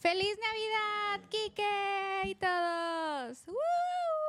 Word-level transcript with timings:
¡Feliz 0.00 0.34
Navidad, 0.40 1.28
Kike 1.28 2.30
y 2.30 2.34
todos! 2.36 3.46
¡Woo! 3.46 3.54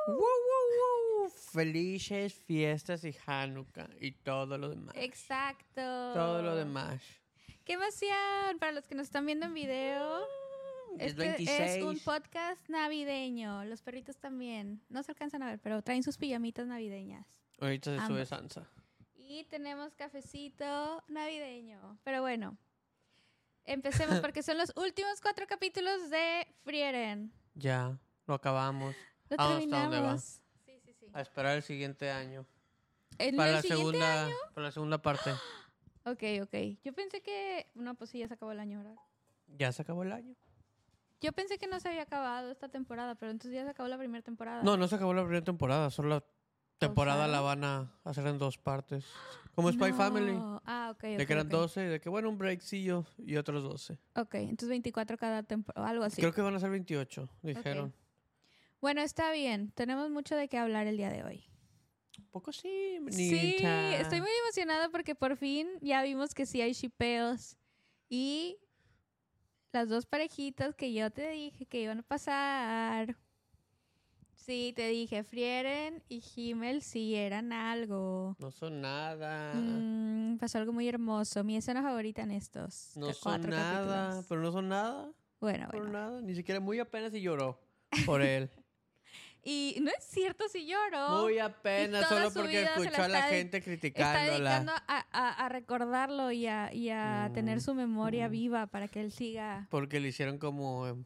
¡Woo, 0.06 0.16
woo, 0.18 1.22
woo! 1.22 1.30
Felices 1.30 2.34
fiestas 2.34 3.04
y 3.04 3.16
Hanukkah 3.24 3.88
y 3.98 4.12
todo 4.12 4.58
lo 4.58 4.68
demás. 4.68 4.94
Exacto. 4.98 6.12
Todo 6.12 6.42
lo 6.42 6.56
demás. 6.56 7.00
¡Qué 7.64 7.72
emoción! 7.72 8.58
Para 8.60 8.72
los 8.72 8.86
que 8.86 8.94
nos 8.94 9.04
están 9.06 9.24
viendo 9.24 9.46
en 9.46 9.54
video, 9.54 10.26
Es 10.98 11.12
este 11.12 11.22
26. 11.22 11.60
es 11.60 11.82
un 11.82 11.98
podcast 12.00 12.68
navideño. 12.68 13.64
Los 13.64 13.80
perritos 13.80 14.18
también. 14.18 14.82
No 14.90 15.02
se 15.02 15.12
alcanzan 15.12 15.42
a 15.42 15.46
ver, 15.46 15.58
pero 15.58 15.80
traen 15.80 16.02
sus 16.02 16.18
pijamitas 16.18 16.66
navideñas. 16.66 17.26
Ahorita 17.60 17.98
se 17.98 18.06
sube. 18.06 18.26
Sansa. 18.26 18.68
Y 19.16 19.44
tenemos 19.44 19.94
cafecito 19.94 21.02
navideño. 21.08 21.98
Pero 22.04 22.20
bueno, 22.20 22.58
empecemos 23.66 24.20
porque 24.20 24.42
son 24.42 24.58
los 24.58 24.72
últimos 24.76 25.20
cuatro 25.20 25.46
capítulos 25.46 26.10
de 26.10 26.46
Frieren. 26.64 27.32
Ya, 27.54 27.98
lo 28.26 28.34
acabamos. 28.34 28.94
Lo 29.28 29.36
¿hasta 29.36 29.44
dónde 29.54 29.66
va? 29.66 29.82
terminamos. 29.82 30.40
Sí, 30.64 30.80
sí, 30.84 30.92
sí. 30.98 31.06
A 31.12 31.20
esperar 31.20 31.56
el 31.56 31.62
siguiente 31.62 32.10
año. 32.10 32.46
¿En 33.18 33.36
Para 33.36 33.50
el 33.50 33.54
la 33.56 33.62
siguiente 33.62 33.84
segunda, 33.84 34.24
año? 34.26 34.34
para 34.54 34.66
la 34.66 34.72
segunda 34.72 35.02
parte. 35.02 35.30
Ok, 36.04 36.24
ok. 36.42 36.54
Yo 36.82 36.92
pensé 36.92 37.20
que... 37.22 37.70
No, 37.76 37.94
pues 37.94 38.10
sí, 38.10 38.18
ya 38.18 38.26
se 38.26 38.34
acabó 38.34 38.50
el 38.50 38.58
año, 38.58 38.78
¿verdad? 38.78 38.96
Ya 39.46 39.70
se 39.70 39.82
acabó 39.82 40.02
el 40.02 40.10
año. 40.10 40.34
Yo 41.20 41.30
pensé 41.32 41.58
que 41.58 41.68
no 41.68 41.78
se 41.78 41.90
había 41.90 42.02
acabado 42.02 42.50
esta 42.50 42.68
temporada, 42.68 43.14
pero 43.14 43.30
entonces 43.30 43.54
ya 43.54 43.62
se 43.62 43.70
acabó 43.70 43.88
la 43.88 43.96
primera 43.98 44.20
temporada. 44.20 44.64
No, 44.64 44.76
no 44.76 44.88
se 44.88 44.96
acabó 44.96 45.14
la 45.14 45.22
primera 45.22 45.44
temporada. 45.44 45.90
Solo 45.90 46.08
la 46.08 46.24
temporada 46.88 47.28
la 47.28 47.40
van 47.40 47.64
a 47.64 47.92
hacer 48.04 48.26
en 48.26 48.38
dos 48.38 48.58
partes. 48.58 49.04
Como 49.54 49.70
Spy 49.70 49.90
No. 49.90 49.96
Family. 49.96 50.34
Ah, 50.64 50.90
ok, 50.94 51.02
De 51.02 51.26
que 51.26 51.32
eran 51.32 51.46
ok. 51.46 51.52
12, 51.52 51.80
de 51.80 52.00
que 52.00 52.08
bueno, 52.08 52.28
un 52.30 52.38
breakcillo 52.38 53.04
y 53.18 53.36
otros 53.36 53.62
12. 53.62 53.98
Ok, 54.16 54.34
entonces 54.36 54.68
24 54.70 55.16
cada 55.18 55.42
temporada, 55.42 55.88
algo 55.88 56.04
así. 56.04 56.20
Creo 56.22 56.32
que 56.32 56.40
van 56.40 56.54
a 56.54 56.60
ser 56.60 56.70
28, 56.70 57.28
dijeron. 57.42 57.94
Bueno, 58.80 59.00
está 59.02 59.30
bien. 59.32 59.70
Tenemos 59.72 60.10
mucho 60.10 60.34
de 60.36 60.48
qué 60.48 60.58
hablar 60.58 60.86
el 60.86 60.96
día 60.96 61.10
de 61.10 61.22
hoy. 61.22 61.44
Un 62.18 62.26
poco 62.30 62.52
sí, 62.52 62.98
Sí, 63.10 63.56
estoy 63.98 64.20
muy 64.20 64.30
emocionada 64.44 64.88
porque 64.88 65.14
por 65.14 65.36
fin 65.36 65.68
ya 65.80 66.02
vimos 66.02 66.34
que 66.34 66.46
sí 66.46 66.60
hay 66.62 66.72
shipeos. 66.72 67.56
Y 68.08 68.58
las 69.72 69.88
dos 69.88 70.06
parejitas 70.06 70.74
que 70.74 70.92
yo 70.92 71.10
te 71.10 71.28
dije 71.30 71.66
que 71.66 71.82
iban 71.82 72.00
a 72.00 72.02
pasar. 72.02 73.16
Sí, 74.44 74.72
te 74.74 74.88
dije, 74.88 75.22
Frieren 75.22 76.02
y 76.08 76.22
Himmel 76.34 76.82
sí 76.82 77.14
eran 77.14 77.52
algo. 77.52 78.36
No 78.40 78.50
son 78.50 78.80
nada. 78.80 79.54
Mm, 79.54 80.38
pasó 80.38 80.58
algo 80.58 80.72
muy 80.72 80.88
hermoso. 80.88 81.44
Mi 81.44 81.56
escena 81.56 81.80
favorita 81.82 82.22
en 82.22 82.32
estos 82.32 82.90
no 82.96 83.12
son 83.12 83.42
nada. 83.42 84.06
capítulos. 84.08 84.26
Pero 84.28 84.40
no 84.42 84.52
son 84.52 84.68
nada. 84.68 85.12
Bueno, 85.40 85.68
Por 85.70 85.80
bueno. 85.82 85.92
nada. 85.92 86.20
Ni 86.22 86.34
siquiera 86.34 86.60
muy 86.60 86.78
apenas 86.80 87.14
y 87.14 87.20
lloró 87.20 87.60
por 88.06 88.22
él. 88.22 88.50
Y 89.44 89.78
no 89.80 89.90
es 89.90 90.04
cierto 90.04 90.44
si 90.48 90.68
lloro. 90.68 91.22
Muy 91.22 91.40
apenas, 91.40 92.08
solo 92.08 92.32
porque 92.32 92.62
escuchó 92.62 93.02
a 93.02 93.08
la 93.08 93.18
está 93.18 93.28
gente 93.28 93.56
Está 93.56 93.70
criticándola. 93.70 94.28
dedicando 94.50 94.72
a, 94.86 95.04
a- 95.10 95.44
a 95.46 95.48
recordarlo 95.48 96.30
y 96.30 96.46
a, 96.46 96.72
y 96.72 96.90
a 96.90 97.26
Mm, 97.28 97.32
tener 97.32 97.60
su 97.60 97.74
memoria 97.74 98.28
mm. 98.28 98.30
viva 98.30 98.66
para 98.68 98.86
que 98.86 99.00
él 99.00 99.10
siga. 99.10 99.66
Porque 99.68 99.98
le 99.98 100.06
hicieron 100.10 100.38
como 100.38 100.96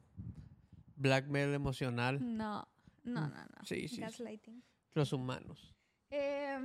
blackmail 0.96 1.54
emocional. 1.54 2.18
No, 2.36 2.68
no, 3.06 3.20
no, 3.28 3.28
no. 3.28 3.64
Sí, 3.64 3.88
sí. 3.88 4.00
Gaslighting. 4.00 4.62
Los 4.94 5.12
humanos. 5.12 5.74
Eh, 6.10 6.58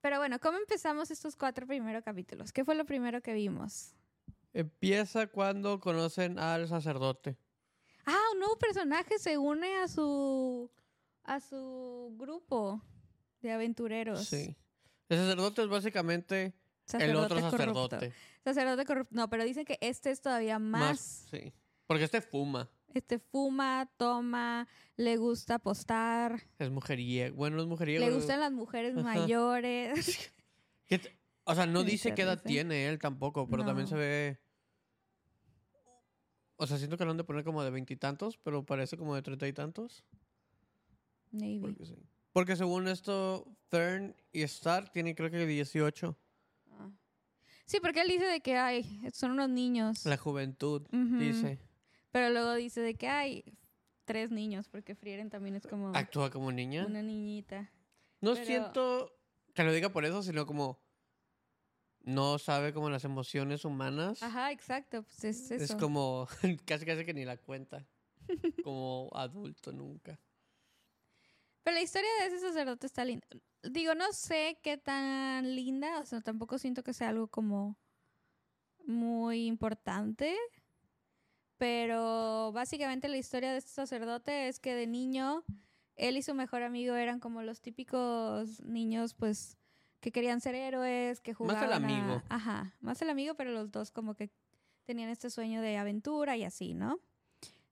pero 0.00 0.18
bueno, 0.18 0.38
¿cómo 0.38 0.58
empezamos 0.58 1.10
estos 1.10 1.36
cuatro 1.36 1.66
primeros 1.66 2.02
capítulos? 2.04 2.52
¿Qué 2.52 2.64
fue 2.64 2.74
lo 2.74 2.84
primero 2.84 3.20
que 3.20 3.32
vimos? 3.34 3.94
Empieza 4.52 5.26
cuando 5.26 5.80
conocen 5.80 6.38
al 6.38 6.68
sacerdote. 6.68 7.36
Ah, 8.06 8.16
un 8.32 8.38
nuevo 8.40 8.56
personaje 8.58 9.18
se 9.18 9.36
une 9.38 9.76
a 9.76 9.88
su 9.88 10.70
a 11.24 11.40
su 11.40 12.14
grupo 12.18 12.82
de 13.42 13.52
aventureros. 13.52 14.24
Sí. 14.26 14.56
El 15.08 15.18
sacerdote 15.18 15.62
es 15.62 15.68
básicamente 15.68 16.44
el 16.46 16.52
Sacerdote 16.86 17.24
otro 17.34 17.36
corrupto. 17.36 17.56
sacerdote. 17.90 18.12
Sacerdote 18.44 18.84
corrupto. 18.86 19.14
No, 19.14 19.28
pero 19.28 19.44
dicen 19.44 19.66
que 19.66 19.78
este 19.82 20.10
es 20.10 20.22
todavía 20.22 20.58
más. 20.58 21.26
Sí. 21.30 21.52
Porque 21.86 22.04
este 22.04 22.22
fuma. 22.22 22.68
Este 22.94 23.18
fuma, 23.18 23.88
toma, 23.96 24.66
le 24.96 25.16
gusta 25.18 25.56
apostar, 25.56 26.42
Es 26.58 26.70
mujeriego. 26.70 27.36
Bueno, 27.36 27.56
no 27.56 27.62
es 27.62 27.68
mujeriego. 27.68 28.04
le 28.04 28.12
gustan 28.12 28.40
las 28.40 28.52
mujeres 28.52 28.94
mayores. 28.94 30.32
¿Qué 30.86 30.98
te- 30.98 31.16
O 31.44 31.54
sea, 31.54 31.66
no 31.66 31.84
dice 31.84 32.14
qué 32.14 32.22
edad 32.22 32.42
tiene 32.42 32.88
él 32.88 32.98
tampoco, 32.98 33.46
pero 33.48 33.64
también 33.64 33.86
se 33.88 33.94
ve. 33.94 34.38
O 36.56 36.66
sea, 36.66 36.76
siento 36.78 36.96
que 36.96 37.04
lo 37.04 37.12
han 37.12 37.16
de 37.16 37.24
poner 37.24 37.44
como 37.44 37.62
de 37.62 37.70
veintitantos, 37.70 38.36
pero 38.38 38.64
parece 38.64 38.96
como 38.96 39.14
de 39.14 39.22
treinta 39.22 39.46
y 39.46 39.52
tantos. 39.52 40.04
Maybe. 41.30 41.60
Porque 41.60 41.84
sí. 41.86 41.94
Porque 42.32 42.56
según 42.56 42.88
esto, 42.88 43.46
Fern 43.68 44.16
y 44.32 44.42
Stark 44.42 44.92
tienen 44.92 45.14
creo 45.14 45.30
que 45.30 45.46
18. 45.46 46.18
Sí, 47.66 47.80
porque 47.82 48.00
él 48.00 48.08
dice 48.08 48.24
de 48.24 48.40
que 48.40 48.56
ay, 48.56 49.02
son 49.12 49.32
unos 49.32 49.50
niños. 49.50 50.06
La 50.06 50.16
juventud, 50.16 50.86
dice. 50.90 51.58
Pero 52.10 52.30
luego 52.30 52.54
dice 52.54 52.80
de 52.80 52.94
que 52.96 53.08
hay 53.08 53.44
tres 54.04 54.30
niños, 54.30 54.68
porque 54.68 54.94
Frieren 54.94 55.30
también 55.30 55.54
es 55.56 55.66
como 55.66 55.92
Actúa 55.94 56.30
como 56.30 56.50
niña. 56.52 56.86
una 56.86 57.02
niñita. 57.02 57.70
No 58.20 58.34
pero- 58.34 58.46
siento 58.46 59.12
que 59.54 59.64
lo 59.64 59.72
diga 59.72 59.90
por 59.90 60.04
eso, 60.04 60.22
sino 60.22 60.46
como 60.46 60.80
no 62.00 62.38
sabe 62.38 62.72
como 62.72 62.88
las 62.90 63.04
emociones 63.04 63.64
humanas. 63.64 64.22
Ajá, 64.22 64.50
exacto, 64.50 65.02
pues 65.02 65.24
es 65.24 65.50
eso. 65.50 65.62
Es 65.64 65.74
como 65.74 66.26
casi 66.66 66.86
casi 66.86 67.04
que 67.04 67.12
ni 67.14 67.24
la 67.24 67.36
cuenta. 67.36 67.86
Como 68.62 69.08
adulto 69.14 69.72
nunca. 69.72 70.20
Pero 71.62 71.74
la 71.74 71.80
historia 71.82 72.10
de 72.20 72.26
ese 72.26 72.40
sacerdote 72.40 72.86
está 72.86 73.02
linda. 73.04 73.26
Digo, 73.62 73.94
no 73.94 74.12
sé 74.12 74.58
qué 74.62 74.76
tan 74.76 75.54
linda, 75.56 75.98
o 76.00 76.04
sea, 76.04 76.20
tampoco 76.20 76.58
siento 76.58 76.82
que 76.82 76.92
sea 76.92 77.08
algo 77.08 77.28
como 77.28 77.78
muy 78.84 79.46
importante. 79.46 80.36
Pero 81.58 82.52
básicamente 82.52 83.08
la 83.08 83.16
historia 83.16 83.52
de 83.52 83.58
este 83.58 83.70
sacerdote 83.72 84.48
es 84.48 84.60
que 84.60 84.74
de 84.74 84.86
niño 84.86 85.44
él 85.96 86.16
y 86.16 86.22
su 86.22 86.32
mejor 86.34 86.62
amigo 86.62 86.94
eran 86.94 87.18
como 87.18 87.42
los 87.42 87.60
típicos 87.60 88.60
niños, 88.60 89.14
pues, 89.14 89.58
que 90.00 90.12
querían 90.12 90.40
ser 90.40 90.54
héroes, 90.54 91.20
que 91.20 91.32
Más 91.32 91.38
jugaban. 91.38 91.64
el 91.64 91.72
a- 91.72 91.76
amigo. 91.76 92.22
Ajá, 92.28 92.72
más 92.80 93.02
el 93.02 93.10
amigo, 93.10 93.34
pero 93.34 93.50
los 93.50 93.72
dos 93.72 93.90
como 93.90 94.14
que 94.14 94.30
tenían 94.84 95.10
este 95.10 95.28
sueño 95.28 95.60
de 95.60 95.76
aventura 95.76 96.36
y 96.36 96.44
así, 96.44 96.72
¿no? 96.74 97.00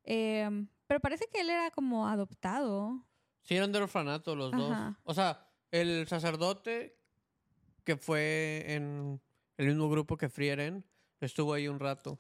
Em, 0.02 0.66
pero 0.88 0.98
parece 1.00 1.26
que 1.32 1.40
él 1.40 1.50
era 1.50 1.70
como 1.70 2.08
adoptado. 2.08 3.04
Sí, 3.44 3.54
eran 3.56 3.70
de 3.70 3.78
orfanato 3.78 4.34
los 4.34 4.52
Ajá. 4.52 4.60
dos. 4.60 4.96
O 5.04 5.14
sea, 5.14 5.48
el 5.70 6.08
sacerdote 6.08 6.98
que 7.84 7.96
fue 7.96 8.64
en 8.66 9.20
el 9.56 9.66
mismo 9.68 9.88
grupo 9.88 10.16
que 10.16 10.28
Frieren 10.28 10.84
estuvo 11.20 11.52
ahí 11.54 11.68
un 11.68 11.78
rato. 11.78 12.18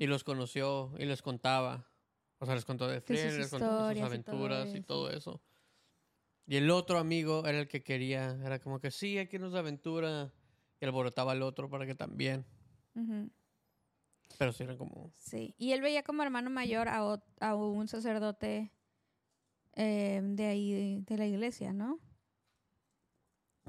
Y 0.00 0.06
los 0.06 0.24
conoció 0.24 0.94
y 0.98 1.04
les 1.04 1.20
contaba. 1.20 1.86
O 2.38 2.46
sea, 2.46 2.54
les 2.54 2.64
contó 2.64 2.88
de 2.88 3.02
Frieren, 3.02 3.36
les 3.36 3.50
contó 3.50 3.66
de 3.66 3.94
sus 3.94 4.02
historias 4.06 4.18
y 4.18 4.22
todo 4.22 4.36
aventuras 4.46 4.74
y 4.74 4.80
todo 4.80 5.10
eso. 5.10 5.42
Y 6.46 6.56
el 6.56 6.70
otro 6.70 6.98
amigo 6.98 7.44
era 7.46 7.60
el 7.60 7.68
que 7.68 7.82
quería, 7.82 8.40
era 8.42 8.58
como 8.60 8.80
que 8.80 8.90
sí, 8.90 9.18
aquí 9.18 9.38
nos 9.38 9.54
aventura. 9.54 10.32
Y 10.80 10.86
alborotaba 10.86 11.32
al 11.32 11.42
otro 11.42 11.68
para 11.68 11.84
que 11.84 11.94
también. 11.94 12.46
Pero 14.38 14.52
sí 14.54 14.62
eran 14.62 14.78
como. 14.78 15.12
Sí, 15.18 15.54
y 15.58 15.72
él 15.72 15.82
veía 15.82 16.02
como 16.02 16.22
hermano 16.22 16.48
mayor 16.48 16.88
a, 16.88 17.22
a 17.40 17.54
un 17.54 17.86
sacerdote 17.86 18.72
eh, 19.74 20.22
de 20.24 20.46
ahí, 20.46 21.02
de 21.02 21.16
la 21.18 21.26
iglesia, 21.26 21.74
¿no? 21.74 22.00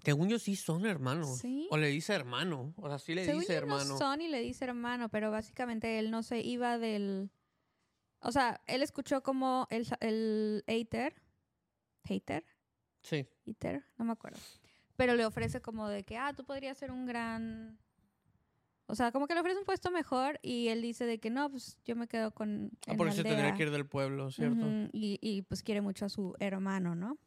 Según 0.03 0.29
yo 0.29 0.39
sí 0.39 0.55
son 0.55 0.85
hermanos. 0.85 1.37
Sí. 1.39 1.67
O 1.71 1.77
le 1.77 1.87
dice 1.87 2.13
hermano. 2.13 2.73
O 2.77 2.87
sea, 2.89 2.97
sí 2.99 3.13
le 3.13 3.25
Según 3.25 3.41
dice 3.41 3.53
yo 3.53 3.65
no 3.65 3.75
hermano. 3.79 3.97
son 3.97 4.21
y 4.21 4.27
le 4.27 4.39
dice 4.41 4.65
hermano, 4.65 5.09
pero 5.09 5.29
básicamente 5.31 5.99
él 5.99 6.09
no 6.11 6.23
se 6.23 6.39
iba 6.41 6.77
del... 6.77 7.29
O 8.21 8.31
sea, 8.31 8.61
él 8.67 8.81
escuchó 8.83 9.21
como 9.23 9.67
el, 9.71 9.87
el 9.99 10.63
hater, 10.67 11.15
hater, 12.05 12.45
Sí. 13.01 13.27
hater, 13.45 13.83
no 13.97 14.05
me 14.05 14.11
acuerdo, 14.11 14.39
pero 14.95 15.15
le 15.15 15.25
ofrece 15.25 15.59
como 15.61 15.87
de 15.89 16.03
que, 16.03 16.17
ah, 16.17 16.31
tú 16.35 16.43
podrías 16.45 16.77
ser 16.77 16.91
un 16.91 17.05
gran... 17.07 17.79
O 18.85 18.93
sea, 18.95 19.11
como 19.11 19.25
que 19.25 19.33
le 19.33 19.39
ofrece 19.39 19.57
un 19.57 19.65
puesto 19.65 19.89
mejor 19.89 20.37
y 20.43 20.67
él 20.67 20.81
dice 20.81 21.05
de 21.05 21.19
que 21.19 21.29
no, 21.29 21.49
pues 21.49 21.79
yo 21.85 21.95
me 21.95 22.07
quedo 22.07 22.31
con... 22.31 22.71
Ah, 22.87 22.93
porque 22.97 23.05
la 23.05 23.11
se 23.15 23.23
tendría 23.23 23.45
aldea". 23.45 23.55
que 23.57 23.63
ir 23.63 23.71
del 23.71 23.85
pueblo, 23.87 24.29
¿cierto? 24.31 24.65
Y, 24.91 25.17
y, 25.21 25.43
pues 25.43 25.63
quiere 25.63 25.79
mucho 25.81 26.05
a 26.05 26.09
su 26.09 26.35
hermano, 26.39 26.93
¿no? 26.93 27.17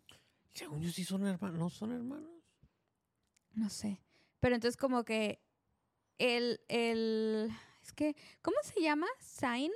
Según 0.52 0.80
yo 0.82 0.90
sí 0.90 1.04
son 1.04 1.26
hermanos. 1.26 1.58
¿No 1.58 1.70
son 1.70 1.90
hermanos? 1.92 2.30
No 3.54 3.68
sé. 3.68 4.00
Pero 4.40 4.54
entonces 4.54 4.76
como 4.76 5.04
que 5.04 5.40
el, 6.18 6.60
el, 6.68 7.50
es 7.82 7.92
que, 7.92 8.16
¿cómo 8.42 8.56
se 8.62 8.80
llama? 8.80 9.06
Sign. 9.20 9.70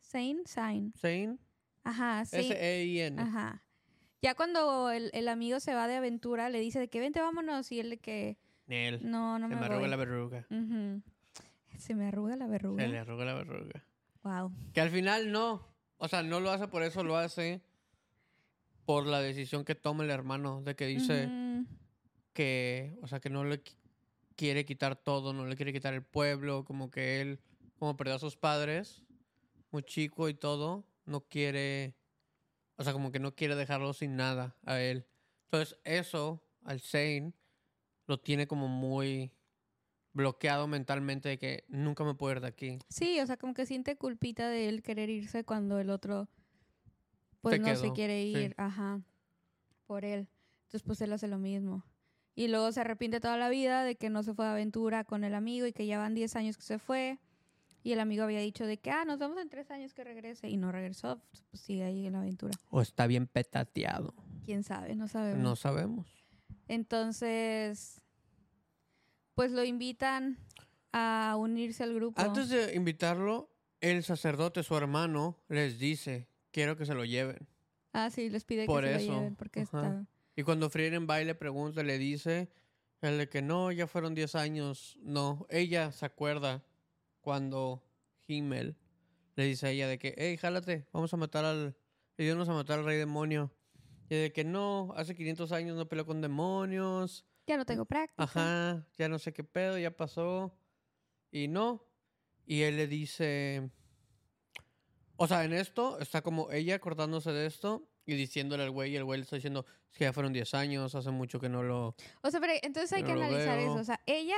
Sign, 0.00 0.42
sign. 0.46 0.92
Zane. 0.94 1.38
Ajá, 1.84 2.24
sí. 2.24 2.36
S-E-I-N. 2.36 3.20
Ajá. 3.20 3.62
Ya 4.20 4.34
cuando 4.34 4.90
el, 4.90 5.10
el 5.14 5.28
amigo 5.28 5.58
se 5.58 5.74
va 5.74 5.88
de 5.88 5.96
aventura, 5.96 6.48
le 6.48 6.60
dice 6.60 6.78
de 6.78 6.88
que 6.88 7.00
vente, 7.00 7.20
vámonos. 7.20 7.72
Y 7.72 7.80
él 7.80 7.90
de 7.90 7.98
que, 7.98 8.38
Nel. 8.66 9.00
no, 9.10 9.38
no 9.38 9.48
se 9.48 9.54
me, 9.54 9.60
me 9.60 9.66
arruga 9.66 9.88
la 9.88 9.96
verruga. 9.96 10.46
Ujú. 10.48 11.02
Se 11.78 11.94
me 11.94 12.06
arruga 12.06 12.36
la 12.36 12.46
verruga. 12.46 12.82
Se 12.84 12.88
le 12.88 12.98
arruga 12.98 13.24
la 13.24 13.34
verruga. 13.34 13.84
Wow. 14.22 14.52
Que 14.72 14.80
al 14.80 14.90
final 14.90 15.32
no. 15.32 15.66
O 15.96 16.06
sea, 16.08 16.22
no 16.22 16.38
lo 16.40 16.50
hace 16.50 16.68
por 16.68 16.82
eso, 16.82 17.02
lo 17.02 17.16
hace 17.16 17.62
por 18.84 19.06
la 19.06 19.20
decisión 19.20 19.64
que 19.64 19.74
toma 19.74 20.04
el 20.04 20.10
hermano. 20.10 20.62
De 20.62 20.76
que 20.76 20.86
dice 20.86 21.26
Ujú. 21.26 21.41
Que, 22.32 22.98
o 23.02 23.06
sea, 23.08 23.20
que 23.20 23.30
no 23.30 23.44
le 23.44 23.62
qui- 23.62 23.76
quiere 24.36 24.64
quitar 24.64 24.96
todo, 24.96 25.32
no 25.32 25.46
le 25.46 25.56
quiere 25.56 25.72
quitar 25.72 25.94
el 25.94 26.02
pueblo. 26.02 26.64
Como 26.64 26.90
que 26.90 27.20
él, 27.20 27.40
como 27.78 27.96
perdió 27.96 28.14
a 28.14 28.18
sus 28.18 28.36
padres, 28.36 29.02
muy 29.70 29.82
chico 29.82 30.28
y 30.28 30.34
todo, 30.34 30.84
no 31.04 31.20
quiere. 31.22 31.94
O 32.76 32.84
sea, 32.84 32.92
como 32.92 33.12
que 33.12 33.18
no 33.20 33.34
quiere 33.34 33.54
dejarlo 33.54 33.92
sin 33.92 34.16
nada 34.16 34.56
a 34.64 34.80
él. 34.80 35.06
Entonces, 35.44 35.78
eso, 35.84 36.42
al 36.64 36.80
Zane, 36.80 37.34
lo 38.06 38.18
tiene 38.18 38.46
como 38.46 38.68
muy 38.68 39.32
bloqueado 40.14 40.66
mentalmente 40.66 41.28
de 41.28 41.38
que 41.38 41.64
nunca 41.68 42.04
me 42.04 42.14
puedo 42.14 42.34
ir 42.34 42.40
de 42.40 42.48
aquí. 42.48 42.78
Sí, 42.88 43.20
o 43.20 43.26
sea, 43.26 43.36
como 43.36 43.54
que 43.54 43.66
siente 43.66 43.96
culpita 43.96 44.48
de 44.48 44.68
él 44.68 44.82
querer 44.82 45.08
irse 45.10 45.44
cuando 45.44 45.78
el 45.78 45.90
otro 45.90 46.28
pues 47.40 47.56
Se 47.56 47.58
no 47.60 47.76
se 47.76 47.92
quiere 47.92 48.22
sí. 48.22 48.28
ir, 48.36 48.54
ajá, 48.56 49.02
por 49.86 50.04
él. 50.04 50.28
Entonces 50.64 50.82
pues 50.84 51.00
él 51.00 51.12
hace 51.12 51.28
lo 51.28 51.38
mismo. 51.38 51.84
Y 52.34 52.48
luego 52.48 52.72
se 52.72 52.80
arrepiente 52.80 53.20
toda 53.20 53.36
la 53.36 53.48
vida 53.48 53.84
de 53.84 53.96
que 53.96 54.08
no 54.10 54.22
se 54.22 54.34
fue 54.34 54.46
de 54.46 54.52
aventura 54.52 55.04
con 55.04 55.24
el 55.24 55.34
amigo 55.34 55.66
y 55.66 55.72
que 55.72 55.86
ya 55.86 55.98
van 55.98 56.14
10 56.14 56.36
años 56.36 56.56
que 56.56 56.62
se 56.62 56.78
fue. 56.78 57.18
Y 57.84 57.92
el 57.92 58.00
amigo 58.00 58.22
había 58.24 58.40
dicho 58.40 58.64
de 58.64 58.78
que, 58.78 58.90
ah, 58.90 59.04
nos 59.04 59.18
vemos 59.18 59.38
en 59.40 59.48
3 59.48 59.70
años 59.72 59.92
que 59.92 60.04
regrese. 60.04 60.48
Y 60.48 60.56
no 60.56 60.72
regresó, 60.72 61.20
pues 61.30 61.62
sigue 61.62 61.84
ahí 61.84 62.06
en 62.06 62.14
la 62.14 62.20
aventura. 62.20 62.54
O 62.70 62.80
está 62.80 63.06
bien 63.06 63.26
petateado. 63.26 64.14
¿Quién 64.44 64.62
sabe? 64.62 64.94
No 64.94 65.08
sabemos. 65.08 65.42
No 65.42 65.56
sabemos. 65.56 66.06
Entonces, 66.68 68.00
pues 69.34 69.52
lo 69.52 69.64
invitan 69.64 70.38
a 70.92 71.36
unirse 71.38 71.82
al 71.82 71.94
grupo. 71.94 72.20
Antes 72.20 72.48
de 72.48 72.74
invitarlo, 72.74 73.50
el 73.80 74.04
sacerdote, 74.04 74.62
su 74.62 74.76
hermano, 74.76 75.36
les 75.48 75.78
dice, 75.78 76.28
quiero 76.50 76.76
que 76.76 76.86
se 76.86 76.94
lo 76.94 77.04
lleven. 77.04 77.48
Ah, 77.92 78.10
sí, 78.10 78.30
les 78.30 78.44
pide 78.44 78.64
Por 78.64 78.84
que 78.84 78.98
se 78.98 79.06
lo 79.06 79.14
lleven 79.16 79.36
porque 79.36 79.60
ajá. 79.60 79.78
está... 79.78 80.06
Y 80.34 80.42
cuando 80.42 80.70
Frieren 80.70 81.06
va 81.08 81.20
y 81.20 81.24
le 81.24 81.34
pregunta, 81.34 81.82
le 81.82 81.98
dice, 81.98 82.50
el 83.00 83.18
de 83.18 83.28
que 83.28 83.42
no, 83.42 83.70
ya 83.72 83.86
fueron 83.86 84.14
10 84.14 84.34
años. 84.34 84.98
No, 85.02 85.46
ella 85.50 85.92
se 85.92 86.06
acuerda 86.06 86.64
cuando 87.20 87.84
Himmel 88.26 88.76
le 89.34 89.44
dice 89.44 89.66
a 89.66 89.70
ella 89.70 89.88
de 89.88 89.98
que, 89.98 90.14
hey, 90.16 90.36
jálate, 90.36 90.86
vamos 90.92 91.12
a 91.12 91.16
matar 91.16 91.44
al, 91.44 91.76
ayúdanos 92.18 92.48
a 92.48 92.54
matar 92.54 92.78
al 92.78 92.84
rey 92.84 92.98
demonio. 92.98 93.52
Y 94.08 94.16
de 94.16 94.32
que 94.32 94.44
no, 94.44 94.92
hace 94.96 95.14
500 95.14 95.52
años 95.52 95.76
no 95.76 95.88
peleó 95.88 96.04
con 96.04 96.20
demonios. 96.20 97.24
Ya 97.46 97.56
no 97.56 97.64
tengo 97.64 97.84
práctica. 97.84 98.22
Ajá, 98.22 98.86
ya 98.98 99.08
no 99.08 99.18
sé 99.18 99.32
qué 99.32 99.42
pedo, 99.42 99.78
ya 99.78 99.96
pasó. 99.96 100.54
Y 101.30 101.48
no. 101.48 101.86
Y 102.44 102.62
él 102.62 102.76
le 102.76 102.86
dice. 102.86 103.70
O 105.22 105.28
sea, 105.28 105.44
en 105.44 105.52
esto 105.52 106.00
está 106.00 106.20
como 106.20 106.50
ella 106.50 106.80
cortándose 106.80 107.30
de 107.30 107.46
esto 107.46 107.88
y 108.04 108.14
diciéndole 108.16 108.64
al 108.64 108.72
güey, 108.72 108.90
y 108.90 108.96
el 108.96 109.04
güey 109.04 109.20
le 109.20 109.22
está 109.22 109.36
diciendo, 109.36 109.64
es 109.92 109.96
que 109.96 110.02
ya 110.02 110.12
fueron 110.12 110.32
10 110.32 110.52
años, 110.54 110.96
hace 110.96 111.12
mucho 111.12 111.38
que 111.38 111.48
no 111.48 111.62
lo. 111.62 111.94
O 112.22 112.30
sea, 112.32 112.40
pero 112.40 112.54
entonces 112.60 112.92
hay 112.92 113.02
Yo 113.02 113.06
que 113.06 113.14
no 113.14 113.22
analizar 113.22 113.56
veo. 113.56 113.70
eso. 113.70 113.80
O 113.80 113.84
sea, 113.84 114.00
ella 114.06 114.34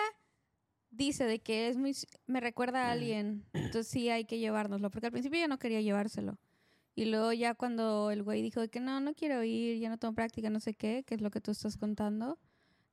dice 0.91 1.25
de 1.25 1.39
que 1.39 1.71
es 1.71 1.79
muy... 1.79 1.97
Me 2.27 2.41
recuerda 2.41 2.89
a 2.89 2.93
alguien. 2.93 3.47
Entonces 3.55 3.87
sí 3.87 4.11
hay 4.11 4.27
que 4.27 4.39
llevárnoslo. 4.39 4.91
Porque 4.91 5.07
al 5.07 5.13
principio 5.13 5.39
ella 5.39 5.49
no 5.49 5.59
quería 5.59 5.81
llevárselo. 5.81 6.39
Y 6.95 7.07
luego 7.07 7.33
ya 7.33 7.55
cuando 7.55 8.11
el 8.11 8.23
güey 8.23 8.43
dijo 8.43 8.61
de 8.61 8.69
que 8.69 8.81
no, 8.81 9.01
no 9.01 9.15
quiero 9.15 9.43
ir, 9.43 9.79
ya 9.79 9.89
no 9.89 9.97
tengo 9.97 10.13
práctica, 10.13 10.51
no 10.51 10.61
sé 10.61 10.75
qué, 10.75 11.03
que 11.07 11.15
es 11.15 11.23
lo 11.23 11.31
que 11.31 11.41
tú 11.41 11.51
estás 11.51 11.79
contando, 11.79 12.39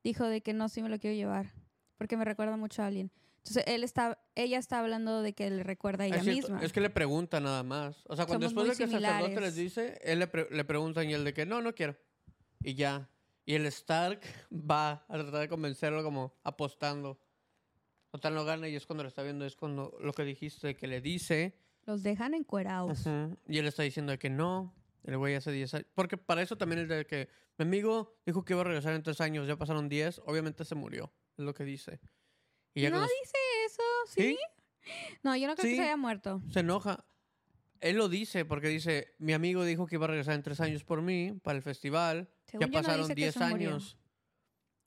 dijo 0.02 0.24
de 0.24 0.40
que 0.40 0.54
no, 0.54 0.70
sí 0.70 0.82
me 0.82 0.88
lo 0.88 0.98
quiero 0.98 1.14
llevar. 1.14 1.52
Porque 1.98 2.16
me 2.16 2.24
recuerda 2.24 2.56
mucho 2.56 2.80
a 2.82 2.86
alguien. 2.86 3.12
Entonces 3.44 3.64
él 3.66 3.82
está, 3.82 4.18
ella 4.36 4.58
está 4.58 4.78
hablando 4.78 5.20
de 5.22 5.32
que 5.32 5.50
le 5.50 5.64
recuerda 5.64 6.04
a 6.04 6.06
ella 6.06 6.16
Es, 6.18 6.22
cierto, 6.22 6.52
misma. 6.52 6.62
es 6.64 6.72
que 6.72 6.80
le 6.80 6.90
pregunta 6.90 7.40
nada 7.40 7.62
más. 7.64 7.96
O 8.06 8.14
sea, 8.14 8.24
cuando 8.26 8.48
Somos 8.48 8.64
después 8.66 8.78
de 8.78 8.84
que 8.86 8.94
el 8.96 9.02
sacerdote 9.02 9.40
les 9.40 9.56
dice, 9.56 9.98
él 10.04 10.20
le, 10.20 10.26
pre- 10.28 10.48
le 10.50 10.64
pregunta 10.64 11.02
y 11.02 11.12
él 11.12 11.24
de 11.24 11.34
que 11.34 11.44
no, 11.44 11.60
no 11.60 11.74
quiero. 11.74 11.96
Y 12.62 12.74
ya. 12.74 13.08
Y 13.44 13.54
el 13.54 13.66
Stark 13.66 14.20
va 14.52 15.04
a 15.08 15.14
tratar 15.18 15.40
de 15.40 15.48
convencerlo 15.48 16.04
como 16.04 16.34
apostando. 16.44 17.18
Total 18.12 18.34
no 18.34 18.44
gana 18.44 18.68
y 18.68 18.76
es 18.76 18.86
cuando 18.86 19.02
lo 19.02 19.08
está 19.08 19.22
viendo, 19.22 19.44
es 19.44 19.56
cuando 19.56 19.96
lo 20.00 20.12
que 20.12 20.22
dijiste, 20.24 20.76
que 20.76 20.86
le 20.86 21.00
dice. 21.00 21.58
Los 21.84 22.02
dejan 22.04 22.34
encuerados. 22.34 23.00
Ujú, 23.06 23.36
Y 23.48 23.58
él 23.58 23.66
está 23.66 23.82
diciendo 23.82 24.12
de 24.12 24.18
que 24.18 24.30
no. 24.30 24.72
El 25.02 25.18
güey 25.18 25.34
hace 25.34 25.50
10 25.50 25.74
años. 25.74 25.86
Porque 25.94 26.16
para 26.16 26.42
eso 26.42 26.56
también 26.56 26.82
es 26.82 26.88
de 26.88 27.04
que 27.06 27.28
mi 27.58 27.64
amigo 27.64 28.14
dijo 28.24 28.44
que 28.44 28.52
iba 28.52 28.60
a 28.60 28.64
regresar 28.64 28.92
en 28.92 29.02
3 29.02 29.20
años, 29.20 29.48
ya 29.48 29.56
pasaron 29.56 29.88
10, 29.88 30.20
obviamente 30.26 30.64
se 30.64 30.76
murió. 30.76 31.12
Es 31.36 31.44
lo 31.44 31.52
que 31.54 31.64
dice. 31.64 31.98
Y 32.74 32.82
ya 32.82 32.90
no 32.90 32.96
cuando 32.96 33.12
dice 33.22 33.38
eso, 33.66 33.82
¿sí? 34.08 34.38
No, 35.22 35.36
yo 35.36 35.46
no 35.46 35.54
creo 35.54 35.68
que 35.70 35.76
se 35.76 35.82
haya 35.82 35.96
muerto. 35.96 36.42
se 36.50 36.60
enoja. 36.60 37.04
Él 37.80 37.96
lo 37.96 38.08
dice 38.08 38.44
porque 38.44 38.68
dice, 38.68 39.14
mi 39.18 39.32
amigo 39.32 39.64
dijo 39.64 39.86
que 39.86 39.96
iba 39.96 40.04
a 40.04 40.08
regresar 40.08 40.34
en 40.34 40.42
3 40.42 40.60
años 40.60 40.84
por 40.84 41.02
mí 41.02 41.32
para 41.42 41.56
el 41.56 41.62
festival. 41.62 42.30
Según 42.46 42.60
ya 42.60 42.66
yo, 42.66 42.72
no 42.72 42.82
pasaron 42.82 43.02
dice 43.08 43.14
que 43.14 43.20
10 43.22 43.34
se 43.34 43.44
murió. 43.46 43.70
años. 43.70 43.96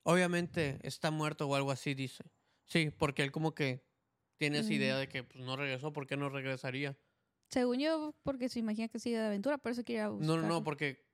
Obviamente 0.04 0.80
está 0.84 1.12
muerto 1.12 1.48
o 1.48 1.56
algo 1.56 1.72
así, 1.72 1.94
dice. 1.94 2.24
Sí, 2.66 2.92
porque 2.92 3.24
él 3.24 3.32
como 3.32 3.54
que 3.54 3.84
tiene 4.38 4.60
esa 4.60 4.70
Mm. 4.70 4.74
idea 4.74 4.98
de 4.98 5.08
que 5.10 5.24
pues, 5.24 5.44
no 5.44 5.56
regresó, 5.56 5.92
¿por 5.94 6.08
qué 6.08 6.16
no 6.18 6.30
regresaría? 6.30 6.98
Según 7.50 7.80
yo, 7.80 8.16
porque 8.24 8.50
se 8.50 8.60
imagina 8.60 8.88
que 8.88 9.00
sigue 9.00 9.18
de 9.18 9.26
aventura, 9.28 9.58
por 9.58 9.72
eso 9.72 9.84
quiere 9.84 10.02
ir 10.02 10.08
a 10.08 10.10
No, 10.10 10.38
no, 10.38 10.48
no, 10.48 10.64
porque 10.64 11.06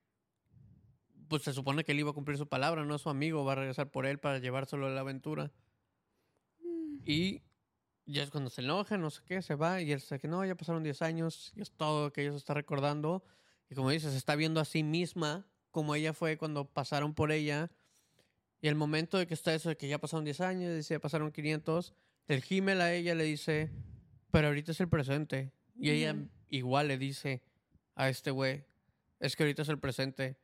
pues 1.28 1.42
se 1.42 1.52
supone 1.52 1.84
que 1.84 1.92
él 1.92 2.00
iba 2.00 2.10
a 2.10 2.14
cumplir 2.14 2.36
su 2.36 2.46
palabra, 2.48 2.84
no 2.84 2.98
su 2.98 3.08
amigo 3.08 3.44
va 3.44 3.52
a 3.52 3.56
regresar 3.56 3.90
por 3.90 4.06
él 4.06 4.18
para 4.18 4.38
llevárselo 4.38 4.86
a 4.86 4.90
la 4.90 5.00
aventura. 5.00 5.50
Mm. 7.04 7.10
Y 7.10 7.42
ya 8.06 8.22
es 8.22 8.30
cuando 8.30 8.50
se 8.50 8.60
enoja, 8.62 8.96
no 8.96 9.10
sé 9.10 9.22
qué, 9.24 9.42
se 9.42 9.54
va 9.54 9.80
y 9.80 9.92
él 9.92 10.00
dice 10.00 10.18
que 10.18 10.28
no, 10.28 10.44
ya 10.44 10.54
pasaron 10.54 10.82
10 10.82 11.02
años 11.02 11.52
y 11.54 11.62
es 11.62 11.70
todo 11.70 12.06
lo 12.06 12.12
que 12.12 12.22
ella 12.22 12.32
se 12.32 12.38
está 12.38 12.54
recordando. 12.54 13.24
Y 13.70 13.74
como 13.74 13.90
dices, 13.90 14.12
se 14.12 14.18
está 14.18 14.36
viendo 14.36 14.60
a 14.60 14.64
sí 14.64 14.82
misma 14.82 15.46
como 15.70 15.94
ella 15.94 16.12
fue 16.12 16.36
cuando 16.36 16.66
pasaron 16.66 17.14
por 17.14 17.32
ella. 17.32 17.70
Y 18.60 18.68
el 18.68 18.74
momento 18.74 19.18
de 19.18 19.26
que 19.26 19.34
está 19.34 19.54
eso 19.54 19.70
de 19.70 19.76
que 19.76 19.88
ya 19.88 19.98
pasaron 19.98 20.24
10 20.24 20.40
años, 20.40 20.74
dice, 20.74 20.94
ya 20.94 21.00
pasaron 21.00 21.32
500, 21.32 21.94
el 22.28 22.44
Himmel 22.48 22.80
a 22.80 22.92
ella 22.92 23.14
le 23.14 23.24
dice, 23.24 23.70
pero 24.30 24.48
ahorita 24.48 24.72
es 24.72 24.80
el 24.80 24.88
presente. 24.88 25.52
Y 25.78 25.90
ella 25.90 26.12
Ujú. 26.12 26.28
igual 26.48 26.88
le 26.88 26.98
dice 26.98 27.42
a 27.94 28.08
este 28.08 28.30
güey, 28.30 28.64
es 29.18 29.34
que 29.34 29.42
ahorita 29.42 29.62
es 29.62 29.68
el 29.68 29.78
presente. 29.78 30.36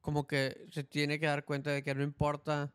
Como 0.00 0.26
que 0.26 0.66
se 0.70 0.84
tiene 0.84 1.18
que 1.18 1.26
dar 1.26 1.44
cuenta 1.44 1.70
de 1.70 1.82
que 1.82 1.94
no 1.94 2.02
importa. 2.02 2.72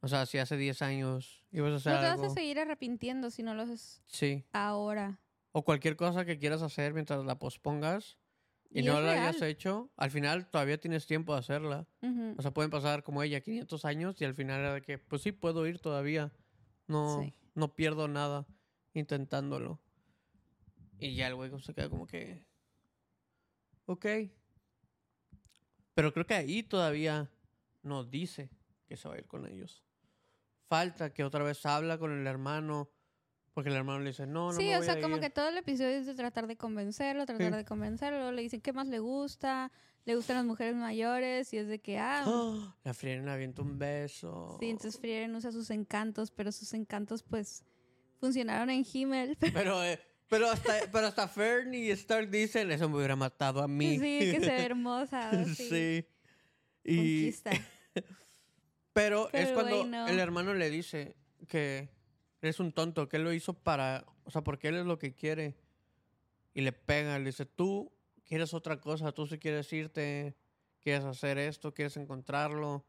O 0.00 0.08
sea, 0.08 0.26
si 0.26 0.38
hace 0.38 0.56
10 0.56 0.82
años 0.82 1.44
ibas 1.50 1.72
a 1.72 1.76
hacer 1.76 1.92
No 1.94 2.00
te 2.00 2.22
vas 2.22 2.32
a 2.32 2.34
seguir 2.34 2.58
arrepintiendo 2.58 3.30
si 3.30 3.42
no 3.42 3.54
lo 3.54 3.62
haces 3.62 4.02
Sí. 4.06 4.44
ahora. 4.52 5.20
O 5.52 5.64
cualquier 5.64 5.96
cosa 5.96 6.24
que 6.24 6.38
quieras 6.38 6.62
hacer 6.62 6.92
mientras 6.92 7.24
la 7.24 7.38
pospongas 7.38 8.18
y, 8.68 8.80
Y 8.80 8.82
no 8.82 9.00
la 9.00 9.12
hayas 9.12 9.40
hecho, 9.42 9.90
al 9.96 10.10
final 10.10 10.50
todavía 10.50 10.78
tienes 10.78 11.06
tiempo 11.06 11.32
de 11.32 11.38
hacerla. 11.38 11.86
O 12.36 12.42
sea, 12.42 12.50
pueden 12.52 12.70
pasar 12.70 13.02
como 13.02 13.22
ella 13.22 13.40
500 13.40 13.84
años 13.86 14.20
y 14.20 14.24
al 14.26 14.34
final 14.34 14.60
era 14.60 14.74
de 14.74 14.82
que, 14.82 14.98
pues 14.98 15.22
sí, 15.22 15.32
puedo 15.32 15.66
ir 15.66 15.78
todavía. 15.78 16.32
No, 16.86 17.20
Sí. 17.22 17.32
no 17.54 17.74
pierdo 17.74 18.06
nada 18.06 18.46
intentándolo. 18.92 19.80
Y 20.98 21.14
ya 21.14 21.28
el 21.28 21.34
güey 21.36 21.50
se 21.62 21.72
queda 21.74 21.88
como 21.88 22.06
que, 22.06 22.44
ok. 23.86 24.06
Pero 25.94 26.12
creo 26.12 26.26
que 26.26 26.34
ahí 26.34 26.62
todavía 26.62 27.30
no 27.82 28.04
dice 28.04 28.50
que 28.86 28.96
se 28.96 29.08
va 29.08 29.14
a 29.14 29.18
ir 29.18 29.26
con 29.26 29.46
ellos. 29.46 29.82
Falta 30.68 31.12
que 31.12 31.22
otra 31.24 31.44
vez 31.44 31.64
habla 31.66 31.98
con 31.98 32.12
el 32.18 32.26
hermano, 32.26 32.90
porque 33.54 33.70
el 33.70 33.76
hermano 33.76 34.00
le 34.00 34.10
dice, 34.10 34.26
no, 34.26 34.52
no 34.52 34.58
sí, 34.58 34.64
me 34.64 34.74
o 34.76 34.78
voy 34.78 34.84
sea, 34.86 34.94
a 34.94 35.00
como 35.00 35.16
ir". 35.16 35.22
que 35.22 35.30
todo 35.30 35.48
el 35.48 35.56
episodio 35.58 35.90
es 35.90 36.06
de 36.06 36.14
tratar 36.14 36.46
de 36.46 36.56
convencerlo, 36.56 37.24
tratar 37.24 37.50
Sí. 37.52 37.56
de 37.56 37.64
convencerlo. 37.64 38.32
Le 38.32 38.42
dicen 38.42 38.60
qué 38.60 38.72
más 38.72 38.86
le 38.88 38.98
gusta, 38.98 39.70
le 40.04 40.14
gustan 40.16 40.36
las 40.36 40.44
mujeres 40.44 40.74
mayores 40.76 41.52
y 41.52 41.58
es 41.58 41.68
de 41.68 41.78
que, 41.78 41.98
ah, 41.98 42.24
¡Ah! 42.26 42.76
La 42.84 42.94
Frieren 42.94 43.28
avienta 43.28 43.62
un 43.62 43.78
beso. 43.78 44.56
sí, 44.60 44.68
entonces 44.70 45.00
Frieren 45.00 45.34
usa 45.36 45.52
sus 45.52 45.70
encantos, 45.70 46.30
pero 46.30 46.50
sus 46.52 46.74
encantos 46.74 47.22
pues 47.22 47.64
funcionaron 48.20 48.70
en 48.70 48.84
Himmel. 48.92 49.36
Pero, 49.54 49.82
eh, 49.84 50.00
pero, 50.28 50.50
hasta, 50.50 50.72
pero 50.90 51.06
hasta 51.06 51.28
Fern 51.28 51.72
y 51.74 51.90
Stark 51.90 52.28
dicen, 52.30 52.72
eso 52.72 52.88
me 52.88 52.96
hubiera 52.96 53.14
matado 53.14 53.62
a 53.62 53.68
mí. 53.68 53.92
Sí, 53.98 54.18
que 54.32 54.40
se 54.40 54.46
ve 54.46 54.62
hermosa. 54.64 55.44
Sí. 55.44 55.54
Sí. 55.54 56.06
Y, 56.82 56.96
Conquista. 56.96 57.50
pero, 58.96 59.28
es 59.34 59.50
cuando 59.50 59.80
güey, 59.80 59.90
no. 59.90 60.08
el 60.08 60.18
hermano 60.18 60.54
le 60.54 60.70
dice 60.70 61.16
que 61.48 61.90
eres 62.40 62.60
un 62.60 62.72
tonto, 62.72 63.10
que 63.10 63.18
él 63.18 63.24
lo 63.24 63.32
hizo 63.34 63.52
para, 63.52 64.06
o 64.24 64.30
sea, 64.30 64.42
porque 64.42 64.68
él 64.68 64.76
es 64.76 64.86
lo 64.86 64.98
que 64.98 65.12
quiere. 65.12 65.54
Y 66.54 66.62
le 66.62 66.72
pega, 66.72 67.18
le 67.18 67.26
dice, 67.26 67.44
tú 67.44 67.92
quieres 68.24 68.54
otra 68.54 68.80
cosa, 68.80 69.12
tú 69.12 69.26
sí 69.26 69.38
quieres 69.38 69.70
irte, 69.74 70.34
quieres 70.80 71.04
hacer 71.04 71.36
esto, 71.36 71.74
quieres 71.74 71.98
encontrarlo. 71.98 72.86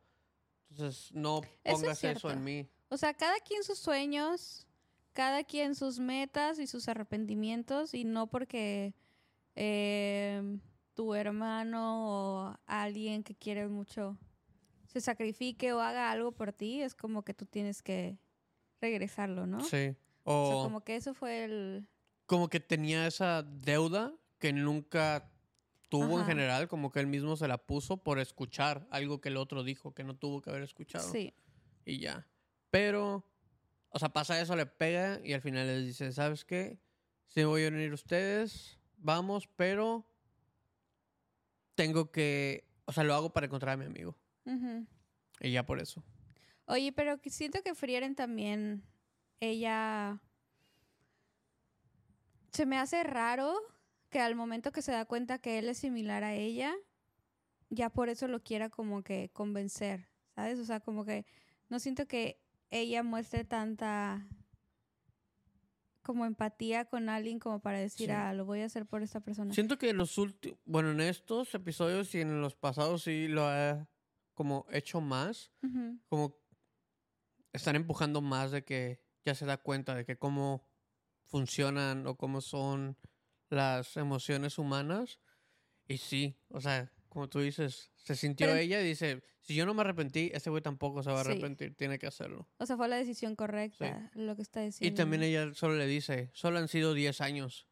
Entonces, 0.69 1.11
no 1.11 1.41
Eso 1.41 1.51
es 1.65 1.73
pongas 1.73 2.03
eso, 2.05 2.31
en 2.31 2.41
mí. 2.41 2.69
O 2.87 2.95
sea, 2.95 3.13
cada 3.13 3.41
quien 3.41 3.65
sus 3.65 3.77
sueños, 3.77 4.65
cada 5.11 5.43
quien 5.43 5.75
sus 5.75 5.99
metas 5.99 6.57
y 6.57 6.67
sus 6.67 6.87
arrepentimientos 6.87 7.93
y 7.93 8.05
no 8.05 8.27
porque 8.27 8.93
eh, 9.55 10.57
tu 10.93 11.13
hermano 11.13 12.47
o 12.47 12.59
alguien 12.65 13.23
que 13.23 13.35
quieres 13.35 13.69
mucho 13.69 14.17
se 14.99 15.05
sacrifique 15.05 15.73
o 15.73 15.79
haga 15.79 16.11
algo 16.11 16.31
por 16.31 16.53
ti, 16.53 16.81
es 16.81 16.95
como 16.95 17.23
que 17.23 17.33
tú 17.33 17.45
tienes 17.45 17.81
que 17.83 18.17
regresarlo, 18.81 19.45
¿no? 19.45 19.61
Sí. 19.61 19.95
O 20.23 20.47
sea, 20.47 20.57
O, 20.57 20.63
como 20.63 20.81
que 20.81 20.95
eso 20.95 21.13
fue 21.13 21.43
el, 21.45 21.87
como 22.25 22.49
que 22.49 22.59
tenía 22.59 23.07
esa 23.07 23.43
deuda 23.43 24.13
que 24.39 24.53
nunca 24.53 25.31
tuvo 25.89 26.15
en 26.15 26.21
Ajá. 26.21 26.25
general, 26.25 26.67
como 26.67 26.91
que 26.91 26.99
él 26.99 27.07
mismo 27.07 27.37
se 27.37 27.47
la 27.47 27.57
puso 27.57 27.97
por 27.97 28.19
escuchar 28.19 28.87
algo 28.91 29.21
que 29.21 29.29
el 29.29 29.37
otro 29.37 29.63
dijo 29.63 29.93
que 29.93 30.03
no 30.03 30.15
tuvo 30.15 30.41
que 30.41 30.49
haber 30.49 30.63
escuchado. 30.63 31.09
Sí. 31.09 31.33
Y 31.85 31.99
ya. 31.99 32.27
Pero, 32.69 33.25
o 33.89 33.99
sea, 33.99 34.09
pasa 34.09 34.41
eso, 34.41 34.55
le 34.55 34.65
pega 34.65 35.21
y 35.23 35.33
al 35.33 35.41
final 35.41 35.67
les 35.67 35.85
dice, 35.85 36.11
¿sabes 36.11 36.43
qué? 36.43 36.79
Si 37.27 37.43
voy 37.43 37.65
a 37.65 37.69
unir 37.69 37.93
ustedes, 37.93 38.79
vamos, 38.97 39.47
pero 39.55 40.05
tengo 41.75 42.11
que, 42.11 42.67
o 42.85 42.91
sea, 42.91 43.03
lo 43.03 43.13
hago 43.13 43.31
para 43.31 43.45
encontrar 43.45 43.73
a 43.73 43.77
mi 43.77 43.85
amigo. 43.85 44.17
Ujú. 44.47 44.87
Y 45.41 45.51
ya 45.51 45.65
por 45.65 45.79
eso. 45.79 46.03
Oye, 46.65 46.91
pero 46.91 47.19
siento 47.25 47.61
que 47.61 47.75
Frieren 47.75 48.15
también, 48.15 48.83
ella... 49.39 50.21
Se 52.51 52.65
me 52.65 52.77
hace 52.77 53.03
raro 53.03 53.53
que 54.09 54.19
al 54.19 54.35
momento 54.35 54.71
que 54.71 54.81
se 54.81 54.91
da 54.91 55.05
cuenta 55.05 55.37
que 55.37 55.59
él 55.59 55.69
es 55.69 55.77
similar 55.77 56.23
a 56.23 56.33
ella, 56.33 56.73
ya 57.69 57.89
por 57.89 58.09
eso 58.09 58.27
lo 58.27 58.41
quiera 58.41 58.69
como 58.69 59.03
que 59.03 59.29
convencer, 59.33 60.07
¿sabes? 60.35 60.57
O 60.59 60.65
sea, 60.65 60.79
como 60.79 61.05
que 61.05 61.25
no 61.69 61.79
siento 61.79 62.07
que 62.07 62.39
ella 62.71 63.03
muestre 63.03 63.43
tanta 63.43 64.27
como 66.01 66.25
empatía 66.25 66.85
con 66.85 67.09
alguien 67.09 67.37
como 67.37 67.59
para 67.59 67.79
decir, 67.79 68.07
Sí. 68.07 68.13
ah, 68.13 68.33
lo 68.33 68.45
voy 68.45 68.61
a 68.61 68.65
hacer 68.65 68.85
por 68.85 69.03
esta 69.03 69.19
persona. 69.19 69.53
Siento 69.53 69.77
que 69.77 69.89
en 69.89 69.97
los 69.97 70.17
últimos, 70.17 70.57
bueno, 70.65 70.91
en 70.91 71.01
estos 71.01 71.53
episodios 71.53 72.15
y 72.15 72.21
en 72.21 72.41
los 72.41 72.55
pasados 72.55 73.03
sí 73.03 73.27
lo 73.27 73.45
ha 73.45 73.87
como 74.37 74.67
hecho 74.71 75.01
más, 75.01 75.51
Ujú. 75.63 75.99
como 76.07 76.37
están 77.53 77.75
empujando 77.75 78.21
más 78.21 78.51
de 78.51 78.63
que 78.63 79.01
ya 79.25 79.33
se 79.33 79.47
da 79.47 79.57
cuenta 79.57 79.95
de 79.95 80.05
que 80.05 80.15
cómo 80.17 80.69
funcionan 81.23 82.05
o 82.05 82.15
cómo 82.15 82.39
son 82.39 82.95
las 83.49 83.97
emociones 83.97 84.59
humanas. 84.59 85.19
Y 85.87 85.97
sí, 85.97 86.39
o 86.49 86.61
sea, 86.61 86.93
como 87.09 87.27
tú 87.29 87.39
dices, 87.39 87.91
se 87.95 88.15
sintió 88.15 88.45
Pero- 88.45 88.59
ella 88.59 88.79
y 88.79 88.85
dice, 88.85 89.23
si 89.41 89.55
yo 89.55 89.65
no 89.65 89.73
me 89.73 89.81
arrepentí, 89.81 90.29
este 90.35 90.51
güey 90.51 90.61
tampoco 90.61 91.01
se 91.01 91.09
va 91.11 91.21
a 91.21 91.23
Sí. 91.23 91.31
arrepentir, 91.31 91.75
tiene 91.75 91.97
que 91.97 92.05
hacerlo. 92.05 92.47
O 92.59 92.65
sea, 92.67 92.77
fue 92.77 92.87
la 92.87 92.97
decisión 92.97 93.35
correcta, 93.35 94.11
lo 94.13 94.35
que 94.35 94.43
está 94.43 94.61
Y 94.61 94.67
diciendo. 94.67 94.97
también 95.01 95.23
ella 95.23 95.51
solo 95.55 95.75
le 95.75 95.87
dice, 95.87 96.29
solo 96.33 96.59
han 96.59 96.67
sido 96.67 96.93
10 96.93 97.21
años. 97.21 97.67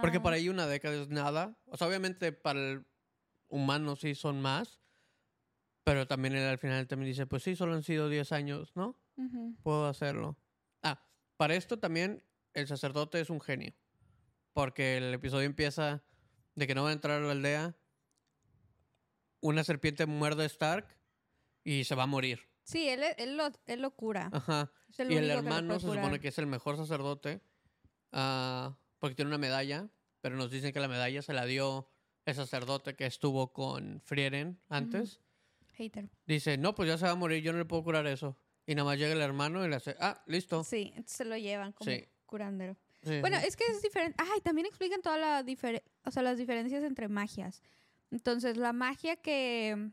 Porque 0.00 0.16
Ah, 0.16 0.22
para 0.22 0.38
ella 0.38 0.50
una 0.50 0.66
década 0.66 1.00
es 1.00 1.08
nada. 1.10 1.56
O 1.66 1.76
sea, 1.76 1.86
obviamente 1.86 2.32
para 2.32 2.58
el 2.58 2.86
humano 3.48 3.94
sí 3.96 4.14
son 4.14 4.40
más. 4.40 4.80
Pero 5.88 6.06
también 6.06 6.34
él 6.36 6.46
al 6.46 6.58
final 6.58 6.86
también 6.86 7.10
dice, 7.10 7.26
pues 7.26 7.42
sí, 7.42 7.56
solo 7.56 7.72
han 7.74 7.82
sido 7.82 8.10
10 8.10 8.32
años, 8.32 8.72
¿no? 8.74 9.00
ujú. 9.16 9.56
Puedo 9.62 9.86
hacerlo. 9.86 10.36
Ah, 10.82 11.02
para 11.38 11.54
esto 11.54 11.78
también 11.78 12.22
el 12.52 12.66
sacerdote 12.66 13.20
es 13.20 13.30
un 13.30 13.40
genio. 13.40 13.72
Porque 14.52 14.98
el 14.98 15.14
episodio 15.14 15.46
empieza 15.46 16.02
de 16.54 16.66
que 16.66 16.74
no 16.74 16.82
va 16.82 16.90
a 16.90 16.92
entrar 16.92 17.22
a 17.22 17.24
la 17.24 17.32
aldea. 17.32 17.74
Una 19.40 19.64
serpiente 19.64 20.04
muerde 20.04 20.42
a 20.42 20.46
Stark 20.46 20.86
y 21.64 21.84
se 21.84 21.94
va 21.94 22.02
a 22.02 22.06
morir. 22.06 22.40
Sí, 22.64 22.88
él, 22.88 23.02
él, 23.16 23.36
lo, 23.36 23.50
él 23.66 23.80
lo 23.80 23.92
cura. 23.92 24.28
Ajá. 24.32 24.70
Es 24.90 25.00
el 25.00 25.12
y 25.12 25.16
el 25.16 25.30
hermano 25.30 25.80
se 25.80 25.86
supone 25.86 26.20
que 26.20 26.28
es 26.28 26.38
el 26.38 26.46
mejor 26.46 26.76
sacerdote. 26.76 27.40
ah, 28.12 28.76
porque 28.98 29.14
tiene 29.14 29.30
una 29.30 29.38
medalla. 29.38 29.88
Pero 30.20 30.36
nos 30.36 30.50
dicen 30.50 30.72
que 30.72 30.80
la 30.80 30.88
medalla 30.88 31.22
se 31.22 31.32
la 31.32 31.46
dio 31.46 31.88
el 32.26 32.34
sacerdote 32.34 32.94
que 32.94 33.06
estuvo 33.06 33.52
con 33.52 34.02
Frieren 34.02 34.60
antes. 34.68 35.20
Hater. 35.78 36.10
Dice, 36.26 36.58
no, 36.58 36.74
pues 36.74 36.88
ya 36.88 36.98
se 36.98 37.04
va 37.06 37.12
a 37.12 37.14
morir, 37.14 37.42
yo 37.42 37.52
no 37.52 37.58
le 37.58 37.64
puedo 37.64 37.82
curar 37.84 38.06
eso. 38.06 38.36
Y 38.66 38.74
nada 38.74 38.84
más 38.84 38.98
llega 38.98 39.12
el 39.14 39.20
hermano 39.22 39.64
y 39.64 39.68
le 39.68 39.76
hace, 39.76 39.96
ah, 40.00 40.22
listo. 40.26 40.62
Sí, 40.64 40.88
entonces 40.94 41.16
se 41.16 41.24
lo 41.24 41.36
llevan 41.38 41.72
como 41.72 41.90
Sí. 41.90 42.04
curandero. 42.26 42.76
Sí, 43.02 43.20
Bueno, 43.20 43.36
es 43.38 43.56
que 43.56 43.64
es 43.70 43.80
diferente. 43.80 44.16
Ay, 44.18 44.40
también 44.42 44.66
explican 44.66 45.00
todas 45.00 45.18
la 45.18 45.42
difere- 45.44 45.82
o 46.04 46.10
sea, 46.10 46.22
las 46.22 46.36
diferencias 46.36 46.82
entre 46.84 47.08
magias. 47.08 47.62
Entonces, 48.10 48.56
la 48.56 48.72
magia 48.72 49.16
que, 49.16 49.90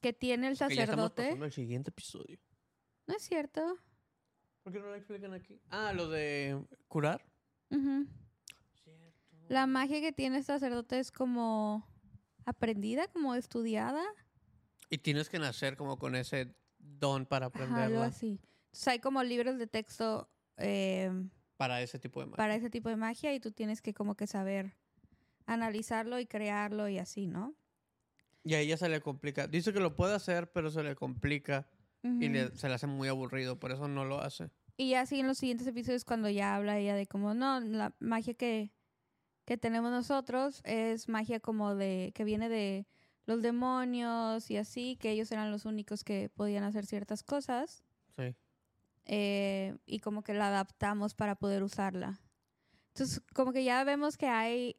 que 0.00 0.12
tiene 0.12 0.48
el 0.48 0.54
Que 0.58 0.74
ya 0.74 0.84
estamos 0.84 1.12
sacerdote. 1.14 1.50
siguiente 1.52 1.90
episodio. 1.90 2.38
No 3.06 3.14
es 3.14 3.22
cierto. 3.22 3.76
¿Por 4.62 4.72
qué 4.72 4.78
no 4.80 4.86
lo 4.86 4.94
explican 4.94 5.32
aquí? 5.34 5.60
Ah, 5.70 5.92
lo 5.92 6.08
de 6.08 6.60
curar. 6.88 7.24
La 9.48 9.66
magia 9.66 10.00
que 10.00 10.12
tiene 10.12 10.38
el 10.38 10.44
sacerdote 10.44 10.98
es 10.98 11.12
como 11.12 11.86
aprendida, 12.44 13.06
como 13.08 13.34
estudiada. 13.34 14.02
Y 14.92 14.98
tienes 14.98 15.30
que 15.30 15.38
nacer 15.38 15.78
como 15.78 15.98
con 15.98 16.14
ese 16.14 16.54
don 16.78 17.24
para 17.24 17.46
Ajá, 17.46 17.56
algo 17.64 17.64
aprenderla. 17.72 18.06
así. 18.06 18.38
Entonces, 18.66 18.88
hay 18.88 18.98
como 18.98 19.22
libros 19.22 19.56
de 19.58 19.66
texto 19.66 20.28
eh, 20.58 21.10
Para 21.56 21.80
ese 21.80 21.98
tipo 21.98 22.20
de 22.20 22.26
magia. 22.26 22.36
para 22.36 22.54
ese 22.56 22.68
tipo 22.68 22.90
de 22.90 22.96
magia 22.96 23.32
y 23.34 23.40
tú 23.40 23.52
tienes 23.52 23.80
que 23.80 23.94
como 23.94 24.16
que 24.16 24.26
saber 24.26 24.76
analizarlo 25.46 26.20
y 26.20 26.26
crearlo 26.26 26.88
y 26.90 26.98
así, 26.98 27.26
¿no? 27.26 27.54
Y 28.44 28.52
a 28.52 28.60
ella 28.60 28.76
se 28.76 28.90
le 28.90 29.00
complica. 29.00 29.46
Dice 29.46 29.72
que 29.72 29.80
lo 29.80 29.96
puede 29.96 30.14
hacer, 30.14 30.52
pero 30.52 30.70
se 30.70 30.82
le 30.82 30.94
complica. 30.94 31.66
Y 32.04 32.28
le- 32.28 32.54
se 32.56 32.68
le 32.68 32.74
hace 32.74 32.86
muy 32.88 33.08
aburrido, 33.08 33.58
por 33.60 33.70
eso 33.72 33.86
no 33.88 34.04
lo 34.04 34.20
hace. 34.20 34.50
Y 34.76 34.92
así 34.94 35.20
en 35.20 35.26
los 35.28 35.38
siguientes 35.38 35.66
episodios 35.68 36.04
cuando 36.04 36.28
ya 36.28 36.54
habla 36.56 36.76
ella 36.78 36.94
de 36.96 37.06
como, 37.06 37.32
no, 37.32 37.60
la 37.60 37.94
magia 38.00 38.34
que, 38.34 38.72
que 39.46 39.56
tenemos 39.56 39.90
nosotros 39.90 40.60
es 40.64 41.08
magia 41.08 41.40
como 41.40 41.74
de, 41.76 42.10
que 42.14 42.24
viene 42.24 42.48
de 42.50 42.86
los 43.26 43.42
demonios 43.42 44.50
y 44.50 44.56
así, 44.56 44.96
que 44.96 45.10
ellos 45.10 45.30
eran 45.32 45.50
los 45.50 45.64
únicos 45.64 46.04
que 46.04 46.28
podían 46.28 46.64
hacer 46.64 46.86
ciertas 46.86 47.22
cosas 47.22 47.82
Sí. 48.16 48.34
eh, 49.06 49.76
y 49.86 50.00
como 50.00 50.22
que 50.22 50.34
la 50.34 50.48
adaptamos 50.48 51.14
para 51.14 51.34
poder 51.34 51.62
usarla. 51.62 52.20
Entonces, 52.88 53.22
como 53.34 53.52
que 53.52 53.64
ya 53.64 53.82
vemos 53.84 54.16
que 54.16 54.26
hay... 54.26 54.76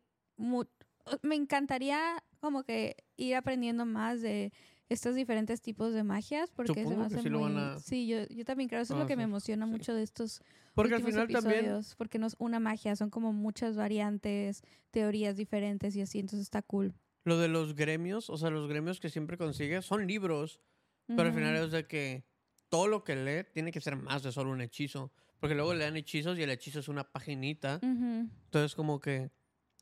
me 1.21 1.35
encantaría 1.35 2.23
como 2.39 2.63
que 2.63 2.95
ir 3.17 3.35
aprendiendo 3.35 3.85
más 3.85 4.21
de 4.21 4.51
estos 4.89 5.15
diferentes 5.15 5.61
tipos 5.61 5.93
de 5.93 6.03
magias 6.03 6.51
porque 6.51 6.73
se 6.73 6.81
me 6.81 6.95
Supongo 6.95 7.03
hace 7.05 7.21
sí 7.21 7.29
muy... 7.29 7.55
a- 7.57 7.79
Sí, 7.79 8.07
yo, 8.07 8.25
yo 8.27 8.45
también 8.45 8.69
creo, 8.69 8.81
eso 8.81 8.93
es 8.93 8.97
van 8.97 8.99
a 8.99 9.03
lo 9.03 9.07
que 9.07 9.15
me 9.15 9.23
hacer, 9.23 9.29
emociona 9.31 9.65
sí. 9.65 9.71
mucho 9.71 9.93
de 9.95 10.03
estos 10.03 10.41
Porque 10.75 10.93
al 10.93 11.01
últimos 11.01 11.23
final 11.23 11.41
también 11.41 11.65
episodios, 11.65 11.95
porque 11.95 12.19
no 12.19 12.27
es 12.27 12.35
una 12.37 12.59
magia, 12.59 12.95
son 12.95 13.09
como 13.09 13.33
muchas 13.33 13.75
variantes, 13.75 14.61
teorías 14.91 15.35
diferentes 15.37 15.95
y 15.95 16.01
así, 16.01 16.19
entonces 16.19 16.41
está 16.41 16.61
cool. 16.61 16.93
Lo 17.23 17.37
de 17.37 17.47
los 17.47 17.75
gremios, 17.75 18.29
o 18.29 18.37
sea, 18.37 18.49
los 18.49 18.67
gremios 18.67 18.99
que 18.99 19.09
siempre 19.09 19.37
consigue 19.37 19.81
son 19.81 20.07
libros, 20.07 20.59
pero 21.07 21.23
al 21.23 21.33
final 21.33 21.55
es 21.55 21.71
de 21.71 21.87
que 21.87 22.25
todo 22.69 22.87
lo 22.87 23.03
que 23.03 23.15
lee 23.15 23.49
tiene 23.53 23.71
que 23.71 23.81
ser 23.81 23.95
más 23.95 24.23
de 24.23 24.31
solo 24.31 24.51
un 24.51 24.61
hechizo. 24.61 25.11
Porque 25.39 25.55
luego 25.55 25.73
le 25.73 25.83
dan 25.83 25.97
hechizos 25.97 26.37
y 26.37 26.43
el 26.43 26.49
hechizo 26.49 26.79
es 26.79 26.87
una 26.87 27.11
paginita. 27.11 27.79
Ujú. 27.83 28.29
Entonces 28.45 28.75
como 28.75 28.99
que 28.99 29.29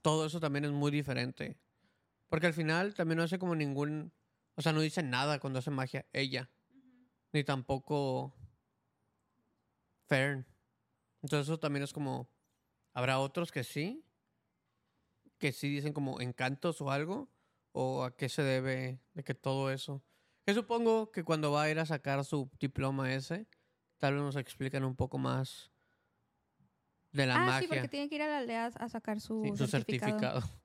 todo 0.01 0.25
eso 0.25 0.39
también 0.39 0.65
es 0.65 0.71
muy 0.71 0.91
diferente. 0.91 1.59
Porque 2.27 2.47
al 2.47 2.53
final 2.53 2.95
también 2.95 3.17
no 3.17 3.23
hace 3.23 3.37
como 3.37 3.55
ningún... 3.55 4.11
O 4.55 4.61
sea, 4.61 4.73
no 4.73 4.81
dice 4.81 5.03
nada 5.03 5.39
cuando 5.39 5.59
hace 5.59 5.69
magia 5.69 6.05
ella. 6.13 6.49
Ni 7.31 7.43
tampoco 7.43 8.35
Fern. 10.07 10.45
Entonces 11.21 11.47
eso 11.47 11.59
también 11.59 11.83
es 11.83 11.93
como... 11.93 12.29
Habrá 12.93 13.19
otros 13.19 13.51
que 13.51 13.63
sí. 13.63 14.03
Que 15.41 15.51
sí 15.51 15.67
dicen 15.69 15.91
como 15.91 16.21
encantos 16.21 16.79
o 16.81 16.91
algo. 16.91 17.29
O 17.73 18.03
a 18.03 18.15
qué 18.15 18.29
se 18.29 18.43
debe 18.43 19.01
de 19.13 19.23
que 19.23 19.33
todo 19.33 19.71
eso. 19.71 20.03
Que 20.45 20.53
supongo 20.53 21.11
que 21.11 21.23
cuando 21.23 21.51
va 21.51 21.63
a 21.63 21.69
ir 21.69 21.79
a 21.79 21.85
sacar 21.85 22.23
su 22.23 22.49
diploma 22.59 23.13
ese, 23.13 23.47
tal 23.97 24.13
vez 24.13 24.23
nos 24.23 24.35
explican 24.35 24.83
un 24.83 24.95
poco 24.95 25.17
más 25.17 25.71
de 27.11 27.25
la 27.25 27.35
ah, 27.35 27.45
magia. 27.45 27.61
sí, 27.61 27.67
porque 27.67 27.87
tiene 27.87 28.09
que 28.09 28.15
ir 28.15 28.21
a 28.21 28.27
la 28.27 28.37
aldea 28.39 28.65
a 28.67 28.89
sacar 28.89 29.19
su, 29.19 29.41
Sí, 29.43 29.57
su 29.57 29.67
certificado. 29.67 30.11
certificado. 30.41 30.61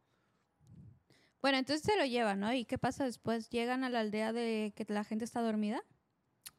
Bueno, 1.42 1.58
entonces 1.58 1.84
se 1.84 1.96
lo 1.96 2.04
llevan, 2.04 2.40
¿no? 2.40 2.52
¿Y 2.52 2.64
qué 2.64 2.78
pasa 2.78 3.04
después? 3.04 3.50
¿Llegan 3.50 3.84
a 3.84 3.90
la 3.90 4.00
aldea 4.00 4.32
de 4.32 4.72
que 4.74 4.84
la 4.88 5.04
gente 5.04 5.24
está 5.24 5.42
dormida? 5.42 5.82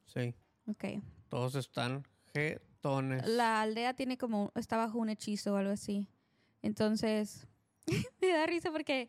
Sí, 0.06 0.34
Ok. 0.66 1.02
todos 1.28 1.54
están 1.56 2.04
jetones. 2.32 3.26
La 3.26 3.60
aldea 3.60 3.94
tiene 3.94 4.16
como, 4.16 4.52
está 4.54 4.76
bajo 4.78 4.98
un 4.98 5.10
hechizo 5.10 5.52
o 5.54 5.56
algo 5.56 5.72
así. 5.72 6.08
Entonces, 6.62 7.47
me 8.20 8.28
da 8.28 8.46
risa 8.46 8.70
porque 8.70 9.08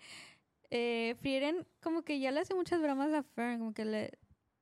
eh, 0.70 1.16
Frieren 1.20 1.66
como 1.82 2.04
que 2.04 2.20
ya 2.20 2.32
le 2.32 2.42
hace 2.42 2.54
muchas 2.54 2.82
bromas 2.82 3.14
a 3.14 3.24
Fern, 3.24 3.60
como 3.60 3.74
que 3.74 3.86
le, 3.86 4.12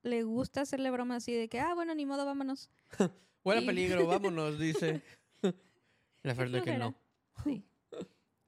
le 0.03 0.23
gusta 0.23 0.61
hacerle 0.61 0.91
bromas 0.91 1.23
así 1.23 1.33
de 1.33 1.49
que, 1.49 1.59
ah, 1.59 1.73
bueno, 1.73 1.93
ni 1.95 2.05
modo, 2.05 2.25
vámonos. 2.25 2.69
Huele 3.43 3.65
peligro, 3.65 4.07
vámonos, 4.07 4.59
dice. 4.59 5.01
La 6.23 6.33
Qué 6.33 6.39
verdad 6.39 6.63
que 6.63 6.77
no. 6.77 6.95
Sí. 7.43 7.63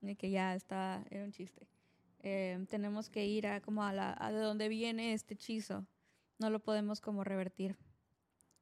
De 0.02 0.16
que 0.16 0.30
ya 0.30 0.56
está, 0.56 1.04
era 1.10 1.24
un 1.24 1.32
chiste. 1.32 1.68
Eh, 2.22 2.66
tenemos 2.70 3.10
que 3.10 3.26
ir 3.26 3.48
a 3.48 3.62
como 3.62 3.84
a 3.84 3.94
la 3.94 4.16
a 4.20 4.32
de 4.32 4.40
donde 4.40 4.68
viene 4.68 5.14
este 5.14 5.36
hechizo. 5.36 5.86
No 6.38 6.50
lo 6.50 6.60
podemos 6.60 7.02
como 7.02 7.24
revertir. 7.24 7.78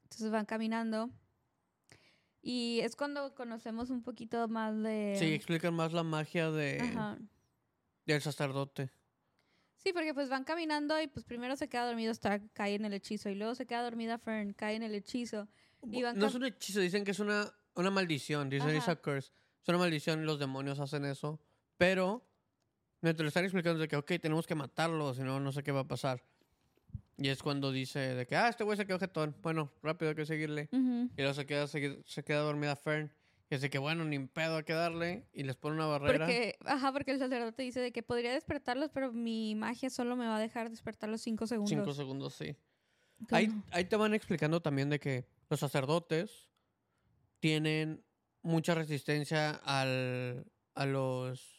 Entonces 0.03 0.31
van 0.31 0.45
caminando. 0.45 1.09
Y 2.41 2.79
es 2.81 2.95
cuando 2.95 3.33
conocemos 3.35 3.89
un 3.89 4.03
poquito 4.03 4.47
más 4.47 4.81
de. 4.81 5.15
Sí, 5.17 5.33
explican 5.33 5.73
más 5.73 5.93
la 5.93 6.03
magia 6.03 6.51
de, 6.51 6.79
Ajá. 6.79 7.17
del 8.05 8.21
sacerdote. 8.21 8.91
Sí, 9.75 9.93
porque 9.93 10.13
pues 10.13 10.29
van 10.29 10.43
caminando 10.43 10.99
y 11.01 11.07
pues 11.07 11.25
primero 11.25 11.55
se 11.55 11.69
queda 11.69 11.85
dormido 11.85 12.11
Stark, 12.11 12.49
cae 12.53 12.75
en 12.75 12.85
el 12.85 12.93
hechizo. 12.93 13.29
Y 13.29 13.35
luego 13.35 13.55
se 13.55 13.65
queda 13.65 13.83
dormida 13.83 14.17
Fern, 14.17 14.53
cae 14.53 14.75
en 14.75 14.83
el 14.83 14.95
hechizo. 14.95 15.47
Y 15.91 16.03
van 16.03 16.17
No 16.17 16.27
es 16.27 16.35
un 16.35 16.45
hechizo, 16.45 16.79
dicen 16.79 17.03
que 17.03 17.11
es 17.11 17.19
una, 17.19 17.53
una 17.75 17.91
maldición, 17.91 18.49
dicen 18.49 18.69
it's 18.69 18.83
Ajá. 18.83 18.93
a 18.93 18.95
curse. 19.01 19.31
es 19.61 19.69
una 19.69 19.77
maldición 19.77 20.21
y 20.21 20.25
los 20.25 20.39
demonios 20.39 20.79
hacen 20.79 21.05
eso. 21.05 21.39
Pero 21.77 22.27
me 23.01 23.13
te 23.13 23.23
lo 23.23 23.27
están 23.27 23.43
explicando 23.43 23.79
de 23.79 23.87
que, 23.87 23.95
ok, 23.95 24.13
tenemos 24.19 24.47
que 24.47 24.55
matarlo, 24.55 25.13
si 25.13 25.21
no, 25.21 25.39
no 25.39 25.51
sé 25.51 25.63
qué 25.63 25.71
va 25.71 25.81
a 25.81 25.87
pasar. 25.87 26.23
Y 27.17 27.29
es 27.29 27.41
cuando 27.41 27.71
dice 27.71 27.99
de 27.99 28.27
que, 28.27 28.35
ah, 28.35 28.47
este 28.47 28.63
güey 28.63 28.77
se 28.77 28.85
quedó 28.85 28.99
jetón. 28.99 29.35
Bueno, 29.41 29.71
rápido 29.81 30.09
hay 30.09 30.15
que 30.15 30.25
seguirle. 30.25 30.69
Y 30.71 31.17
luego 31.17 31.33
se 31.33 31.45
queda, 31.45 31.67
se, 31.67 31.99
se 32.05 32.23
queda 32.23 32.39
dormida 32.41 32.75
Fern. 32.75 33.11
Y 33.49 33.55
dice 33.55 33.69
que, 33.69 33.79
bueno, 33.79 34.03
ni 34.05 34.19
pedo 34.19 34.57
hay 34.57 34.63
que 34.63 34.73
darle. 34.73 35.25
Y 35.33 35.43
les 35.43 35.55
pone 35.55 35.77
una 35.77 35.87
barrera. 35.87 36.25
Porque, 36.25 36.57
ajá, 36.65 36.91
porque 36.91 37.11
el 37.11 37.19
sacerdote 37.19 37.63
dice 37.63 37.79
de 37.79 37.91
que 37.91 38.03
podría 38.03 38.33
despertarlos, 38.33 38.91
pero 38.93 39.11
mi 39.11 39.55
magia 39.55 39.89
solo 39.89 40.15
me 40.15 40.27
va 40.27 40.37
a 40.37 40.39
dejar 40.39 40.69
despertarlos 40.69 41.21
cinco 41.21 41.47
segundos. 41.47 41.69
Cinco 41.69 41.93
segundos, 41.93 42.35
sí. 42.35 42.55
Ahí, 43.31 43.47
no. 43.47 43.63
ahí 43.71 43.85
te 43.85 43.95
van 43.95 44.13
explicando 44.13 44.61
también 44.61 44.89
de 44.89 44.99
que 44.99 45.25
los 45.49 45.59
sacerdotes 45.59 46.49
tienen 47.39 48.03
mucha 48.43 48.75
resistencia 48.75 49.51
al, 49.63 50.45
a 50.75 50.85
los... 50.85 51.55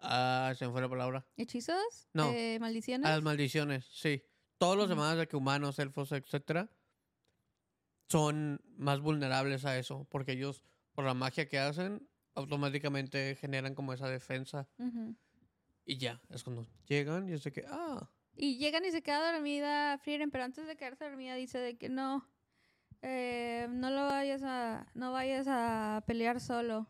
Ah, 0.00 0.54
se 0.56 0.64
me 0.64 0.72
fue 0.72 0.80
la 0.80 0.88
palabra. 0.88 1.26
¿Hechizos? 1.36 2.08
No. 2.12 2.30
Eh, 2.32 2.58
¿Maldiciones? 2.60 3.04
A 3.06 3.10
las 3.10 3.22
maldiciones, 3.22 3.84
sí. 3.92 4.22
Todos 4.58 4.76
los 4.76 4.88
demás, 4.88 5.16
de 5.16 5.28
que 5.28 5.36
humanos, 5.36 5.78
elfos, 5.78 6.12
etcétera, 6.12 6.68
son 8.08 8.60
más 8.76 9.00
vulnerables 9.00 9.64
a 9.64 9.78
eso. 9.78 10.06
Porque 10.10 10.32
ellos, 10.32 10.64
por 10.92 11.04
la 11.04 11.14
magia 11.14 11.48
que 11.48 11.58
hacen, 11.58 12.08
automáticamente 12.34 13.36
generan 13.36 13.74
como 13.74 13.92
esa 13.92 14.08
defensa. 14.08 14.68
Ujú. 14.78 15.16
Y 15.84 15.96
ya, 15.96 16.20
es 16.30 16.44
cuando 16.44 16.66
llegan 16.86 17.28
y 17.28 17.32
es 17.32 17.44
de 17.44 17.52
que, 17.52 17.64
ah, 17.66 18.10
Y 18.36 18.58
llegan 18.58 18.84
y 18.84 18.90
se 18.90 19.02
queda 19.02 19.32
dormida 19.32 19.98
Frieren, 19.98 20.30
pero 20.30 20.44
antes 20.44 20.66
de 20.66 20.76
quedarse 20.76 21.04
dormida 21.04 21.34
dice 21.34 21.58
de 21.58 21.78
que 21.78 21.88
no, 21.88 22.28
eh, 23.02 23.66
no 23.70 23.90
lo 23.90 24.06
vayas 24.06 24.42
a, 24.42 24.86
no 24.94 25.12
vayas 25.12 25.46
a 25.48 26.04
pelear 26.06 26.40
solo. 26.40 26.86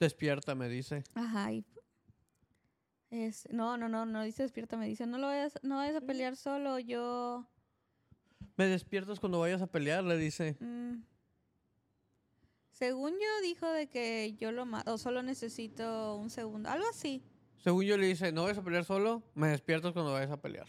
despierta, 0.00 0.54
me 0.54 0.68
dice. 0.68 1.02
Ajá, 1.14 1.52
y 1.52 1.64
es, 3.10 3.48
no, 3.50 3.76
no, 3.76 3.88
no, 3.88 4.06
no 4.06 4.22
dice 4.22 4.42
despierta, 4.42 4.76
me 4.76 4.86
dice, 4.86 5.06
no 5.06 5.18
lo 5.18 5.28
vayas, 5.28 5.58
no 5.62 5.76
vayas 5.76 5.96
a 5.96 6.00
pelear 6.00 6.36
solo, 6.36 6.78
yo, 6.78 7.46
Me 8.56 8.66
despiertas 8.66 9.20
cuando 9.20 9.40
vayas 9.40 9.62
a 9.62 9.66
pelear, 9.66 10.04
le 10.04 10.16
dice. 10.16 10.56
mm, 10.60 11.02
según 12.70 13.12
yo 13.12 13.42
dijo 13.42 13.66
de 13.66 13.88
que 13.88 14.34
yo 14.38 14.52
lo 14.52 14.66
mato, 14.66 14.94
o 14.94 14.98
solo 14.98 15.22
necesito 15.22 16.16
un 16.16 16.30
segundo, 16.30 16.68
algo 16.68 16.86
así. 16.88 17.22
Según 17.58 17.84
yo 17.84 17.96
le 17.96 18.06
dice, 18.06 18.30
no 18.30 18.44
vayas 18.44 18.58
a 18.58 18.62
pelear 18.62 18.84
solo, 18.84 19.22
me 19.34 19.48
despiertas 19.48 19.92
cuando 19.92 20.12
vayas 20.12 20.30
a 20.30 20.40
pelear. 20.40 20.66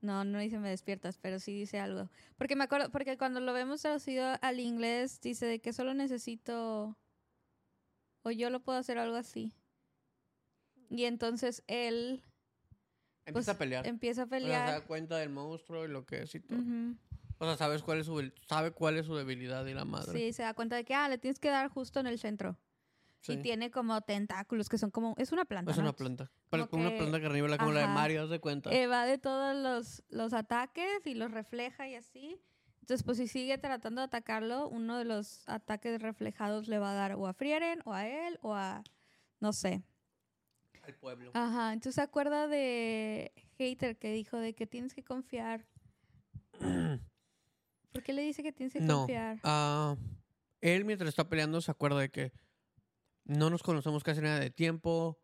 No, 0.00 0.24
no 0.24 0.40
dice 0.40 0.58
me 0.58 0.68
despiertas, 0.70 1.16
pero 1.18 1.38
sí 1.38 1.52
dice 1.52 1.78
algo. 1.78 2.10
Porque 2.36 2.56
me 2.56 2.64
acuerdo, 2.64 2.90
porque 2.90 3.16
cuando 3.16 3.38
lo 3.40 3.52
vemos 3.52 3.82
traducido 3.82 4.34
al 4.40 4.58
inglés, 4.58 5.20
dice 5.20 5.46
de 5.46 5.60
que 5.60 5.72
solo 5.72 5.94
necesito. 5.94 6.96
O 8.22 8.30
yo 8.32 8.50
lo 8.50 8.60
puedo 8.60 8.78
hacer 8.78 8.98
algo 8.98 9.16
así. 9.16 9.52
Y 10.92 11.04
entonces 11.06 11.62
él 11.68 12.22
Empieza 13.24 13.32
pues, 13.32 13.48
a 13.48 13.58
pelear. 13.58 13.86
empieza 13.86 14.22
a 14.22 14.24
O 14.24 14.28
sea, 14.28 14.38
se 14.38 14.44
pelear. 14.44 14.70
da 14.70 14.84
cuenta 14.86 15.16
del 15.16 15.30
monstruo 15.30 15.84
y 15.84 15.88
lo 15.88 16.04
que 16.04 16.22
es 16.22 16.34
y 16.34 16.40
todo. 16.40 16.58
O 17.38 17.44
sea, 17.46 17.56
sabes 17.56 17.82
cuál 17.82 17.98
es 18.00 18.06
su, 18.06 18.30
sabe 18.48 18.72
cuál 18.72 18.98
es 18.98 19.06
su 19.06 19.16
debilidad 19.16 19.64
y 19.66 19.74
la 19.74 19.84
madre. 19.84 20.12
Sí, 20.18 20.32
se 20.32 20.42
da 20.42 20.54
cuenta 20.54 20.76
de 20.76 20.84
que, 20.84 20.94
ah, 20.94 21.08
le 21.08 21.18
tienes 21.18 21.38
que 21.38 21.48
dar 21.48 21.68
justo 21.68 21.98
en 22.00 22.06
el 22.06 22.18
centro. 22.18 22.58
Sí. 23.20 23.32
Y 23.34 23.36
tiene 23.38 23.70
como 23.70 24.00
tentáculos 24.02 24.68
que 24.68 24.76
son 24.78 24.90
como. 24.90 25.14
Es 25.16 25.30
una 25.32 25.44
planta. 25.44 25.70
Es 25.70 25.76
¿no? 25.76 25.84
una 25.84 25.92
planta. 25.92 26.30
Pero 26.50 26.68
Como 26.68 26.82
una 26.82 26.90
que- 26.92 26.98
planta 26.98 27.20
carnívora 27.22 27.56
como 27.56 27.72
la 27.72 27.80
de. 27.82 27.86
Mario, 27.86 28.22
haz 28.24 28.30
de 28.30 28.40
cuenta. 28.40 28.70
Evade 28.72 29.16
todos 29.18 29.56
los, 29.56 30.02
los 30.10 30.32
ataques 30.34 31.06
y 31.06 31.14
los 31.14 31.30
refleja 31.30 31.88
y 31.88 31.94
así. 31.94 32.40
Entonces, 32.80 33.04
pues 33.04 33.18
si 33.18 33.28
sigue 33.28 33.56
tratando 33.58 34.00
de 34.00 34.06
atacarlo, 34.06 34.68
uno 34.68 34.98
de 34.98 35.04
los 35.04 35.48
ataques 35.48 36.02
reflejados 36.02 36.66
le 36.66 36.78
va 36.80 36.90
a 36.90 36.94
dar 36.94 37.14
o 37.14 37.28
a 37.28 37.32
Frieren, 37.32 37.80
o 37.84 37.92
a 37.94 38.08
él, 38.08 38.38
o 38.42 38.54
a. 38.54 38.82
No 39.38 39.52
sé. 39.52 39.82
Al 40.82 40.94
pueblo. 40.96 41.30
Ajá. 41.34 41.72
Entonces, 41.72 41.94
¿se 41.96 42.00
acuerda 42.00 42.48
de 42.48 43.32
Hater 43.58 43.96
que 43.96 44.12
dijo 44.12 44.36
de 44.38 44.52
que 44.54 44.66
tienes 44.66 44.94
que 44.94 45.04
confiar? 45.04 45.64
¿Por 47.92 48.02
qué 48.02 48.12
le 48.12 48.22
dice 48.22 48.42
que 48.42 48.52
tienes 48.52 48.72
que 48.72 48.80
No. 48.80 48.98
confiar? 49.00 49.38
Ah, 49.44 49.96
él 50.60 50.84
mientras 50.84 51.08
está 51.08 51.28
peleando 51.28 51.60
se 51.60 51.70
acuerda 51.70 52.00
de 52.00 52.10
que 52.10 52.32
no 53.24 53.50
nos 53.50 53.62
conocemos 53.62 54.02
casi 54.02 54.20
nada 54.20 54.40
de 54.40 54.50
tiempo. 54.50 55.18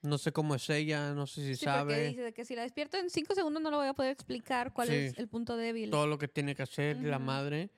No 0.00 0.16
sé 0.16 0.30
cómo 0.32 0.54
es 0.54 0.70
ella, 0.70 1.12
no 1.12 1.26
sé 1.26 1.40
si 1.42 1.56
Sí, 1.56 1.64
porque 1.64 1.78
sabe 1.78 2.08
dice 2.08 2.22
de 2.22 2.32
que 2.32 2.44
si 2.44 2.54
la 2.54 2.62
despierto 2.62 2.96
en 2.98 3.10
cinco 3.10 3.34
segundos 3.34 3.60
no 3.60 3.70
lo 3.70 3.78
voy 3.78 3.88
a 3.88 3.94
poder 3.94 4.12
explicar 4.12 4.72
cuál 4.72 4.88
Sí. 4.88 4.94
es 4.94 5.18
el 5.18 5.28
punto 5.28 5.56
débil. 5.56 5.90
todo 5.90 6.06
lo 6.06 6.18
que 6.18 6.28
tiene 6.28 6.54
que 6.54 6.62
hacer 6.62 6.96
y 6.98 7.02
la 7.02 7.16
Ujú. 7.16 7.26
madre. 7.26 7.70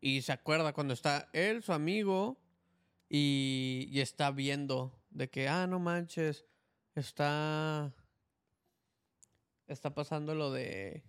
Y 0.00 0.20
se 0.22 0.32
acuerda 0.32 0.72
cuando 0.74 0.92
está 0.92 1.30
él, 1.32 1.62
su 1.62 1.72
amigo, 1.72 2.38
y, 3.08 3.88
y 3.90 4.00
está 4.00 4.30
viendo 4.30 5.02
de 5.10 5.30
que, 5.30 5.48
ah, 5.48 5.66
no 5.66 5.78
manches, 5.80 6.44
está. 6.94 7.92
Está 9.66 9.94
pasando 9.94 10.34
lo 10.34 10.52
de. 10.52 11.02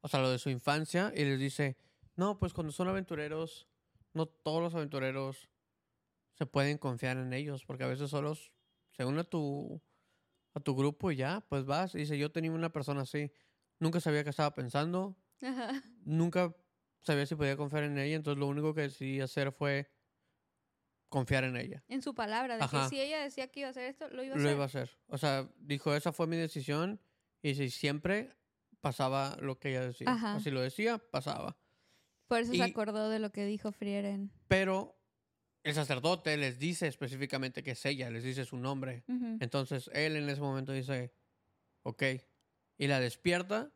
O 0.00 0.08
sea, 0.08 0.20
lo 0.20 0.30
de 0.30 0.38
su 0.38 0.50
infancia, 0.50 1.12
y 1.16 1.24
les 1.24 1.38
dice, 1.38 1.78
no, 2.16 2.38
pues 2.38 2.52
cuando 2.52 2.72
son 2.72 2.88
aventureros, 2.88 3.68
no 4.12 4.26
todos 4.26 4.62
los 4.62 4.74
aventureros 4.74 5.48
se 6.34 6.44
pueden 6.46 6.76
confiar 6.78 7.16
en 7.16 7.32
ellos, 7.32 7.64
porque 7.64 7.84
a 7.84 7.88
veces 7.88 8.10
solos 8.10 8.52
se 8.90 9.04
une 9.04 9.20
a 9.20 9.24
tu, 9.24 9.80
a 10.52 10.60
tu 10.60 10.76
grupo 10.76 11.10
y 11.10 11.16
ya, 11.16 11.44
pues 11.48 11.64
vas. 11.64 11.94
Y 11.94 11.98
dice, 11.98 12.18
yo 12.18 12.30
tenía 12.30 12.50
una 12.50 12.70
persona 12.70 13.02
así, 13.02 13.32
nunca 13.78 14.00
sabía 14.00 14.24
qué 14.24 14.30
estaba 14.30 14.54
pensando, 14.54 15.16
Ajá. 15.40 15.82
nunca 16.04 16.54
sabía 17.00 17.24
si 17.24 17.34
podía 17.34 17.56
confiar 17.56 17.84
en 17.84 17.98
ella, 17.98 18.16
entonces 18.16 18.38
lo 18.38 18.46
único 18.46 18.74
que 18.74 18.82
decidí 18.82 19.20
hacer 19.20 19.52
fue 19.52 19.90
confiar 21.14 21.44
en 21.44 21.56
ella. 21.56 21.84
En 21.86 22.02
su 22.02 22.12
palabra, 22.14 22.56
de 22.56 22.64
Ajá. 22.64 22.82
que 22.82 22.88
si 22.88 23.00
ella 23.00 23.20
decía 23.22 23.46
que 23.46 23.60
iba 23.60 23.68
a 23.68 23.70
hacer 23.70 23.84
esto, 23.84 24.08
lo 24.10 24.24
iba 24.24 24.34
a 24.34 24.36
Lo 24.38 24.42
hacer. 24.42 24.54
iba 24.56 24.62
a 24.64 24.66
hacer. 24.66 24.98
O 25.06 25.16
sea, 25.16 25.48
dijo, 25.58 25.94
esa 25.94 26.12
fue 26.12 26.26
mi 26.26 26.36
decisión 26.36 27.00
y 27.40 27.54
si 27.54 27.70
siempre 27.70 28.36
pasaba 28.80 29.36
lo 29.40 29.58
que 29.60 29.70
ella 29.70 29.86
decía. 29.86 30.08
Ajá. 30.10 30.40
Si 30.40 30.50
lo 30.50 30.60
decía, 30.60 30.98
pasaba. 30.98 31.56
Por 32.26 32.40
eso 32.40 32.52
Y- 32.52 32.56
se 32.58 32.64
acordó 32.64 33.08
de 33.10 33.20
lo 33.20 33.30
que 33.30 33.44
dijo 33.46 33.70
Frieren. 33.70 34.32
Pero 34.48 34.98
el 35.62 35.74
sacerdote 35.74 36.36
les 36.36 36.58
dice 36.58 36.88
específicamente 36.88 37.62
que 37.62 37.70
es 37.72 37.86
ella, 37.86 38.10
les 38.10 38.24
dice 38.24 38.44
su 38.44 38.56
nombre. 38.56 39.04
Entonces 39.40 39.88
él 39.94 40.16
en 40.16 40.28
ese 40.28 40.40
momento 40.40 40.72
dice, 40.72 41.12
ok. 41.84 42.02
Y 42.76 42.88
la 42.88 42.98
despierta. 42.98 43.70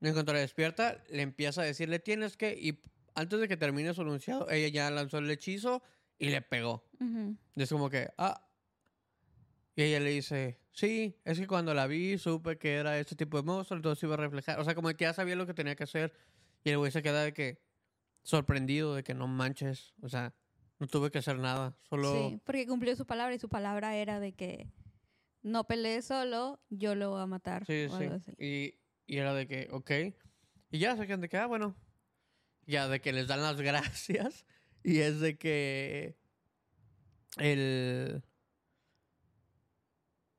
En 0.00 0.12
cuanto 0.14 0.32
la 0.32 0.40
despierta, 0.40 1.02
le 1.10 1.22
empieza 1.22 1.62
a 1.62 1.64
decirle, 1.64 2.00
tienes 2.00 2.36
que... 2.36 2.52
Y 2.52 2.82
antes 3.14 3.38
de 3.40 3.48
que 3.48 3.56
termine 3.56 3.94
su 3.94 4.02
enunciado, 4.02 4.50
ella 4.50 4.68
ya 4.68 4.90
lanzó 4.90 5.18
el 5.18 5.30
hechizo 5.30 5.82
y 6.18 6.30
le 6.30 6.42
pegó. 6.42 6.88
Ujú. 7.00 7.36
Y 7.54 7.62
es 7.62 7.70
como 7.70 7.90
que, 7.90 8.10
ah. 8.18 8.42
Y 9.74 9.82
ella 9.82 10.00
le 10.00 10.10
dice, 10.10 10.58
sí, 10.72 11.20
es 11.24 11.38
que 11.38 11.46
cuando 11.46 11.74
la 11.74 11.86
vi 11.86 12.16
supe 12.16 12.56
que 12.58 12.76
era 12.76 12.98
este 12.98 13.14
tipo 13.14 13.36
de 13.36 13.42
monstruo, 13.42 13.76
entonces 13.76 14.02
iba 14.04 14.14
a 14.14 14.18
reflejar. 14.18 14.58
O 14.58 14.64
sea, 14.64 14.74
como 14.74 14.88
que 14.88 15.04
ya 15.04 15.12
sabía 15.12 15.36
lo 15.36 15.46
que 15.46 15.54
tenía 15.54 15.76
que 15.76 15.84
hacer. 15.84 16.14
Y 16.64 16.70
el 16.70 16.78
güey 16.78 16.90
se 16.90 17.02
queda 17.02 17.22
de 17.22 17.32
que 17.32 17.62
sorprendido 18.22 18.94
de 18.94 19.04
que 19.04 19.14
no 19.14 19.28
manches. 19.28 19.94
O 20.00 20.08
sea, 20.08 20.34
no 20.78 20.86
tuve 20.86 21.10
que 21.10 21.18
hacer 21.18 21.38
nada. 21.38 21.76
Solo. 21.88 22.30
Sí, 22.30 22.40
porque 22.44 22.66
cumplió 22.66 22.96
su 22.96 23.06
palabra 23.06 23.34
y 23.34 23.38
su 23.38 23.48
palabra 23.48 23.96
era 23.96 24.18
de 24.18 24.32
que 24.32 24.70
no 25.42 25.64
peleé 25.64 26.02
solo, 26.02 26.60
yo 26.70 26.94
lo 26.94 27.10
voy 27.10 27.20
a 27.20 27.26
matar. 27.26 27.64
Sí, 27.66 27.86
o 27.90 27.96
sí. 27.96 28.04
algo 28.04 28.16
así. 28.16 28.32
Y, 28.38 28.74
y 29.06 29.18
era 29.18 29.34
de 29.34 29.46
que, 29.46 29.68
ok. 29.70 29.90
Y 30.70 30.78
ya 30.78 30.96
se 30.96 31.06
quedan 31.06 31.20
de 31.20 31.28
que, 31.28 31.36
ah, 31.36 31.46
bueno. 31.46 31.76
Ya 32.66 32.88
de 32.88 33.00
que 33.00 33.12
les 33.12 33.28
dan 33.28 33.42
las 33.42 33.60
gracias. 33.60 34.44
Y 34.86 35.00
es 35.00 35.18
de 35.18 35.36
que. 35.36 36.16
El. 37.38 38.22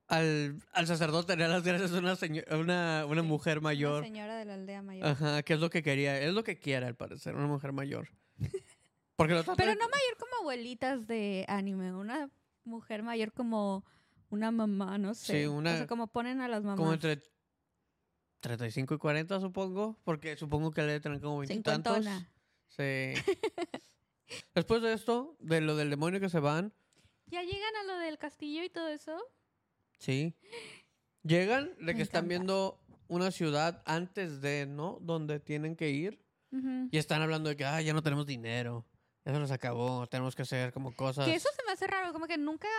Al, 0.07 0.61
al 0.71 0.87
sacerdote 0.87 1.35
le 1.35 1.43
da 1.43 1.49
las 1.49 1.63
gracias 1.63 1.91
a 1.91 1.99
una, 1.99 2.15
seño- 2.15 2.43
a 2.49 2.55
una, 2.55 3.05
una 3.05 3.21
Sí, 3.23 3.27
mujer 3.27 3.59
mayor. 3.59 3.97
Una 3.99 4.07
señora 4.07 4.37
de 4.37 4.45
la 4.45 4.53
aldea 4.53 4.81
mayor. 4.81 5.05
Ajá, 5.05 5.43
que 5.43 5.53
es 5.53 5.59
lo 5.59 5.69
que 5.69 5.83
quería. 5.83 6.17
Es 6.21 6.33
lo 6.33 6.45
que 6.45 6.57
quiere, 6.57 6.85
al 6.85 6.95
parecer, 6.95 7.35
una 7.35 7.47
mujer 7.47 7.73
mayor. 7.73 8.07
Porque 9.17 9.33
lo 9.33 9.43
Pero 9.43 9.73
no 9.75 9.89
mayor 9.89 10.17
como 10.17 10.31
abuelitas 10.39 11.07
de 11.07 11.43
anime, 11.49 11.93
una 11.93 12.29
mujer 12.63 13.03
mayor 13.03 13.33
como 13.33 13.83
una 14.29 14.49
mamá, 14.51 14.97
no 14.97 15.13
sé. 15.13 15.41
Sí, 15.41 15.45
una- 15.45 15.73
O 15.73 15.77
sea, 15.77 15.87
como 15.87 16.07
ponen 16.07 16.39
a 16.39 16.47
las 16.47 16.63
mamás. 16.63 16.77
Como 16.79 16.93
entre 16.93 17.21
35 18.39 18.93
y 18.95 18.97
40, 18.97 19.41
supongo. 19.41 19.99
Porque 20.05 20.37
supongo 20.37 20.71
que 20.71 20.83
le 20.83 21.01
tener 21.01 21.19
como 21.19 21.39
veintitantos. 21.39 21.97
Cincuentona. 21.97 22.31
Sí. 22.69 23.13
Después 24.53 24.81
de 24.81 24.93
esto, 24.93 25.35
de 25.39 25.61
lo 25.61 25.75
del 25.75 25.89
demonio 25.89 26.19
que 26.19 26.29
se 26.29 26.39
van, 26.39 26.73
¿Ya 27.29 27.41
llegan 27.43 27.75
a 27.75 27.83
lo 27.83 27.97
del 27.99 28.17
castillo 28.17 28.63
y 28.63 28.69
todo 28.69 28.87
eso? 28.87 29.17
sí. 29.97 30.33
Llegan 31.23 31.75
de 31.77 31.83
Me 31.83 31.95
que 31.95 32.03
están 32.03 32.27
viendo 32.29 32.79
una 33.09 33.31
ciudad 33.31 33.81
antes 33.85 34.39
de, 34.39 34.65
¿no? 34.65 34.97
Donde 35.01 35.41
tienen 35.41 35.75
que 35.75 35.89
ir. 35.89 36.23
Y 36.89 36.97
están 36.97 37.21
hablando 37.21 37.49
de 37.49 37.57
que, 37.57 37.65
ah, 37.65 37.81
ya 37.81 37.91
no 37.93 38.01
tenemos 38.01 38.25
dinero. 38.25 38.85
Eso 39.27 39.39
nos 39.39 39.51
acabó. 39.51 40.07
Tenemos 40.07 40.37
que 40.37 40.43
hacer 40.43 40.71
como 40.71 40.95
cosas. 40.95 41.25
Que 41.25 41.35
eso 41.35 41.49
se 41.53 41.61
me 41.65 41.73
hace 41.73 41.85
raro, 41.85 42.13
como 42.13 42.27
que 42.27 42.37
nunca 42.37 42.69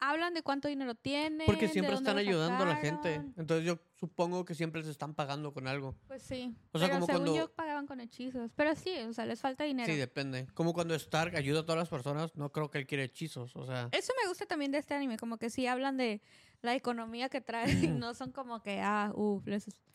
hablan 0.00 0.32
de 0.32 0.42
cuánto 0.42 0.66
dinero 0.66 0.94
tienen. 0.94 1.44
Porque 1.44 1.68
siempre 1.68 1.94
están 1.94 2.16
ayudando 2.16 2.64
a 2.64 2.66
la 2.66 2.76
gente. 2.76 3.16
Entonces 3.36 3.66
yo 3.66 3.78
supongo 4.00 4.46
que 4.46 4.54
siempre 4.54 4.80
les 4.80 4.88
están 4.88 5.12
pagando 5.14 5.52
con 5.52 5.66
algo. 5.68 5.94
Pues 6.06 6.22
sí. 6.22 6.56
O 6.72 6.78
sea, 6.78 6.88
pero 6.88 7.00
como 7.00 7.06
según 7.06 7.22
cuando- 7.24 7.36
yo 7.36 7.52
pagaban 7.52 7.86
con 7.86 8.00
hechizos. 8.00 8.50
Pero 8.56 8.74
sí, 8.74 8.96
o 9.06 9.12
sea, 9.12 9.26
les 9.26 9.38
falta 9.38 9.64
dinero. 9.64 9.92
Sí, 9.92 9.98
depende. 9.98 10.46
Como 10.54 10.72
cuando 10.72 10.94
Stark 10.94 11.36
ayuda 11.36 11.60
a 11.60 11.62
todas 11.66 11.78
las 11.78 11.90
personas, 11.90 12.34
no 12.36 12.52
creo 12.52 12.70
que 12.70 12.78
él 12.78 12.86
quiere 12.86 13.04
hechizos. 13.04 13.54
O 13.54 13.66
sea, 13.66 13.90
Eso 13.92 14.14
me 14.22 14.28
gusta 14.30 14.46
también 14.46 14.72
de 14.72 14.78
este 14.78 14.94
anime, 14.94 15.18
como 15.18 15.36
que 15.36 15.50
sí 15.50 15.66
hablan 15.66 15.98
de 15.98 16.22
la 16.62 16.74
economía 16.74 17.28
que 17.28 17.42
trae 17.42 17.70
y 17.70 17.88
no 17.88 18.14
son 18.14 18.32
como 18.32 18.62
que, 18.62 18.80
ah, 18.80 19.12
uff, 19.14 19.44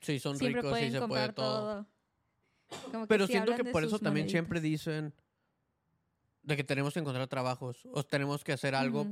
sí, 0.01 0.19
son 0.19 0.37
siempre 0.37 0.61
ricos, 0.61 0.69
pueden 0.73 0.91
sí 0.91 0.99
se 0.99 1.07
puede 1.07 1.33
todo. 1.33 1.59
todo. 1.59 1.87
Como 2.91 3.07
Pero 3.07 3.25
sí 3.25 3.33
siento 3.33 3.55
que 3.55 3.65
por 3.65 3.83
eso 3.83 3.97
también 3.97 4.29
siempre 4.29 4.59
dicen 4.61 5.13
de 6.43 6.55
que 6.55 6.63
tenemos 6.63 6.93
que 6.93 6.99
encontrar 6.99 7.27
trabajos 7.27 7.85
o 7.91 8.03
tenemos 8.03 8.43
que 8.43 8.53
hacer 8.53 8.75
algo 8.75 9.07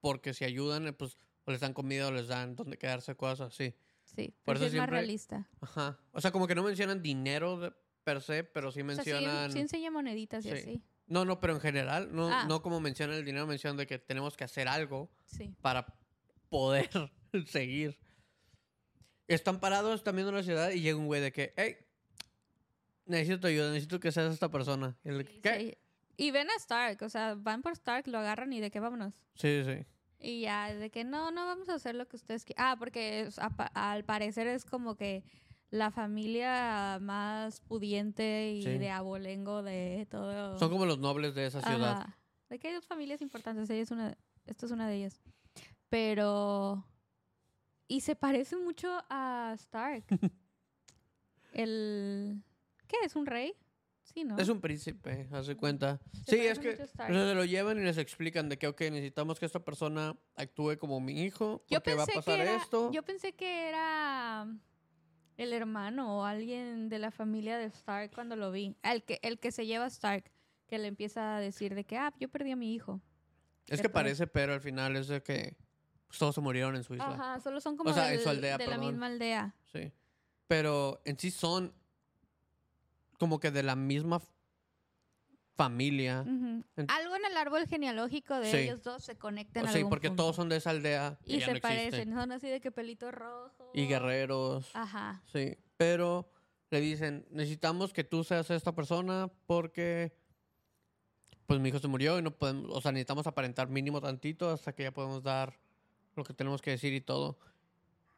porque 0.00 0.34
si 0.34 0.44
ayudan, 0.44 0.86
eh, 0.88 0.92
pues 0.92 1.16
o 1.44 1.50
les 1.50 1.60
dan 1.60 1.72
comida 1.74 2.08
o 2.08 2.10
les 2.12 2.26
dan 2.28 2.56
donde 2.56 2.78
quedarse, 2.78 3.14
cosas 3.16 3.52
así. 3.52 3.74
Sí, 4.04 4.34
Por 4.44 4.56
eso 4.56 4.66
es 4.66 4.72
más 4.72 4.80
siempre- 4.80 4.96
realista. 4.98 5.48
Ajá. 5.60 5.98
O 6.12 6.20
sea, 6.20 6.30
como 6.30 6.46
que 6.46 6.54
no 6.54 6.62
mencionan 6.62 7.02
dinero 7.02 7.58
de- 7.58 7.72
per 8.04 8.20
se, 8.20 8.44
pero 8.44 8.70
sí 8.70 8.80
O 8.82 8.84
sea, 8.90 9.02
sí, 9.04 9.10
mencionan... 9.12 9.52
sí 9.52 9.58
enseña 9.60 9.90
moneditas 9.90 10.44
y 10.44 10.50
Sí. 10.50 10.54
así. 10.54 10.82
No, 11.06 11.24
no, 11.24 11.40
pero 11.40 11.54
en 11.54 11.60
general, 11.60 12.14
no, 12.14 12.28
Ah. 12.28 12.44
no 12.48 12.62
como 12.62 12.80
mencionan 12.80 13.16
el 13.16 13.24
dinero, 13.24 13.46
mencionan 13.46 13.76
de 13.76 13.86
que 13.86 13.98
tenemos 13.98 14.36
que 14.36 14.44
hacer 14.44 14.68
algo 14.68 15.10
Sí. 15.26 15.54
para 15.62 15.86
poder 16.50 16.88
seguir. 17.46 17.98
Están 19.26 19.58
parados, 19.60 19.94
están 19.96 20.16
viendo 20.16 20.32
la 20.32 20.42
ciudad 20.42 20.70
y 20.70 20.80
llega 20.80 20.98
un 20.98 21.06
güey 21.06 21.20
de 21.22 21.32
que, 21.32 21.54
hey, 21.56 21.76
necesito 23.06 23.40
tu 23.40 23.46
ayuda, 23.48 23.68
necesito 23.70 24.00
que 24.00 24.12
seas 24.12 24.32
esta 24.32 24.50
persona. 24.50 24.98
Y 25.04 25.08
el 25.08 25.24
¿Qué? 25.40 25.78
Y 26.16 26.30
ven 26.30 26.48
a 26.50 26.54
Stark, 26.56 27.02
o 27.02 27.08
sea, 27.08 27.34
van 27.34 27.62
por 27.62 27.72
Stark, 27.72 28.06
lo 28.08 28.18
agarran 28.18 28.52
y 28.52 28.60
de 28.60 28.70
qué 28.70 28.80
vámonos. 28.80 29.14
Sí, 29.34 29.62
sí. 29.64 29.84
Y 30.18 30.42
ya, 30.42 30.72
de 30.72 30.90
que 30.90 31.04
no, 31.04 31.30
no 31.30 31.44
vamos 31.44 31.68
a 31.68 31.74
hacer 31.74 31.94
lo 31.94 32.06
que 32.08 32.16
ustedes 32.16 32.44
quieran. 32.44 32.66
Ah, 32.66 32.76
porque 32.78 33.22
es- 33.22 33.38
al 33.74 34.04
parecer 34.04 34.46
es 34.46 34.64
como 34.64 34.94
que 34.96 35.24
la 35.70 35.90
familia 35.90 36.98
más 37.00 37.60
pudiente 37.60 38.52
y 38.52 38.62
Sí. 38.62 38.78
de 38.78 38.90
abolengo 38.90 39.62
de 39.62 40.06
todo. 40.10 40.58
Son 40.58 40.70
como 40.70 40.86
los 40.86 40.98
nobles 40.98 41.34
de 41.34 41.46
esa 41.46 41.60
ciudad. 41.60 42.02
Ajá. 42.02 42.18
De 42.48 42.58
que 42.58 42.68
hay 42.68 42.74
dos 42.74 42.86
familias 42.86 43.20
importantes, 43.22 43.68
ella 43.70 43.82
es 43.82 43.90
una, 43.90 44.16
esta 44.46 44.66
es 44.66 44.72
una 44.72 44.88
de 44.88 44.96
ellas. 44.96 45.20
Pero... 45.88 46.86
Y 47.88 48.00
se 48.00 48.16
parece 48.16 48.56
mucho 48.56 48.88
a 49.10 49.52
Stark. 49.56 50.04
El... 51.52 52.42
¿Qué? 52.86 52.96
¿Es 53.04 53.16
un 53.16 53.26
rey? 53.26 53.54
Sí, 54.04 54.22
¿no? 54.22 54.38
Es 54.38 54.48
un 54.48 54.60
príncipe, 54.60 55.26
hace 55.32 55.56
cuenta. 55.56 55.98
Se 56.26 56.36
sí, 56.36 56.46
es 56.46 56.58
que 56.58 56.70
o 56.74 56.86
sea, 56.86 57.06
se 57.08 57.34
lo 57.34 57.44
llevan 57.44 57.78
y 57.78 57.82
les 57.82 57.98
explican 57.98 58.48
de 58.48 58.58
que, 58.58 58.66
ok, 58.68 58.80
necesitamos 58.82 59.40
que 59.40 59.46
esta 59.46 59.64
persona 59.64 60.16
actúe 60.36 60.76
como 60.78 61.00
mi 61.00 61.22
hijo, 61.22 61.64
Yo 61.68 61.78
porque 61.80 61.94
va 61.94 62.02
a 62.04 62.06
pensé 62.06 62.18
pasar 62.20 62.36
que 62.36 62.42
era, 62.42 62.56
esto. 62.56 62.92
Yo 62.92 63.02
pensé 63.02 63.32
que 63.32 63.68
era 63.68 64.46
el 65.36 65.52
hermano 65.52 66.18
o 66.18 66.24
alguien 66.24 66.88
de 66.88 66.98
la 66.98 67.10
familia 67.10 67.58
de 67.58 67.64
Stark 67.64 68.12
cuando 68.14 68.36
lo 68.36 68.52
vi. 68.52 68.76
El 68.82 69.02
que, 69.04 69.18
el 69.22 69.38
que 69.40 69.50
se 69.50 69.66
lleva 69.66 69.86
a 69.86 69.88
Stark, 69.88 70.30
que 70.68 70.78
le 70.78 70.86
empieza 70.88 71.36
a 71.36 71.40
decir 71.40 71.74
de 71.74 71.84
que, 71.84 71.96
ah, 71.96 72.12
yo 72.20 72.28
perdí 72.28 72.50
a 72.52 72.56
mi 72.56 72.74
hijo. 72.74 73.00
es 73.66 73.80
que 73.80 73.88
parece, 73.88 74.26
pero 74.26 74.52
al 74.52 74.60
final 74.60 74.94
es 74.96 75.08
de 75.08 75.22
que 75.22 75.56
pues, 76.06 76.18
todos 76.18 76.34
se 76.34 76.40
murieron 76.40 76.76
en 76.76 76.84
su 76.84 76.92
isla. 76.94 77.06
Ajá, 77.14 77.40
solo 77.40 77.60
son 77.60 77.76
como 77.76 77.92
sea, 77.94 78.08
en 78.10 78.16
del- 78.16 78.22
su 78.22 78.28
aldea, 78.28 78.58
de 78.58 78.66
la 78.66 78.78
misma 78.78 79.06
aldea. 79.06 79.54
Sí. 79.72 79.90
Pero 80.46 81.00
en 81.06 81.18
sí 81.18 81.30
son 81.30 81.72
como 83.18 83.38
que 83.40 83.50
de 83.50 83.62
la 83.62 83.76
misma 83.76 84.20
familia. 85.56 86.20
Algo 86.20 87.16
en 87.16 87.24
el 87.30 87.36
árbol 87.36 87.66
genealógico 87.68 88.34
de 88.34 88.50
Sí. 88.50 88.56
ellos 88.56 88.82
dos 88.82 89.04
se 89.04 89.16
conecta 89.16 89.60
en 89.60 89.66
O 89.66 89.68
sí, 89.68 89.76
algún 89.78 89.90
porque 89.90 90.08
punto. 90.08 90.24
todos 90.24 90.36
son 90.36 90.48
de 90.48 90.56
esa 90.56 90.70
aldea 90.70 91.16
Y 91.24 91.40
se 91.40 91.54
no 91.54 91.60
parecen, 91.60 92.12
son 92.12 92.32
así 92.32 92.48
de 92.48 92.60
que 92.60 92.72
pelito 92.72 93.10
rojo. 93.12 93.70
Y 93.72 93.86
guerreros. 93.86 94.70
Ajá. 94.74 95.22
Sí. 95.32 95.56
Pero 95.76 96.28
le 96.70 96.80
dicen, 96.80 97.24
necesitamos 97.30 97.92
que 97.92 98.02
tú 98.02 98.24
seas 98.24 98.50
esta 98.50 98.74
persona 98.74 99.30
porque 99.46 100.16
pues 101.46 101.60
mi 101.60 101.68
hijo 101.68 101.78
se 101.78 101.88
murió 101.88 102.18
y 102.18 102.22
no 102.22 102.32
podemos, 102.32 102.70
o 102.74 102.80
sea, 102.80 102.90
necesitamos 102.90 103.26
aparentar 103.26 103.68
mínimo 103.68 104.00
tantito 104.00 104.50
hasta 104.50 104.74
que 104.74 104.84
ya 104.84 104.92
podemos 104.92 105.22
dar 105.22 105.58
lo 106.16 106.24
que 106.24 106.32
tenemos 106.34 106.62
que 106.62 106.70
decir 106.70 106.92
y 106.94 107.00
todo. 107.00 107.38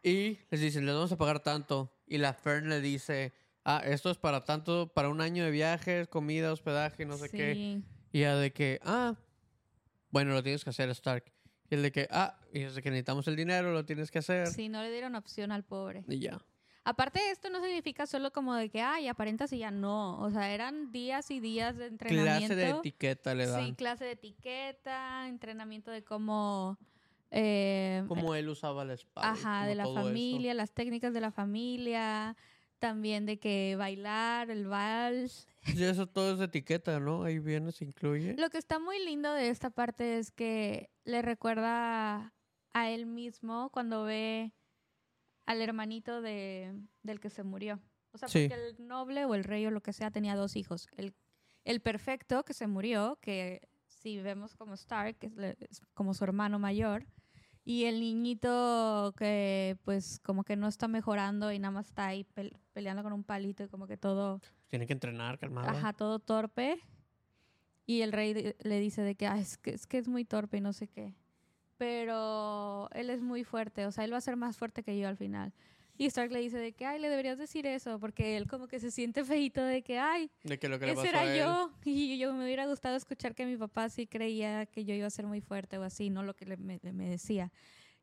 Y 0.03 0.39
les 0.51 0.61
dicen, 0.61 0.87
les 0.87 0.95
vamos 0.95 1.11
a 1.13 1.17
pagar 1.19 1.41
tanto. 1.41 1.93
Y 2.07 2.19
la 2.19 2.33
Fern 2.33 2.69
le 2.69 2.81
dice, 2.81 3.33
ah, 3.67 3.83
esto 3.85 4.11
es 4.11 4.17
para 4.17 4.45
tanto, 4.45 4.87
para 4.95 5.09
un 5.11 5.21
año 5.21 5.45
de 5.45 5.51
viajes, 5.51 6.09
comida, 6.09 6.53
hospedaje, 6.53 7.05
no 7.05 7.19
sé 7.19 7.29
qué. 7.29 7.83
Y 8.13 8.21
ya 8.21 8.37
de 8.37 8.53
que, 8.53 8.81
ah, 8.85 9.15
bueno, 10.11 10.33
lo 10.33 10.43
tienes 10.43 10.65
que 10.65 10.71
hacer, 10.71 10.89
Stark. 10.91 11.25
Y 11.69 11.75
el 11.75 11.83
de 11.83 11.91
que, 11.93 12.07
ah, 12.11 12.39
y 12.53 12.61
es 12.63 12.77
de 12.77 12.83
que 12.83 12.91
necesitamos 12.91 13.27
el 13.29 13.35
dinero, 13.37 13.73
lo 13.73 13.85
tienes 13.85 14.11
que 14.11 14.21
hacer. 14.21 14.47
Sí, 14.47 14.69
no 14.69 14.81
le 14.83 14.91
dieron 14.91 15.17
opción 15.17 15.51
al 15.53 15.65
pobre. 15.65 16.05
Y 16.09 16.21
ya. 16.21 16.41
Aparte, 16.85 17.19
esto 17.33 17.51
no 17.51 17.61
significa 17.61 18.07
solo 18.07 18.31
como 18.33 18.55
de 18.55 18.69
que, 18.71 18.81
ay, 18.81 19.09
aparentas 19.09 19.53
y 19.53 19.59
ya 19.59 19.73
no. 19.73 20.21
O 20.21 20.31
sea, 20.31 20.55
eran 20.55 20.93
días 20.93 21.33
y 21.33 21.41
días 21.41 21.77
de 21.77 21.87
entrenamiento. 21.89 22.47
Clase 22.47 22.55
de 22.55 22.71
etiqueta 22.71 23.35
le 23.35 23.47
dan. 23.49 23.67
Sí, 23.67 23.73
clase 23.75 24.05
de 24.05 24.13
etiqueta, 24.13 25.27
entrenamiento 25.29 25.91
de 25.91 26.05
cómo... 26.05 26.79
eh, 27.33 28.05
Cómo 28.07 28.37
él 28.37 28.49
usaba 28.49 28.85
la 28.85 28.95
espada. 28.95 29.33
ajá, 29.33 29.57
como 29.59 29.67
de 29.67 29.75
la 29.75 29.83
eso. 29.83 29.95
familia, 29.95 30.55
las 30.55 30.71
técnicas 30.71 31.13
de 31.13 31.21
la 31.21 31.33
familia. 31.33 32.37
También 32.79 33.25
de 33.27 33.39
que 33.39 33.75
bailar, 33.77 34.51
el 34.51 34.67
vals. 34.67 35.49
Y 35.81 35.83
eso 35.85 36.07
todo 36.07 36.35
es 36.35 36.41
etiqueta, 36.41 37.01
¿no? 37.01 37.25
Ahí 37.25 37.39
viene, 37.39 37.73
se 37.73 37.85
incluye. 37.85 38.35
Lo 38.39 38.51
que 38.51 38.59
está 38.59 38.79
muy 38.79 39.05
lindo 39.05 39.33
de 39.33 39.49
esta 39.49 39.71
parte 39.71 40.19
es 40.19 40.31
que 40.31 40.91
le 41.05 41.23
recuerda 41.23 42.33
a 42.73 42.91
él 42.91 43.07
mismo 43.07 43.71
cuando 43.73 44.05
ve 44.05 44.53
al 45.47 45.61
hermanito 45.63 46.21
de, 46.23 46.73
del 47.03 47.19
que 47.21 47.31
se 47.31 47.43
murió. 47.43 47.81
O 48.13 48.19
sea, 48.19 48.29
Sí. 48.29 48.49
porque 48.49 48.63
el 48.69 48.87
noble 48.87 49.25
o 49.25 49.35
el 49.35 49.45
rey 49.45 49.67
o 49.67 49.71
lo 49.71 49.81
que 49.83 49.93
sea 49.93 50.11
tenía 50.11 50.37
dos 50.37 50.55
hijos. 50.57 50.87
El, 50.97 51.15
el 51.65 51.81
perfecto 51.81 52.45
que 52.45 52.55
se 52.55 52.67
murió, 52.67 53.19
que 53.21 53.69
si 53.87 54.21
vemos 54.21 54.55
como 54.55 54.75
Stark, 54.75 55.19
que 55.19 55.31
es 55.69 55.81
como 55.95 56.15
su 56.15 56.23
hermano 56.25 56.59
mayor, 56.59 57.07
y 57.67 57.85
el 57.85 58.01
niñito 58.01 59.13
que 59.19 59.77
pues 59.85 60.21
como 60.23 60.45
que 60.45 60.57
no 60.57 60.69
está 60.69 60.87
mejorando 60.89 61.51
y 61.53 61.59
nada 61.59 61.73
más 61.73 61.89
está 61.89 62.07
ahí 62.07 62.25
pel- 62.35 62.57
peleando 62.73 63.03
con 63.03 63.13
un 63.13 63.25
palito 63.25 63.65
y 63.65 63.69
como 63.69 63.87
que 63.87 63.97
todo 63.99 64.41
Tiene 64.69 64.87
que 64.87 64.93
entrenar, 64.95 65.39
calmada. 65.39 65.73
Ajá, 65.73 65.93
todo 65.93 66.19
torpe. 66.21 66.81
Y 67.85 68.01
el 68.03 68.13
rey 68.13 68.55
le 68.61 68.81
dice 68.81 69.03
de 69.03 69.15
que, 69.17 69.27
"Ah, 69.27 69.39
es 69.39 69.59
que 69.59 69.71
es 69.75 69.87
que 69.87 69.99
es 69.99 70.09
muy 70.09 70.25
torpe 70.25 70.57
y 70.59 70.61
no 70.61 70.73
sé 70.73 70.89
qué. 70.89 71.15
Pero 71.77 72.89
él 72.93 73.11
es 73.11 73.21
muy 73.21 73.45
fuerte, 73.45 73.85
o 73.87 73.93
sea, 73.93 74.05
él 74.05 74.13
va 74.13 74.17
a 74.17 74.21
ser 74.23 74.37
más 74.37 74.57
fuerte 74.57 74.83
que 74.83 74.99
yo 74.99 75.09
al 75.09 75.17
final. 75.17 75.53
Y 75.99 76.07
Stark 76.07 76.31
le 76.33 76.41
dice 76.41 76.59
de 76.59 76.73
que, 76.73 76.85
ay, 76.87 76.99
le 77.01 77.09
deberías 77.09 77.39
decir 77.39 77.67
eso, 77.67 77.99
porque 77.99 78.37
él 78.37 78.47
como 78.47 78.69
que 78.69 78.81
se 78.81 78.91
siente 78.91 79.25
feito 79.25 79.63
de 79.63 79.83
que, 79.83 79.99
ay, 79.99 80.31
De 80.43 80.59
que 80.59 80.69
lo 80.69 80.79
que 80.79 80.87
le 80.87 80.93
ese 80.93 81.09
era 81.09 81.37
yo. 81.37 81.71
Y 81.85 82.19
yo 82.19 82.33
me 82.35 82.45
hubiera 82.45 82.67
gustado 82.67 82.97
escuchar 82.97 83.35
que 83.35 83.47
mi 83.47 83.57
papá 83.57 83.89
sí 83.89 84.07
creía 84.07 84.67
que 84.67 84.85
yo 84.85 84.95
iba 84.95 85.07
a 85.07 85.11
ser 85.11 85.27
muy 85.27 85.41
fuerte 85.41 85.79
o 85.79 85.83
así, 85.83 86.11
no 86.11 86.23
lo 86.23 86.35
que 86.35 86.45
le- 86.47 86.57
me, 86.57 86.81
me 86.83 87.09
decía. 87.09 87.53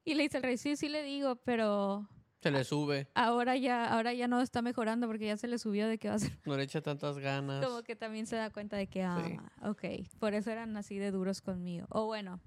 Y 0.04 0.16
le 0.16 0.24
dice 0.24 0.38
el 0.38 0.44
rey, 0.44 0.58
sí, 0.58 0.76
sí 0.76 0.90
le 0.90 1.04
digo, 1.04 1.36
pero 1.38 2.10
Se 2.42 2.52
le 2.52 2.64
sube. 2.64 3.08
ahora 3.16 3.56
ya, 3.56 3.86
ahora 3.94 4.12
ya 4.14 4.28
no 4.28 4.42
está 4.42 4.62
mejorando 4.62 5.08
porque 5.08 5.28
ya 5.28 5.38
se 5.38 5.48
le 5.48 5.58
subió 5.60 5.88
de 5.88 5.98
que 5.98 6.10
va 6.10 6.16
a 6.16 6.20
ser 6.20 6.32
No 6.46 6.58
le 6.58 6.64
echa 6.64 6.82
tantas 6.82 7.20
ganas. 7.20 7.66
como 7.66 7.84
que 7.84 7.96
también 7.96 8.26
se 8.26 8.36
da 8.36 8.50
cuenta 8.50 8.76
de 8.76 8.88
que, 8.88 9.04
ah, 9.04 9.24
Sí. 9.24 9.38
ok, 9.68 10.08
por 10.20 10.34
eso 10.34 10.52
eran 10.52 10.76
así 10.78 10.98
de 10.98 11.12
duros 11.12 11.42
conmigo. 11.42 11.86
O 11.90 12.06
bueno, 12.06 12.42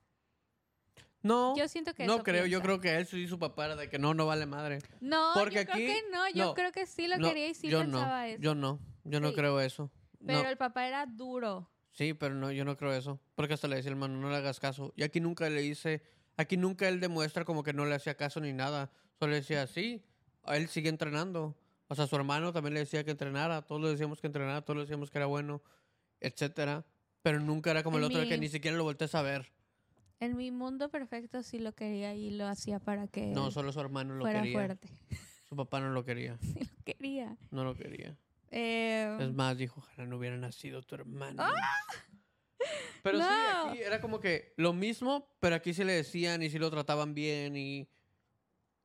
No, 1.26 1.56
yo 1.56 1.68
siento 1.68 1.94
que 1.94 2.06
no 2.06 2.14
eso 2.14 2.22
creo. 2.22 2.46
Yo 2.46 2.62
creo 2.62 2.80
que 2.80 2.96
él 2.96 3.06
y 3.12 3.26
su 3.28 3.38
papá 3.38 3.66
era 3.66 3.76
de 3.76 3.88
que 3.88 3.98
no, 3.98 4.14
no 4.14 4.26
vale 4.26 4.46
madre. 4.46 4.78
No, 5.00 5.32
porque 5.34 5.56
yo 5.56 5.60
aquí- 5.62 5.72
creo 5.72 5.94
que 5.94 6.02
no, 6.10 6.28
yo 6.30 6.44
no, 6.46 6.54
creo 6.54 6.72
que 6.72 6.86
sí 6.86 7.06
lo 7.08 7.18
No, 7.18 7.28
quería 7.28 7.48
y 7.48 7.54
sí 7.54 7.68
yo 7.68 7.80
pensaba 7.80 8.20
no. 8.20 8.24
eso. 8.26 8.40
Yo 8.42 8.54
no. 8.54 8.80
Yo 9.04 9.20
no 9.20 9.28
Sí. 9.30 9.34
creo 9.34 9.60
eso. 9.60 9.90
pero 10.26 10.42
no. 10.42 10.48
el 10.48 10.56
papá 10.56 10.88
era 10.88 11.06
duro. 11.06 11.70
Sí, 11.92 12.12
pero 12.14 12.34
no, 12.34 12.50
yo 12.50 12.64
no 12.64 12.76
creo 12.76 12.92
eso. 12.92 13.20
Porque 13.36 13.54
hasta 13.54 13.68
le 13.68 13.76
decía 13.76 13.88
el 13.90 13.94
hermano, 13.94 14.18
no 14.18 14.28
le 14.30 14.36
hagas 14.36 14.58
caso. 14.60 14.92
Y 14.96 15.02
aquí 15.04 15.20
nunca 15.20 15.48
le 15.48 15.60
dice, 15.62 16.02
aquí 16.36 16.56
nunca 16.56 16.88
él 16.88 16.98
demuestra 17.00 17.44
como 17.44 17.62
que 17.62 17.72
no 17.72 17.86
le 17.86 17.94
hacía 17.94 18.16
caso 18.16 18.40
ni 18.40 18.52
nada. 18.52 18.90
Solo 19.18 19.30
le 19.30 19.36
decía, 19.38 19.66
sí, 19.66 20.02
él 20.48 20.68
sigue 20.68 20.88
entrenando. 20.88 21.56
O 21.88 21.94
sea, 21.94 22.06
su 22.08 22.16
hermano 22.16 22.52
también 22.52 22.74
le 22.74 22.80
decía 22.80 23.04
que 23.04 23.12
entrenara. 23.12 23.62
Todos 23.62 23.80
le 23.82 23.88
decíamos 23.90 24.20
que 24.20 24.26
entrenara, 24.26 24.62
todos 24.62 24.76
le 24.78 24.82
decíamos 24.82 25.10
que 25.10 25.18
era 25.18 25.26
bueno, 25.26 25.62
etcétera. 26.20 26.84
Pero 27.22 27.40
nunca 27.40 27.70
era 27.70 27.82
como 27.82 27.98
el 27.98 28.04
En 28.04 28.06
otro 28.10 28.20
de 28.20 28.28
que 28.28 28.38
ni 28.38 28.48
siquiera 28.48 28.76
lo 28.76 28.84
voltees 28.84 29.14
a 29.14 29.22
ver. 29.22 29.52
En 30.20 30.36
mi 30.36 30.50
mundo 30.50 30.88
perfecto 30.88 31.42
sí 31.42 31.58
lo 31.58 31.72
quería 31.74 32.14
y 32.14 32.30
lo 32.30 32.46
hacía 32.46 32.78
para 32.78 33.06
que 33.08 33.26
No, 33.26 33.50
solo 33.50 33.72
su 33.72 33.80
hermano 33.80 34.14
lo 34.14 34.22
fuera 34.24 34.40
quería. 34.42 34.56
fuerte. 34.58 34.88
Su 35.48 35.56
papá 35.56 35.80
no 35.80 35.90
lo 35.90 36.04
quería. 36.04 36.38
Sí 36.42 36.60
lo 36.60 36.84
quería. 36.84 37.36
No 37.50 37.64
lo 37.64 37.74
quería. 37.74 38.16
Eh, 38.50 39.16
Es 39.20 39.32
más, 39.34 39.58
dijo, 39.58 39.80
ojalá 39.80 40.06
no 40.06 40.16
hubiera 40.16 40.36
nacido 40.36 40.82
tu 40.82 40.94
hermano. 40.94 41.42
Pero 43.02 43.18
sí, 43.18 43.24
¡Ah! 43.28 43.68
Aquí 43.70 43.80
era 43.80 44.00
como 44.00 44.18
que 44.20 44.52
lo 44.56 44.72
mismo, 44.72 45.28
pero 45.40 45.54
aquí 45.56 45.74
sí 45.74 45.84
le 45.84 45.92
decían 45.92 46.42
y 46.42 46.50
sí 46.50 46.58
lo 46.58 46.70
trataban 46.70 47.14
bien 47.14 47.56
y... 47.56 47.88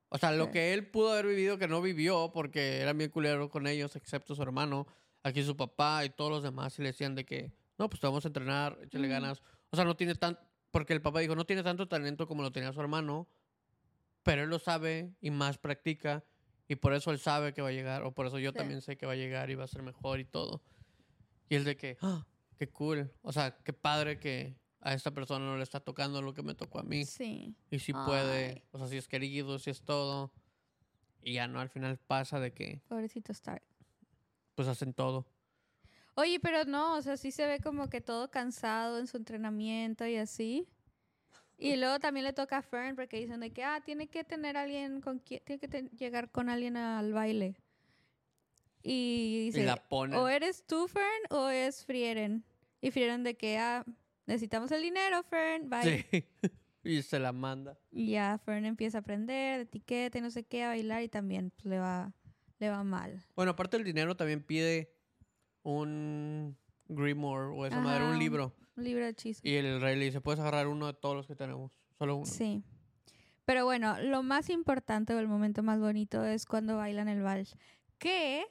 O 0.09 0.17
sea, 0.17 0.33
lo 0.33 0.51
que 0.51 0.73
él 0.73 0.87
pudo 0.87 1.13
haber 1.13 1.25
vivido 1.27 1.57
que 1.57 1.69
no 1.69 1.81
vivió 1.81 2.31
porque 2.33 2.79
eran 2.81 2.97
bien 2.97 3.09
culero 3.09 3.49
con 3.49 3.65
ellos, 3.65 3.95
excepto 3.95 4.35
su 4.35 4.41
hermano, 4.43 4.85
aquí 5.23 5.41
su 5.41 5.55
papá 5.55 6.03
y 6.03 6.09
todos 6.09 6.29
los 6.29 6.43
demás 6.43 6.73
sí 6.73 6.81
le 6.81 6.89
decían 6.89 7.15
de 7.15 7.23
que 7.25 7.53
no, 7.77 7.89
pues 7.89 8.01
te 8.01 8.07
vamos 8.07 8.25
a 8.25 8.27
entrenar, 8.27 8.77
échale 8.83 9.07
ganas. 9.07 9.41
O 9.69 9.75
sea, 9.77 9.85
no 9.85 9.95
tiene 9.95 10.13
tan, 10.15 10.37
porque 10.71 10.93
el 10.93 11.01
papá 11.01 11.19
dijo, 11.19 11.35
no 11.35 11.45
tiene 11.45 11.63
tanto 11.63 11.87
talento 11.87 12.27
como 12.27 12.41
lo 12.41 12.51
tenía 12.51 12.71
su 12.73 12.81
hermano, 12.81 13.27
pero 14.23 14.43
él 14.43 14.49
lo 14.49 14.59
sabe 14.59 15.13
y 15.21 15.31
más 15.31 15.57
practica 15.57 16.23
y 16.67 16.75
por 16.75 16.93
eso 16.93 17.11
él 17.11 17.19
sabe 17.19 17.53
que 17.53 17.61
va 17.61 17.69
a 17.69 17.73
llegar, 17.73 18.03
o 18.03 18.13
por 18.13 18.25
eso 18.27 18.39
yo 18.39 18.51
Sí. 18.51 18.57
también 18.57 18.81
sé 18.81 18.97
que 18.97 19.05
va 19.05 19.13
a 19.13 19.15
llegar 19.17 19.49
y 19.49 19.55
va 19.55 19.65
a 19.65 19.67
ser 19.67 19.81
mejor 19.83 20.19
y 20.19 20.25
todo. 20.25 20.61
Y 21.49 21.55
el 21.55 21.63
de 21.65 21.75
que, 21.75 21.97
ah, 22.01 22.25
qué 22.57 22.69
cool, 22.69 23.11
o 23.21 23.33
sea, 23.33 23.57
qué 23.63 23.73
padre 23.73 24.19
que 24.19 24.55
a 24.79 24.93
esta 24.93 25.11
persona 25.11 25.45
no 25.45 25.57
le 25.57 25.63
está 25.63 25.79
tocando 25.81 26.21
lo 26.21 26.33
que 26.33 26.41
me 26.43 26.55
tocó 26.55 26.79
a 26.79 26.83
mí. 26.83 27.05
Sí. 27.05 27.55
Y 27.69 27.79
si 27.79 27.91
puede, 27.93 28.45
Ay. 28.51 28.63
o 28.71 28.77
sea, 28.77 28.87
si 28.87 28.97
es 28.97 29.07
querido, 29.07 29.59
si 29.59 29.69
es 29.69 29.81
todo. 29.83 30.31
Y 31.21 31.33
ya 31.33 31.47
no, 31.47 31.59
al 31.59 31.69
final 31.69 31.97
pasa 31.99 32.39
de 32.39 32.53
que, 32.53 32.81
Pobrecito 32.87 33.31
Stark. 33.31 33.61
pues 34.55 34.67
hacen 34.67 34.93
todo. 34.93 35.27
Oye, 36.15 36.39
pero 36.39 36.65
no, 36.65 36.95
o 36.95 37.01
sea, 37.01 37.17
sí 37.17 37.31
se 37.31 37.47
ve 37.47 37.59
como 37.59 37.89
que 37.89 38.01
todo 38.01 38.29
cansado 38.29 38.99
en 38.99 39.07
su 39.07 39.17
entrenamiento 39.17 40.05
y 40.05 40.17
así. 40.17 40.67
Y 41.57 41.75
luego 41.75 41.99
también 41.99 42.25
le 42.25 42.33
toca 42.33 42.57
a 42.57 42.61
Fern 42.61 42.95
porque 42.95 43.19
dicen 43.19 43.39
de 43.39 43.51
que, 43.51 43.63
ah, 43.63 43.81
tiene 43.85 44.07
que 44.07 44.23
tener 44.23 44.57
alguien 44.57 44.99
con 44.99 45.19
quien, 45.19 45.41
tiene 45.45 45.59
que 45.59 45.95
llegar 45.95 46.31
con 46.31 46.49
alguien 46.49 46.75
al 46.75 47.13
baile. 47.13 47.55
Y 48.83 49.45
dice, 49.45 49.61
y 49.61 49.65
la 49.65 49.75
ponen. 49.75 50.17
o 50.17 50.27
eres 50.27 50.65
tú, 50.65 50.87
Fern, 50.87 51.23
o 51.29 51.49
es 51.49 51.85
Frieren. 51.85 52.43
Y 52.81 52.89
Frieren 52.89 53.23
de 53.23 53.35
que, 53.35 53.59
ah, 53.59 53.85
necesitamos 54.25 54.71
el 54.71 54.81
dinero, 54.81 55.21
Fern, 55.23 55.69
bye. 55.69 56.03
Sí. 56.09 56.25
y 56.83 57.01
se 57.03 57.19
la 57.19 57.31
manda. 57.31 57.77
Y 57.91 58.11
ya 58.11 58.39
Fern 58.43 58.65
empieza 58.65 58.97
a 58.97 59.01
aprender 59.01 59.57
de 59.57 59.63
etiqueta 59.63 60.17
y 60.17 60.21
no 60.21 60.31
sé 60.31 60.43
qué, 60.43 60.63
a 60.63 60.69
bailar 60.69 61.03
y 61.03 61.09
también 61.09 61.51
pues, 61.51 61.65
le 61.65 61.77
va, 61.77 62.11
le 62.57 62.69
va 62.69 62.83
mal. 62.83 63.23
Bueno, 63.35 63.51
aparte 63.51 63.77
del 63.77 63.85
dinero, 63.85 64.17
también 64.17 64.41
pide 64.41 64.91
un 65.63 66.57
Grimoire 66.87 67.47
o 67.55 67.65
esa 67.65 67.79
madre, 67.79 68.03
Ajá, 68.03 68.13
un 68.13 68.19
libro. 68.19 68.53
Un 68.75 68.83
libro 68.83 69.03
de 69.03 69.11
hechizos. 69.11 69.43
Y 69.45 69.55
el 69.55 69.79
rey 69.81 69.97
le 69.97 70.05
dice, 70.05 70.21
puedes 70.21 70.39
agarrar 70.39 70.67
uno 70.67 70.87
de 70.87 70.93
todos 70.93 71.15
los 71.15 71.27
que 71.27 71.35
tenemos. 71.35 71.71
Solo 71.97 72.15
uno. 72.17 72.25
Sí. 72.25 72.63
Pero 73.45 73.65
bueno, 73.65 73.99
lo 74.01 74.23
más 74.23 74.49
importante 74.49 75.13
o 75.13 75.19
el 75.19 75.27
momento 75.27 75.63
más 75.63 75.79
bonito 75.79 76.23
es 76.25 76.45
cuando 76.45 76.77
bailan 76.77 77.07
el 77.07 77.21
vals. 77.21 77.55
Que 77.97 78.43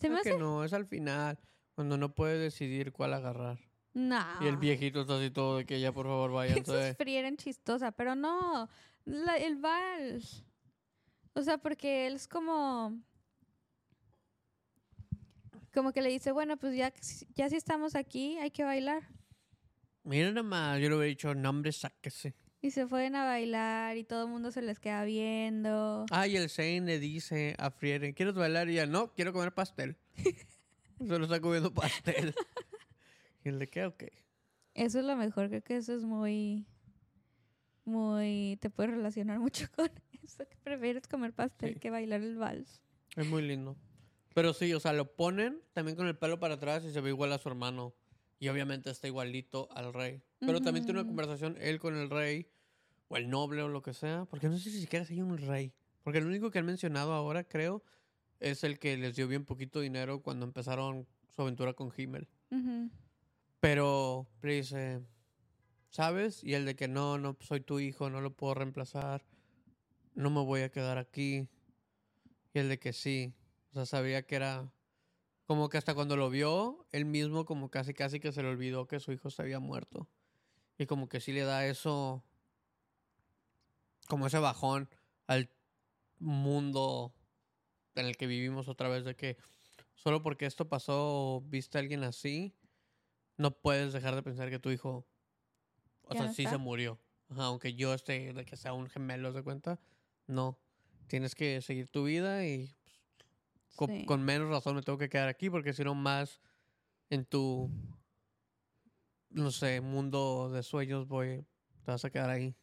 se 0.00 0.08
me 0.08 0.20
Creo 0.20 0.22
que 0.22 0.30
hace. 0.30 0.38
no, 0.38 0.64
es 0.64 0.72
al 0.72 0.86
final, 0.86 1.38
cuando 1.74 1.96
no 1.96 2.14
puede 2.14 2.38
decidir 2.38 2.92
cuál 2.92 3.14
agarrar. 3.14 3.58
No. 3.92 4.20
Y 4.40 4.46
el 4.46 4.56
viejito 4.56 5.02
está 5.02 5.16
así 5.18 5.30
todo 5.30 5.58
de 5.58 5.66
que 5.66 5.80
ya 5.80 5.92
por 5.92 6.06
favor 6.06 6.32
vayan. 6.32 6.58
Es 6.58 6.96
frieren 6.96 7.36
chistosa, 7.36 7.92
pero 7.92 8.14
no. 8.14 8.68
la- 9.04 9.36
el 9.36 9.56
vals. 9.56 10.44
O 11.34 11.42
sea, 11.42 11.58
porque 11.58 12.06
él 12.06 12.14
es 12.14 12.28
como. 12.28 12.98
Como 15.74 15.92
que 15.92 16.00
le 16.02 16.08
dice, 16.10 16.30
bueno, 16.32 16.56
pues 16.56 16.76
ya, 16.76 16.92
ya 17.34 17.48
si 17.50 17.56
estamos 17.56 17.94
aquí, 17.96 18.38
hay 18.38 18.50
que 18.50 18.62
bailar. 18.64 19.02
Miren 20.04 20.34
nada 20.34 20.46
más, 20.46 20.80
yo 20.80 20.88
le 20.88 20.94
hubiera 20.96 21.08
dicho, 21.08 21.34
nombre, 21.34 21.72
sáquese. 21.72 22.34
Y 22.62 22.70
se 22.70 22.86
fueron 22.86 23.16
a 23.16 23.24
bailar 23.24 23.96
y 23.96 24.04
todo 24.04 24.24
el 24.24 24.30
mundo 24.30 24.50
se 24.50 24.62
les 24.62 24.78
queda 24.78 25.04
viendo. 25.04 26.06
Ah, 26.10 26.26
y 26.26 26.36
el 26.36 26.48
Zane 26.48 26.80
le 26.82 26.98
dice 26.98 27.54
a 27.58 27.70
Frieren, 27.70 28.12
¿quieres 28.14 28.34
bailar? 28.34 28.68
Y 28.70 28.74
ella, 28.74 28.86
no, 28.86 29.12
quiero 29.12 29.32
comer 29.32 29.52
pastel. 29.52 29.96
Solo 31.06 31.24
está 31.24 31.40
comiendo 31.40 31.74
pastel. 31.74 32.34
y 33.44 33.48
el 33.48 33.58
de 33.58 33.68
qué, 33.68 33.84
ok. 33.84 34.04
Eso 34.74 35.00
es 35.00 35.04
lo 35.04 35.16
mejor, 35.16 35.48
creo 35.48 35.62
que 35.62 35.76
eso 35.76 35.94
es 35.94 36.04
muy, 36.04 36.66
muy, 37.84 38.58
te 38.60 38.70
puedes 38.70 38.92
relacionar 38.92 39.38
mucho 39.40 39.66
con 39.76 39.90
eso, 40.22 40.48
que 40.48 40.56
prefieres 40.62 41.06
comer 41.06 41.32
pastel 41.32 41.74
Sí. 41.74 41.80
que 41.80 41.90
bailar 41.90 42.20
el 42.22 42.36
vals. 42.36 42.80
Es 43.16 43.26
muy 43.26 43.42
lindo. 43.42 43.76
Pero 44.34 44.52
sí, 44.52 44.74
o 44.74 44.80
sea, 44.80 44.92
lo 44.92 45.14
ponen 45.14 45.62
también 45.72 45.96
con 45.96 46.06
el 46.08 46.16
pelo 46.16 46.40
para 46.40 46.54
atrás 46.54 46.84
y 46.84 46.92
se 46.92 47.00
ve 47.00 47.10
igual 47.10 47.32
a 47.32 47.38
su 47.38 47.48
hermano. 47.48 47.94
Y 48.40 48.48
obviamente 48.48 48.90
está 48.90 49.06
igualito 49.06 49.68
al 49.70 49.94
rey. 49.94 50.20
Pero 50.40 50.60
también 50.60 50.84
tiene 50.84 51.00
una 51.00 51.08
conversación 51.08 51.56
él 51.60 51.78
con 51.78 51.96
el 51.96 52.10
rey, 52.10 52.48
o 53.08 53.16
el 53.16 53.30
noble 53.30 53.62
o 53.62 53.68
lo 53.68 53.80
que 53.80 53.94
sea. 53.94 54.26
Porque 54.26 54.48
no 54.48 54.58
sé 54.58 54.70
si 54.70 54.80
siquiera 54.80 55.06
hay 55.08 55.22
un 55.22 55.38
rey. 55.38 55.72
Porque 56.02 56.18
el 56.18 56.26
único 56.26 56.50
que 56.50 56.58
han 56.58 56.66
mencionado 56.66 57.12
ahora, 57.14 57.44
creo, 57.44 57.82
es 58.40 58.64
el 58.64 58.78
que 58.78 58.96
les 58.96 59.16
dio 59.16 59.28
bien 59.28 59.44
poquito 59.44 59.80
dinero 59.80 60.20
cuando 60.20 60.44
empezaron 60.44 61.06
su 61.30 61.42
aventura 61.42 61.72
con 61.72 61.92
Himmel. 61.96 62.28
Pero 63.60 64.28
le 64.42 64.56
dice, 64.56 65.00
¿sabes? 65.90 66.42
Y 66.44 66.54
el 66.54 66.66
de 66.66 66.76
que 66.76 66.88
no, 66.88 67.18
no 67.18 67.36
soy 67.40 67.60
tu 67.60 67.80
hijo, 67.80 68.10
no 68.10 68.20
lo 68.20 68.34
puedo 68.34 68.54
reemplazar, 68.54 69.24
no 70.14 70.28
me 70.28 70.44
voy 70.44 70.62
a 70.62 70.70
quedar 70.70 70.98
aquí. 70.98 71.48
Y 72.52 72.58
el 72.58 72.68
de 72.68 72.78
que 72.78 72.92
sí, 72.92 73.32
o 73.74 73.76
sea, 73.76 73.86
sabía 73.86 74.24
que 74.24 74.36
era 74.36 74.72
como 75.46 75.68
que 75.68 75.78
hasta 75.78 75.96
cuando 75.96 76.16
lo 76.16 76.30
vio, 76.30 76.86
él 76.92 77.04
mismo 77.04 77.44
como 77.44 77.72
casi 77.72 77.92
casi 77.92 78.20
que 78.20 78.30
se 78.30 78.40
le 78.40 78.48
olvidó 78.48 78.86
que 78.86 79.00
su 79.00 79.10
hijo 79.10 79.30
se 79.30 79.42
había 79.42 79.58
muerto. 79.58 80.08
Y 80.78 80.86
como 80.86 81.08
que 81.08 81.20
sí 81.20 81.32
le 81.32 81.42
da 81.42 81.66
eso, 81.66 82.22
como 84.06 84.28
ese 84.28 84.38
bajón 84.38 84.88
al 85.26 85.50
mundo 86.20 87.12
en 87.96 88.06
el 88.06 88.16
que 88.16 88.28
vivimos 88.28 88.68
otra 88.68 88.88
vez 88.88 89.04
de 89.04 89.16
que 89.16 89.38
solo 89.94 90.22
porque 90.22 90.46
esto 90.46 90.68
pasó 90.68 91.36
o 91.36 91.40
viste 91.40 91.76
a 91.76 91.80
alguien 91.80 92.04
así, 92.04 92.54
no 93.36 93.58
puedes 93.58 93.92
dejar 93.92 94.14
de 94.14 94.22
pensar 94.22 94.50
que 94.50 94.60
tu 94.60 94.70
hijo, 94.70 95.04
o 96.02 96.14
sea, 96.14 96.26
no 96.26 96.32
sí 96.32 96.46
se 96.46 96.58
murió. 96.58 97.00
Ajá, 97.28 97.46
aunque 97.46 97.74
yo 97.74 97.92
esté, 97.92 98.32
de 98.32 98.44
que 98.44 98.56
sea 98.56 98.72
un 98.72 98.88
gemelo, 98.88 99.32
¿se 99.32 99.42
cuenta? 99.42 99.80
No. 100.28 100.60
Tienes 101.08 101.34
que 101.34 101.60
seguir 101.60 101.88
tu 101.88 102.04
vida 102.04 102.46
y 102.46 102.76
con, 103.76 103.88
Sí. 103.88 104.04
con 104.06 104.22
menos 104.24 104.48
razón 104.50 104.76
me 104.76 104.82
tengo 104.82 104.98
que 104.98 105.08
quedar 105.08 105.28
aquí 105.28 105.50
porque 105.50 105.72
si 105.72 105.82
no 105.84 105.94
más 105.94 106.40
en 107.10 107.24
tu, 107.24 107.70
no 109.30 109.50
sé, 109.50 109.80
mundo 109.80 110.50
de 110.50 110.62
sueños 110.62 111.06
voy, 111.08 111.44
te 111.84 111.90
vas 111.90 112.04
a 112.04 112.10
quedar 112.10 112.30
ahí. 112.30 112.54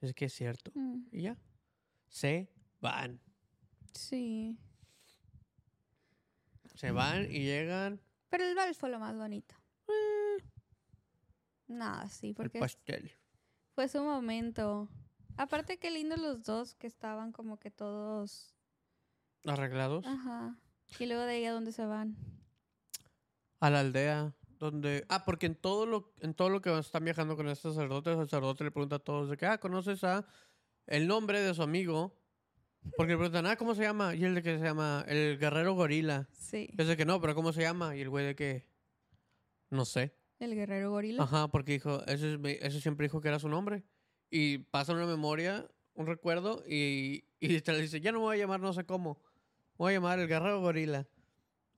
Es 0.00 0.14
que 0.14 0.24
es 0.26 0.32
cierto. 0.34 0.70
Mm, 0.74 1.02
Y 1.12 1.22
ya. 1.22 1.36
Se 2.08 2.50
van. 2.80 3.20
Sí. 3.94 4.58
Se 6.74 6.90
van 6.90 7.24
y 7.30 7.40
llegan 7.44 8.00
Pero 8.30 8.44
el 8.44 8.54
vals 8.54 8.78
fue 8.78 8.88
lo 8.90 8.98
más 8.98 9.16
bonito. 9.16 9.54
Nada, 11.66 12.08
sí, 12.08 12.32
porque 12.34 12.58
es- 12.58 12.62
pastel. 12.62 13.12
fue 13.74 13.88
su 13.88 14.02
momento. 14.02 14.88
Aparte, 15.36 15.78
qué 15.78 15.90
lindos 15.90 16.18
los 16.18 16.42
dos 16.42 16.74
que 16.74 16.86
estaban 16.86 17.30
como 17.32 17.58
que 17.58 17.70
todos. 17.70 18.54
Arreglados. 19.46 20.04
Ajá. 20.06 20.56
Y 20.98 21.06
luego 21.06 21.22
de 21.22 21.32
ahí 21.32 21.44
a 21.44 21.52
dónde 21.52 21.72
se 21.72 21.84
van. 21.86 22.16
a 23.60 23.70
la 23.70 23.80
aldea 23.80 24.34
donde 24.58 25.04
ah 25.08 25.24
porque 25.24 25.46
en 25.46 25.54
todo 25.54 25.86
lo 25.86 26.12
en 26.20 26.34
todo 26.34 26.48
lo 26.50 26.60
que 26.60 26.76
están 26.78 27.04
viajando 27.04 27.36
con 27.36 27.48
este 27.48 27.68
sacerdote 27.68 28.10
el 28.10 28.16
sacerdote 28.18 28.64
le 28.64 28.70
pregunta 28.70 28.96
a 28.96 28.98
todos 28.98 29.28
de 29.30 29.36
que 29.36 29.46
ah 29.46 29.58
conoces 29.58 30.02
a 30.04 30.26
el 30.86 31.06
nombre 31.06 31.40
de 31.40 31.54
su 31.54 31.62
amigo 31.62 32.18
porque 32.96 33.12
le 33.12 33.18
preguntan 33.18 33.46
ah 33.46 33.56
cómo 33.56 33.74
se 33.74 33.82
llama 33.82 34.14
y 34.14 34.24
el 34.24 34.34
de 34.34 34.42
que 34.42 34.58
se 34.58 34.64
llama 34.64 35.04
el 35.08 35.38
guerrero 35.38 35.74
gorila 35.74 36.28
Sí. 36.32 36.68
es 36.76 36.86
de 36.88 36.96
que 36.96 37.04
no 37.06 37.20
pero 37.20 37.34
cómo 37.34 37.52
se 37.52 37.60
llama 37.62 37.96
y 37.96 38.00
el 38.00 38.08
güey 38.10 38.24
de 38.26 38.34
que 38.34 38.66
no 39.70 39.84
sé 39.84 40.14
El 40.38 40.54
guerrero 40.54 40.90
gorila. 40.90 41.22
ajá 41.22 41.48
porque 41.48 41.72
dijo 41.72 42.02
ese, 42.06 42.32
es 42.34 42.38
mi- 42.38 42.56
ese 42.60 42.80
siempre 42.80 43.04
dijo 43.06 43.20
que 43.20 43.28
era 43.28 43.38
su 43.38 43.48
nombre 43.48 43.84
y 44.30 44.58
pasa 44.58 44.92
una 44.94 45.06
memoria 45.06 45.66
un 45.94 46.06
recuerdo 46.06 46.62
y 46.66 47.24
y 47.40 47.60
te 47.60 47.72
le 47.72 47.80
dice 47.82 48.00
ya 48.00 48.10
no 48.12 48.18
me 48.20 48.24
voy 48.24 48.36
a 48.36 48.40
llamar 48.40 48.60
no 48.60 48.72
sé 48.74 48.84
cómo 48.84 49.20
voy 49.80 49.92
a 49.92 49.96
llamar 49.96 50.18
el 50.18 50.28
guerrero 50.28 50.60
gorila 50.60 51.06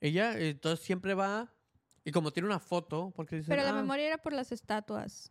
ya 0.01 0.37
entonces 0.37 0.85
siempre 0.85 1.15
va 1.15 1.55
y 2.05 2.11
como 2.11 2.33
tiene 2.33 2.49
una 2.49 2.59
foto, 2.59 3.13
porque 3.15 3.37
dice. 3.37 3.49
Pero 3.49 3.63
la 3.63 3.69
"Ah, 3.71 3.75
memoria 3.75 4.07
era 4.09 4.19
por 4.19 4.33
las 4.33 4.51
estatuas. 4.51 5.31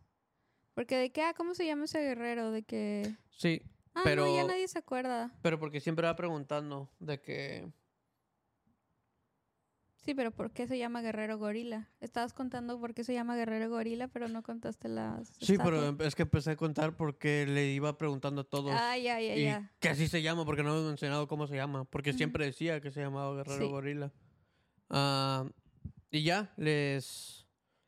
Porque 0.72 0.96
de 0.96 1.12
que, 1.12 1.20
ah, 1.20 1.34
¿cómo 1.36 1.54
se 1.54 1.66
llama 1.66 1.84
ese 1.84 2.00
guerrero? 2.00 2.50
De 2.50 2.62
que. 2.62 3.14
Sí, 3.30 3.60
Ah, 3.94 4.00
Pero- 4.04 4.24
no, 4.24 4.34
ya 4.34 4.44
nadie 4.44 4.66
se 4.68 4.78
acuerda. 4.78 5.30
pero 5.42 5.58
porque 5.60 5.78
siempre 5.82 6.06
va 6.06 6.16
preguntando 6.16 6.88
de 6.98 7.20
que. 7.20 7.70
Sí, 10.04 10.14
pero 10.14 10.32
¿por 10.32 10.50
qué 10.50 10.66
se 10.66 10.78
llama 10.78 11.00
guerrero 11.00 11.38
gorila? 11.38 11.88
Estabas 12.00 12.32
contando 12.32 12.80
por 12.80 12.92
qué 12.92 13.04
se 13.04 13.14
llama 13.14 13.36
guerrero 13.36 13.70
gorila, 13.70 14.08
pero 14.08 14.26
no 14.26 14.42
contaste 14.42 14.88
las. 14.88 15.28
Sí, 15.40 15.56
pero 15.62 15.96
es 16.00 16.16
que 16.16 16.22
empecé 16.22 16.50
a 16.50 16.56
contar 16.56 16.96
porque 16.96 17.46
le 17.46 17.70
iba 17.72 17.96
preguntando 17.96 18.40
a 18.40 18.44
todos. 18.44 18.72
Ah, 18.74 18.98
ya, 18.98 19.20
ya, 19.20 19.36
y 19.36 19.44
ya. 19.44 19.70
que 19.78 19.88
así 19.88 20.08
se 20.08 20.20
llama, 20.20 20.44
porque 20.44 20.64
no 20.64 20.70
hemos 20.70 20.88
mencionado 20.88 21.28
cómo 21.28 21.46
se 21.46 21.54
llama. 21.54 21.84
Porque 21.84 22.10
Ujú. 22.10 22.16
siempre 22.18 22.44
decía 22.44 22.80
que 22.80 22.90
se 22.90 23.00
llamaba 23.00 23.32
Guerrero 23.36 23.64
Sí. 23.64 23.70
Gorila. 23.70 24.12
Ah, 24.90 25.48
y 26.10 26.24
ya, 26.24 26.52
les, 26.56 27.46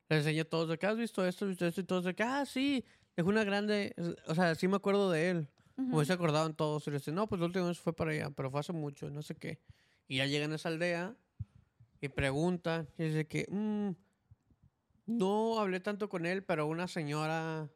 les 0.09 0.19
enseñé 0.21 0.43
a 0.43 0.49
todos 0.49 0.69
de 0.69 0.79
que 0.79 0.87
has 0.87 0.97
visto 0.97 1.27
esto, 1.27 1.49
visto 1.49 1.67
esto, 1.67 1.81
y 1.81 1.85
todos 1.85 2.05
de 2.05 2.15
que, 2.15 2.23
ah, 2.23 2.47
sí, 2.47 2.85
dejó 3.17 3.29
una 3.29 3.43
grande. 3.43 3.93
O 4.29 4.37
sea, 4.37 4.55
sí 4.55 4.69
me 4.69 4.77
acuerdo 4.77 5.11
de 5.11 5.31
él. 5.31 5.49
Ujú. 5.77 5.97
O 5.99 6.05
se 6.05 6.13
acordaban 6.13 6.55
todos. 6.55 6.87
Y 6.87 6.93
les 6.93 7.01
decían, 7.01 7.17
no, 7.17 7.27
pues 7.29 7.41
la 7.41 7.47
última 7.47 7.67
vez 7.67 7.81
fue 7.81 7.93
para 7.93 8.13
allá, 8.13 8.31
pero 8.31 8.53
fue 8.53 8.61
hace 8.61 8.73
mucho, 8.73 9.11
no 9.11 9.21
sé 9.23 9.35
qué. 9.35 9.59
Y 10.07 10.19
ya 10.19 10.27
llegan 10.27 10.53
a 10.53 10.55
esa 10.55 10.69
aldea 10.69 11.17
y 12.01 12.09
preguntan. 12.09 12.89
Y 12.99 13.05
dice 13.05 13.27
que, 13.27 13.47
"Mm, 13.51 13.91
no 15.07 15.59
hablé 15.59 15.81
tanto 15.81 16.09
con 16.09 16.27
él, 16.27 16.43
pero 16.45 16.67
una 16.67 16.89
señora, 16.89 17.69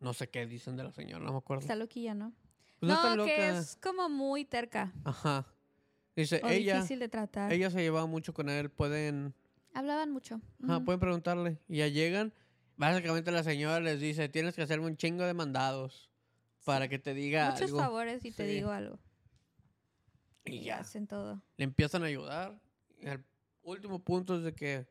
no 0.00 0.12
sé 0.14 0.28
qué 0.28 0.46
dicen 0.46 0.76
de 0.76 0.84
la 0.84 0.92
señora, 0.92 1.24
no 1.24 1.32
me 1.32 1.38
acuerdo. 1.38 1.60
Está 1.62 1.76
loquilla, 1.76 2.14
¿no? 2.14 2.32
Pues 2.80 2.90
no, 2.90 2.94
está 2.96 3.16
no, 3.16 3.24
que 3.24 3.36
loca. 3.48 3.58
es 3.60 3.76
como 3.76 4.08
muy 4.08 4.44
terca. 4.44 4.92
Ajá. 5.04 5.46
Dice, 6.16 6.40
O 6.44 6.48
ella, 6.48 6.76
difícil 6.76 6.98
de 7.00 7.08
tratar. 7.08 7.52
ella 7.52 7.70
se 7.70 7.80
llevaba 7.80 8.06
mucho 8.06 8.32
con 8.34 8.48
él, 8.48 8.70
pueden 8.70 9.34
Hablaban 9.72 10.12
mucho. 10.12 10.40
Ajá, 10.62 10.78
pueden 10.84 11.00
preguntarle. 11.00 11.58
Y 11.68 11.78
ya 11.78 11.88
llegan. 11.88 12.32
Básicamente 12.76 13.32
la 13.32 13.42
señora 13.42 13.80
les 13.80 14.00
dice, 14.00 14.28
tienes 14.28 14.54
que 14.54 14.62
hacerme 14.62 14.86
un 14.86 14.96
chingo 14.96 15.24
de 15.24 15.34
mandados 15.34 16.10
para 16.64 16.86
que 16.88 16.98
te 17.00 17.12
diga 17.14 17.50
Muchos 17.50 17.62
algo. 17.70 17.78
favores 17.78 18.24
y 18.24 18.30
te 18.30 18.46
Sí. 18.46 18.54
digo 18.54 18.70
algo. 18.70 18.98
Y 20.44 20.60
ya. 20.62 20.78
hacen 20.78 21.06
todo. 21.08 21.42
Le 21.56 21.64
empiezan 21.64 22.02
a 22.04 22.06
ayudar. 22.06 22.60
El 23.00 23.24
último 23.64 23.98
punto 23.98 24.36
es 24.36 24.44
de 24.44 24.54
que, 24.54 24.86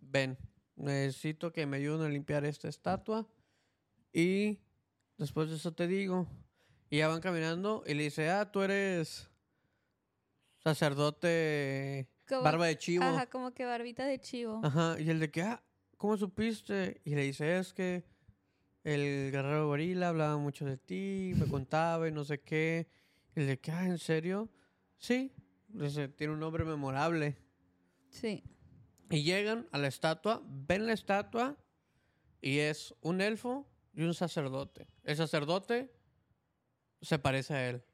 ven, 0.00 0.38
necesito 0.76 1.52
que 1.52 1.66
me 1.66 1.76
ayuden 1.78 2.06
a 2.06 2.08
limpiar 2.08 2.44
esta 2.44 2.68
estatua. 2.68 3.26
Y 4.12 4.58
después 5.18 5.50
de 5.50 5.56
eso 5.56 5.72
te 5.72 5.86
digo. 5.86 6.26
Y 6.90 6.98
ya 6.98 7.08
van 7.08 7.20
caminando 7.20 7.82
y 7.86 7.94
le 7.94 8.04
dice, 8.04 8.28
ah, 8.30 8.50
tú 8.50 8.62
eres 8.62 9.30
sacerdote 10.62 12.08
Como- 12.28 12.42
barba 12.42 12.66
de 12.66 12.78
chivo. 12.78 13.04
Ajá, 13.04 13.26
como 13.28 13.52
que 13.52 13.64
barbita 13.64 14.04
de 14.06 14.20
chivo. 14.20 14.60
Ajá, 14.62 14.96
y 15.00 15.08
el 15.10 15.18
de 15.20 15.30
que, 15.30 15.42
ah, 15.42 15.62
¿cómo 15.96 16.16
supiste? 16.16 17.00
Y 17.04 17.14
le 17.14 17.22
dice, 17.22 17.58
es 17.58 17.72
que 17.72 18.04
el 18.84 19.30
guerrero 19.30 19.68
gorila 19.68 20.08
hablaba 20.10 20.36
mucho 20.38 20.64
de 20.64 20.76
ti, 20.76 21.32
me 21.36 21.46
contaba 21.46 22.08
y 22.08 22.12
no 22.12 22.24
sé 22.24 22.40
qué. 22.40 22.88
Y 23.34 23.40
el 23.40 23.46
de 23.46 23.58
que, 23.58 23.70
ah, 23.72 23.86
¿en 23.86 23.98
serio? 23.98 24.50
Sí, 24.98 25.32
dice, 25.72 26.08
tiene 26.08 26.32
un 26.32 26.40
nombre 26.40 26.64
memorable. 26.64 27.36
Sí. 28.08 28.42
Y 29.10 29.22
llegan 29.22 29.68
a 29.72 29.78
la 29.78 29.88
estatua, 29.88 30.42
ven 30.46 30.86
la 30.86 30.92
estatua 30.92 31.56
y 32.40 32.58
es 32.58 32.94
un 33.00 33.20
elfo 33.20 33.66
y 33.92 34.02
un 34.02 34.14
sacerdote. 34.14 34.86
El 35.04 35.16
sacerdote 35.16 35.92
se 37.00 37.18
parece 37.18 37.54
a 37.54 37.68
él. 37.70 37.84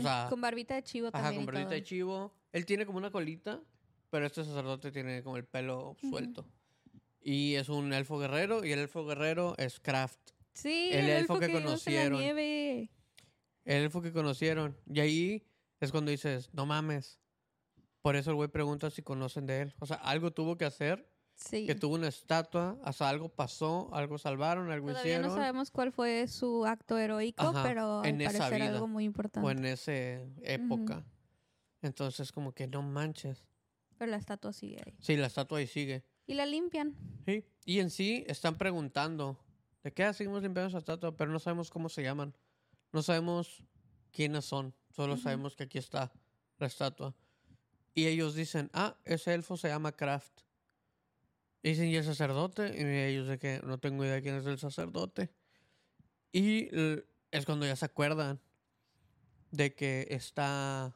Sea, 0.00 0.26
con 0.28 0.40
barbita 0.40 0.74
de 0.74 0.82
chivo 0.84 1.08
Ajá, 1.08 1.24
también. 1.24 1.44
con 1.44 1.54
y 1.54 1.56
barbita 1.58 1.74
de 1.74 1.82
chivo. 1.82 2.34
Él 2.52 2.66
tiene 2.66 2.86
como 2.86 2.98
una 2.98 3.10
colita, 3.10 3.60
pero 4.10 4.26
este 4.26 4.44
sacerdote 4.44 4.92
tiene 4.92 5.22
como 5.22 5.36
el 5.36 5.44
pelo 5.44 5.96
suelto. 6.08 6.46
Y 7.20 7.54
es 7.54 7.68
un 7.68 7.92
elfo 7.92 8.18
guerrero, 8.18 8.64
y 8.64 8.70
el 8.72 8.78
elfo 8.78 9.04
guerrero 9.04 9.54
es 9.58 9.80
Kraft. 9.80 10.20
Sí, 10.52 10.90
El 10.92 11.06
el, 11.06 11.10
elfo 11.10 11.34
elfo 11.34 11.40
que 11.40 11.48
la 11.48 11.60
conocieron. 11.64 12.20
nieve. 12.20 12.90
El 13.64 13.82
elfo 13.82 14.00
que 14.00 14.12
conocieron. 14.12 14.76
Y 14.88 15.00
ahí 15.00 15.46
es 15.80 15.90
cuando 15.90 16.12
dices, 16.12 16.48
no 16.52 16.64
mames. 16.66 17.18
Por 18.06 18.14
eso 18.14 18.30
el 18.30 18.36
güey 18.36 18.48
pregunta 18.48 18.88
si 18.88 19.02
conocen 19.02 19.46
de 19.46 19.62
él. 19.62 19.74
O 19.80 19.84
sea, 19.86 19.96
algo 19.96 20.30
tuvo 20.32 20.56
que 20.56 20.64
hacer, 20.64 21.10
Sí. 21.34 21.66
que 21.66 21.74
tuvo 21.74 21.96
una 21.96 22.06
estatua, 22.06 22.78
hasta 22.84 23.08
algo 23.08 23.28
pasó, 23.30 23.90
algo 23.92 24.16
salvaron, 24.16 24.70
algo 24.70 24.90
Todavía 24.90 25.14
hicieron. 25.14 25.26
no 25.30 25.34
sabemos 25.34 25.72
cuál 25.72 25.90
fue 25.90 26.28
su 26.28 26.64
acto 26.66 26.96
heroico, 26.98 27.42
Ajá, 27.42 27.64
pero 27.64 27.98
al 28.02 28.06
en 28.06 28.20
esa 28.20 28.38
parecer 28.38 28.60
vida. 28.62 28.74
algo 28.74 28.86
muy 28.86 29.02
importante. 29.02 29.44
o 29.44 29.50
en 29.50 29.64
esa 29.64 29.92
época. 30.42 31.04
Entonces, 31.82 32.30
como 32.30 32.52
que 32.52 32.68
no 32.68 32.80
manches. 32.80 33.42
Pero 33.98 34.08
la 34.12 34.18
estatua 34.18 34.52
sigue 34.52 34.80
ahí. 34.86 34.94
Sí, 35.00 35.16
la 35.16 35.26
estatua 35.26 35.58
ahí 35.58 35.66
sigue. 35.66 36.04
Y 36.28 36.34
la 36.34 36.46
limpian. 36.46 36.94
Sí. 37.26 37.44
Y 37.64 37.80
en 37.80 37.90
sí 37.90 38.24
están 38.28 38.56
preguntando, 38.56 39.36
¿de 39.82 39.92
qué 39.92 40.14
seguimos 40.14 40.44
limpiando 40.44 40.68
esa 40.68 40.78
estatua? 40.78 41.16
Pero 41.16 41.32
no 41.32 41.40
sabemos 41.40 41.70
cómo 41.70 41.88
se 41.88 42.04
llaman. 42.04 42.36
No 42.92 43.02
sabemos 43.02 43.64
quiénes 44.12 44.44
son. 44.44 44.72
Solo 44.90 45.14
Ujú. 45.14 45.22
sabemos 45.24 45.56
que 45.56 45.64
aquí 45.64 45.78
está 45.78 46.12
la 46.58 46.68
estatua. 46.68 47.12
Y 47.96 48.06
ellos 48.08 48.34
dicen, 48.34 48.68
ah, 48.74 48.94
ese 49.06 49.32
elfo 49.32 49.56
se 49.56 49.68
llama 49.68 49.90
Kraft. 49.92 50.42
Y 51.62 51.70
dicen, 51.70 51.88
¿y 51.88 51.96
el 51.96 52.04
sacerdote? 52.04 52.74
Y 52.78 52.84
ellos 52.84 53.26
de 53.26 53.38
que 53.38 53.60
no 53.64 53.78
tengo 53.78 54.04
idea 54.04 54.16
de 54.16 54.22
quién 54.22 54.34
es 54.34 54.44
el 54.44 54.58
sacerdote. 54.58 55.30
Y 56.30 56.68
es 57.30 57.46
cuando 57.46 57.64
ya 57.64 57.74
se 57.74 57.86
acuerdan 57.86 58.38
de 59.50 59.74
que 59.74 60.06
está 60.10 60.94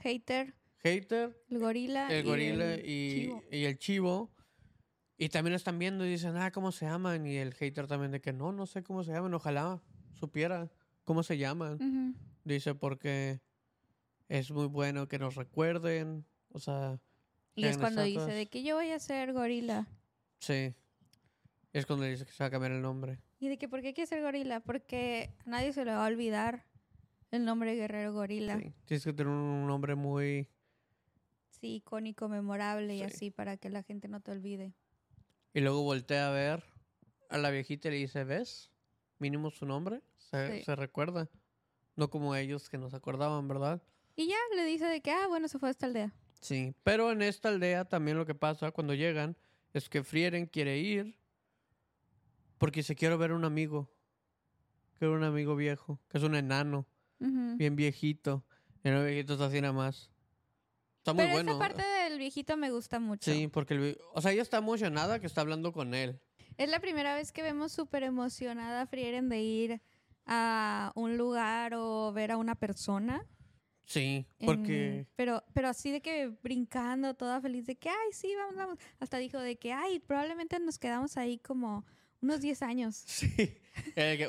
Hater, 0.00 0.54
Hater, 0.84 1.36
el 1.50 1.58
gorila. 1.58 2.08
el 2.12 2.24
y 2.24 2.28
gorila 2.28 2.74
el 2.74 2.88
y, 2.88 3.10
chivo. 3.10 3.42
y 3.50 3.64
el 3.64 3.78
chivo. 3.78 4.30
Y 5.18 5.30
también 5.30 5.54
están 5.54 5.80
viendo 5.80 6.06
y 6.06 6.10
dicen, 6.10 6.36
ah, 6.36 6.52
¿cómo 6.52 6.70
se 6.70 6.86
llaman? 6.86 7.26
Y 7.26 7.38
el 7.38 7.54
hater 7.54 7.88
también 7.88 8.12
de 8.12 8.20
que 8.20 8.32
no, 8.32 8.52
no 8.52 8.66
sé 8.66 8.84
cómo 8.84 9.02
se 9.02 9.10
llaman. 9.10 9.34
Ojalá 9.34 9.82
supiera 10.12 10.70
cómo 11.02 11.24
se 11.24 11.38
llaman. 11.38 11.74
Ujú. 11.74 12.14
Dice, 12.44 12.76
porque 12.76 13.40
es 14.28 14.50
muy 14.50 14.66
bueno 14.66 15.08
que 15.08 15.18
nos 15.18 15.34
recuerden. 15.34 16.24
O 16.52 16.58
sea, 16.58 16.98
Y 17.54 17.64
es 17.66 17.78
cuando 17.78 18.02
estatuas. 18.02 18.26
dice 18.26 18.36
de 18.38 18.46
que 18.46 18.62
yo 18.62 18.76
voy 18.76 18.90
a 18.90 18.98
ser 18.98 19.32
gorila. 19.32 19.86
Sí. 20.38 20.74
Es 21.72 21.84
cuando 21.86 22.04
dice 22.06 22.24
que 22.24 22.32
se 22.32 22.42
va 22.42 22.48
a 22.48 22.50
cambiar 22.50 22.72
el 22.72 22.82
nombre. 22.82 23.18
Y 23.38 23.48
de 23.48 23.58
que, 23.58 23.68
¿por 23.68 23.82
qué 23.82 23.92
quiere 23.92 24.06
ser 24.08 24.22
gorila? 24.22 24.60
Porque 24.60 25.34
a 25.44 25.50
nadie 25.50 25.72
se 25.72 25.84
le 25.84 25.92
va 25.92 26.04
a 26.04 26.08
olvidar 26.08 26.64
el 27.30 27.44
nombre 27.44 27.74
guerrero 27.74 28.12
gorila. 28.14 28.58
Sí. 28.58 28.72
Tienes 28.86 29.04
que 29.04 29.12
tener 29.12 29.30
un 29.32 29.66
nombre 29.66 29.94
muy... 29.94 30.48
Sí, 31.50 31.76
icónico, 31.76 32.28
memorable 32.28 32.94
y 32.94 32.98
Sí. 32.98 33.04
así 33.04 33.30
para 33.30 33.56
que 33.56 33.68
la 33.70 33.82
gente 33.82 34.08
no 34.08 34.20
te 34.20 34.30
olvide. 34.30 34.74
Y 35.54 35.60
luego 35.60 35.82
voltea 35.82 36.28
a 36.28 36.30
ver 36.30 36.64
a 37.30 37.38
la 37.38 37.50
viejita 37.50 37.88
y 37.88 37.92
le 37.92 37.96
dice, 37.98 38.24
¿ves? 38.24 38.70
Mínimo 39.18 39.50
su 39.50 39.64
nombre. 39.66 40.02
Se, 40.18 40.58
Sí. 40.58 40.64
se 40.64 40.76
recuerda. 40.76 41.28
No 41.96 42.10
como 42.10 42.34
ellos 42.36 42.68
que 42.68 42.76
nos 42.78 42.92
acordaban, 42.94 43.48
¿verdad? 43.48 43.82
Y 44.16 44.28
ya 44.28 44.36
le 44.56 44.64
dice 44.64 44.86
de 44.86 45.00
que, 45.02 45.10
ah, 45.10 45.26
bueno, 45.28 45.46
se 45.46 45.58
fue 45.58 45.68
a 45.68 45.72
esta 45.72 45.86
aldea. 45.86 46.12
Sí, 46.40 46.74
pero 46.82 47.12
en 47.12 47.22
esta 47.22 47.50
aldea 47.50 47.84
también 47.84 48.16
lo 48.16 48.26
que 48.26 48.34
pasa 48.34 48.70
cuando 48.70 48.94
llegan 48.94 49.36
es 49.72 49.88
que 49.88 50.02
Frieren 50.02 50.46
quiere 50.46 50.78
ir 50.78 51.16
porque 52.58 52.82
se 52.82 52.94
quiere 52.94 53.16
ver 53.16 53.32
un 53.32 53.44
amigo. 53.44 53.90
Quiere 54.98 55.14
un 55.14 55.24
amigo 55.24 55.56
viejo, 55.56 56.00
que 56.08 56.16
es 56.18 56.24
un 56.24 56.34
enano, 56.34 56.86
bien 57.18 57.76
viejito. 57.76 58.44
Y 58.82 58.88
el 58.88 59.04
viejito 59.04 59.34
está 59.34 59.46
así 59.46 59.60
nada 59.60 59.74
más. 59.74 60.10
Está 60.98 61.12
muy 61.12 61.24
Pero 61.24 61.34
bueno. 61.34 61.50
esa 61.52 61.58
parte 61.58 61.82
del 61.82 62.18
viejito 62.18 62.56
me 62.56 62.70
gusta 62.70 62.98
mucho. 62.98 63.30
Sí, 63.30 63.48
porque 63.48 63.74
el 63.74 63.98
o 64.14 64.22
sea, 64.22 64.32
ella 64.32 64.42
está 64.42 64.56
emocionada 64.58 65.20
que 65.20 65.26
está 65.26 65.42
hablando 65.42 65.72
con 65.72 65.92
él. 65.92 66.18
Es 66.56 66.70
la 66.70 66.80
primera 66.80 67.14
vez 67.14 67.32
que 67.32 67.42
vemos 67.42 67.72
súper 67.72 68.02
emocionada 68.02 68.82
a 68.82 68.86
Frieren 68.86 69.28
de 69.28 69.42
ir 69.42 69.82
a 70.24 70.92
un 70.94 71.18
lugar 71.18 71.74
o 71.74 72.12
ver 72.12 72.32
a 72.32 72.38
una 72.38 72.54
persona. 72.54 73.26
Sí, 73.86 74.26
en- 74.40 74.46
porque 74.46 75.06
pero, 75.16 75.42
pero 75.54 75.68
así 75.68 75.90
de 75.92 76.02
que 76.02 76.26
brincando, 76.42 77.14
toda 77.14 77.40
feliz 77.40 77.66
de 77.66 77.76
que, 77.76 77.88
ay, 77.88 78.12
sí, 78.12 78.34
vamos, 78.36 78.56
vamos. 78.56 78.78
Hasta 78.98 79.16
dijo 79.18 79.38
de 79.38 79.56
que, 79.56 79.72
ay, 79.72 80.00
probablemente 80.00 80.58
nos 80.58 80.78
quedamos 80.78 81.16
ahí 81.16 81.38
como 81.38 81.86
unos 82.20 82.40
10 82.40 82.62
años. 82.62 82.96
sí, 83.06 83.56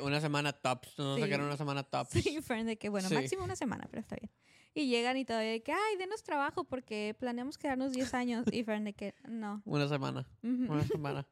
una 0.02 0.20
semana 0.20 0.52
tops, 0.52 0.96
no 0.98 1.16
Sí. 1.16 1.22
era 1.22 1.44
una 1.44 1.56
semana 1.56 1.82
tops. 1.82 2.10
Sí, 2.12 2.40
Fern, 2.40 2.66
de 2.66 2.76
que, 2.78 2.88
bueno, 2.88 3.08
Sí. 3.08 3.14
máximo 3.14 3.44
una 3.44 3.56
semana, 3.56 3.86
pero 3.90 4.00
está 4.00 4.14
bien. 4.16 4.30
Y 4.74 4.86
llegan 4.86 5.16
y 5.16 5.24
todavía 5.24 5.50
de 5.50 5.62
que, 5.62 5.72
ay, 5.72 5.96
denos 5.98 6.22
trabajo 6.22 6.62
porque 6.64 7.16
planeamos 7.18 7.58
quedarnos 7.58 7.90
10 7.92 8.14
años. 8.14 8.46
Y 8.52 8.62
Fern 8.62 8.84
de 8.84 8.92
que, 8.92 9.14
no. 9.28 9.60
Una 9.64 9.88
semana. 9.88 10.28
Una 10.42 10.84
semana. 10.86 11.26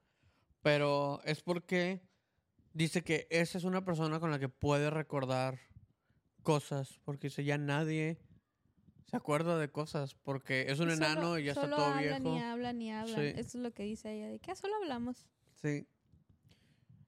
Pero 0.62 1.21
es 1.25 1.43
porque 1.43 2.01
dice 2.73 3.05
que 3.05 3.29
esa 3.31 3.57
es 3.59 3.62
una 3.65 3.85
persona 3.85 4.19
con 4.19 4.33
la 4.33 4.41
que 4.41 4.49
puede 4.49 4.91
recordar 4.91 5.61
cosas. 6.47 6.99
Porque 7.05 7.27
dice, 7.27 7.45
ya 7.45 7.59
nadie 7.59 8.19
se 9.11 9.17
acuerda 9.17 9.59
de 9.59 9.69
cosas. 9.71 10.15
Porque 10.15 10.63
es 10.63 10.79
un 10.81 10.91
solo- 10.91 10.95
enano 10.95 11.39
y 11.39 11.45
ya 11.45 11.53
está 11.53 11.69
todo 11.69 11.85
hablan 11.85 12.23
viejo. 12.23 12.37
y 12.37 12.41
hablan 12.41 12.81
y 12.83 12.93
hablan. 12.93 13.17
Sí. 13.21 13.27
Eso 13.41 13.59
es 13.59 13.63
lo 13.63 13.71
que 13.73 13.83
dice 13.83 14.13
ella, 14.15 14.29
de 14.29 14.39
que 14.39 14.51
ah, 14.53 14.57
solo 14.57 14.75
hablamos. 14.83 15.29
Sí. 15.61 15.87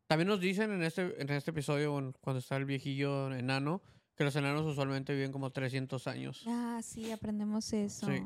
También 0.07 0.29
nos 0.29 0.41
dicen 0.41 0.71
en 0.73 0.83
este, 0.83 1.21
en 1.21 1.31
este 1.31 1.51
episodio, 1.51 1.93
cuando 2.21 2.39
está 2.41 2.57
el 2.57 2.65
viejillo 2.65 3.33
enano, 3.35 3.83
que 4.17 4.25
los 4.25 4.35
enanos 4.37 4.63
usualmente 4.67 5.15
viven 5.15 5.33
como 5.33 5.51
300 5.51 6.07
años. 6.07 6.45
Ah, 6.47 6.81
sí, 6.83 7.11
aprendemos 7.13 7.73
eso. 7.73 8.07
Sí. 8.07 8.23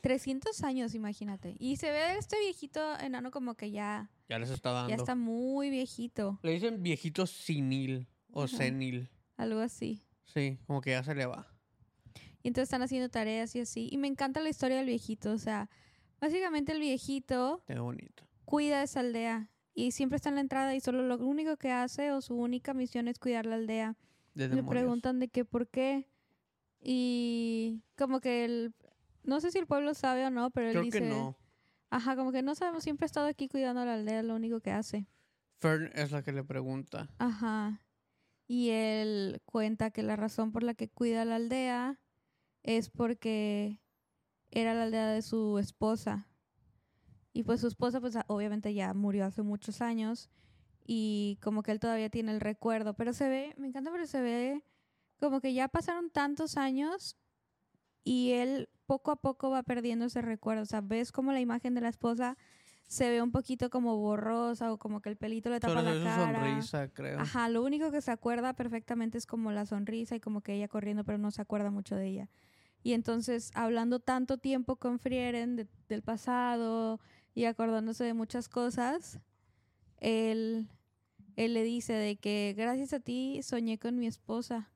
300 0.00 0.62
años, 0.64 0.94
imagínate. 0.94 1.54
Y 1.58 1.76
se 1.76 1.90
ve 1.90 2.16
este 2.16 2.38
viejito 2.40 2.80
enano 2.98 3.30
como 3.30 3.54
que 3.54 3.70
ya, 3.70 4.10
Ya 4.30 4.38
les 4.38 4.48
está 4.48 4.70
dando. 4.72 4.88
ya 4.88 4.96
está 4.96 5.14
muy 5.14 5.68
viejito. 5.68 6.38
Le 6.42 6.52
dicen 6.52 6.82
viejito 6.82 7.26
senil 7.26 8.08
o 8.32 8.44
Ajá. 8.44 8.56
senil. 8.56 9.10
Algo 9.40 9.60
así. 9.60 10.02
Sí, 10.24 10.58
como 10.66 10.80
que 10.82 10.90
ya 10.90 11.02
se 11.02 11.14
le 11.14 11.24
va. 11.26 11.46
Y 12.42 12.48
entonces 12.48 12.64
están 12.64 12.82
haciendo 12.82 13.08
tareas 13.08 13.54
y 13.56 13.60
así. 13.60 13.88
Y 13.90 13.96
me 13.96 14.06
encanta 14.06 14.40
la 14.40 14.50
historia 14.50 14.76
del 14.76 14.86
viejito. 14.86 15.32
O 15.32 15.38
sea, 15.38 15.70
básicamente 16.20 16.72
el 16.72 16.80
viejito 16.80 17.62
Qué 17.66 17.78
bonito. 17.78 18.24
cuida 18.44 18.82
esa 18.82 19.00
aldea. 19.00 19.50
Y 19.74 19.92
siempre 19.92 20.16
está 20.16 20.28
en 20.28 20.34
la 20.34 20.40
entrada 20.42 20.74
y 20.74 20.80
solo 20.80 21.02
lo 21.02 21.16
único 21.18 21.56
que 21.56 21.70
hace 21.72 22.12
o 22.12 22.20
su 22.20 22.34
única 22.34 22.74
misión 22.74 23.08
es 23.08 23.18
cuidar 23.18 23.46
la 23.46 23.54
aldea. 23.54 23.96
De 24.34 24.48
Le 24.48 24.62
preguntan 24.62 25.20
de 25.20 25.28
qué, 25.28 25.44
por 25.46 25.68
qué. 25.68 26.06
Y 26.82 27.82
como 27.96 28.20
que 28.20 28.44
el... 28.44 28.74
No 29.22 29.40
sé 29.40 29.50
si 29.50 29.58
el 29.58 29.66
pueblo 29.66 29.94
sabe 29.94 30.26
o 30.26 30.30
no, 30.30 30.50
pero 30.50 30.66
él 30.66 30.72
Creo 30.72 30.84
dice... 30.84 31.00
que 31.00 31.06
no. 31.08 31.36
Ajá, 31.90 32.14
como 32.14 32.30
que 32.30 32.42
no 32.42 32.54
sabemos, 32.54 32.84
siempre 32.84 33.04
ha 33.04 33.06
estado 33.06 33.26
aquí 33.26 33.48
cuidando 33.48 33.84
la 33.84 33.94
aldea, 33.94 34.22
lo 34.22 34.34
único 34.36 34.60
que 34.60 34.70
hace. 34.70 35.06
Fern 35.60 35.90
es 35.94 36.10
la 36.12 36.22
que 36.22 36.32
le 36.32 36.44
pregunta. 36.44 37.08
Ajá. 37.18 37.80
Y 38.50 38.70
él 38.70 39.40
cuenta 39.44 39.92
que 39.92 40.02
la 40.02 40.16
razón 40.16 40.50
por 40.50 40.64
la 40.64 40.74
que 40.74 40.88
cuida 40.88 41.24
la 41.24 41.36
aldea 41.36 42.00
es 42.64 42.90
porque 42.90 43.80
era 44.50 44.74
la 44.74 44.84
aldea 44.84 45.08
de 45.12 45.22
su 45.22 45.58
esposa. 45.58 46.28
Y 47.32 47.44
pues 47.44 47.60
su 47.60 47.68
esposa, 47.68 48.00
pues 48.00 48.16
a- 48.16 48.24
obviamente 48.28 48.74
ya 48.74 48.92
murió 48.94 49.24
hace 49.24 49.42
muchos 49.42 49.80
años. 49.80 50.30
Y 50.86 51.38
como 51.42 51.62
que 51.62 51.72
él 51.72 51.80
todavía 51.80 52.10
tiene 52.10 52.32
el 52.32 52.40
recuerdo. 52.40 52.94
Pero 52.94 53.12
se 53.12 53.28
ve, 53.28 53.54
me 53.58 53.68
encanta, 53.68 53.90
pero 53.92 54.06
se 54.06 54.20
ve 54.22 54.64
como 55.20 55.40
que 55.40 55.54
ya 55.54 55.68
pasaron 55.68 56.10
tantos 56.10 56.56
años 56.56 57.16
y 58.04 58.32
él 58.32 58.68
poco 58.86 59.10
a 59.12 59.16
poco 59.20 59.50
va 59.50 59.62
perdiendo 59.62 60.06
ese 60.06 60.22
recuerdo. 60.22 60.62
O 60.62 60.66
sea, 60.66 60.80
ves 60.80 61.12
como 61.12 61.32
la 61.32 61.40
imagen 61.40 61.74
de 61.74 61.82
la 61.82 61.88
esposa 61.90 62.36
se 62.90 63.08
ve 63.08 63.22
un 63.22 63.30
poquito 63.30 63.70
como 63.70 63.96
borrosa 63.98 64.72
o 64.72 64.76
como 64.76 65.00
que 65.00 65.10
el 65.10 65.16
pelito 65.16 65.48
le 65.48 65.60
tapa 65.60 65.74
Solo 65.74 65.94
la 65.94 66.02
cara. 66.02 66.40
sonrisa, 66.44 66.88
creo. 66.88 67.20
Ajá, 67.20 67.48
lo 67.48 67.62
único 67.62 67.92
que 67.92 68.00
se 68.00 68.10
acuerda 68.10 68.52
perfectamente 68.54 69.16
es 69.16 69.26
como 69.26 69.52
la 69.52 69.64
sonrisa 69.64 70.16
y 70.16 70.20
como 70.20 70.40
que 70.40 70.54
ella 70.54 70.66
corriendo, 70.66 71.04
pero 71.04 71.16
no 71.16 71.30
se 71.30 71.40
acuerda 71.40 71.70
mucho 71.70 71.94
de 71.94 72.08
ella. 72.08 72.28
Y 72.82 72.94
entonces, 72.94 73.52
hablando 73.54 74.00
tanto 74.00 74.38
tiempo 74.38 74.74
con 74.74 74.98
Frieren 74.98 75.54
de- 75.54 75.68
del 75.88 76.02
pasado 76.02 76.98
y 77.32 77.44
acordándose 77.44 78.02
de 78.02 78.12
muchas 78.14 78.48
cosas, 78.48 79.20
él, 79.98 80.68
él 81.36 81.54
le 81.54 81.62
dice 81.62 81.92
de 81.92 82.16
que 82.16 82.54
gracias 82.56 82.92
a 82.92 82.98
ti 82.98 83.40
soñé 83.44 83.78
con 83.78 83.98
mi 84.00 84.08
esposa. 84.08 84.68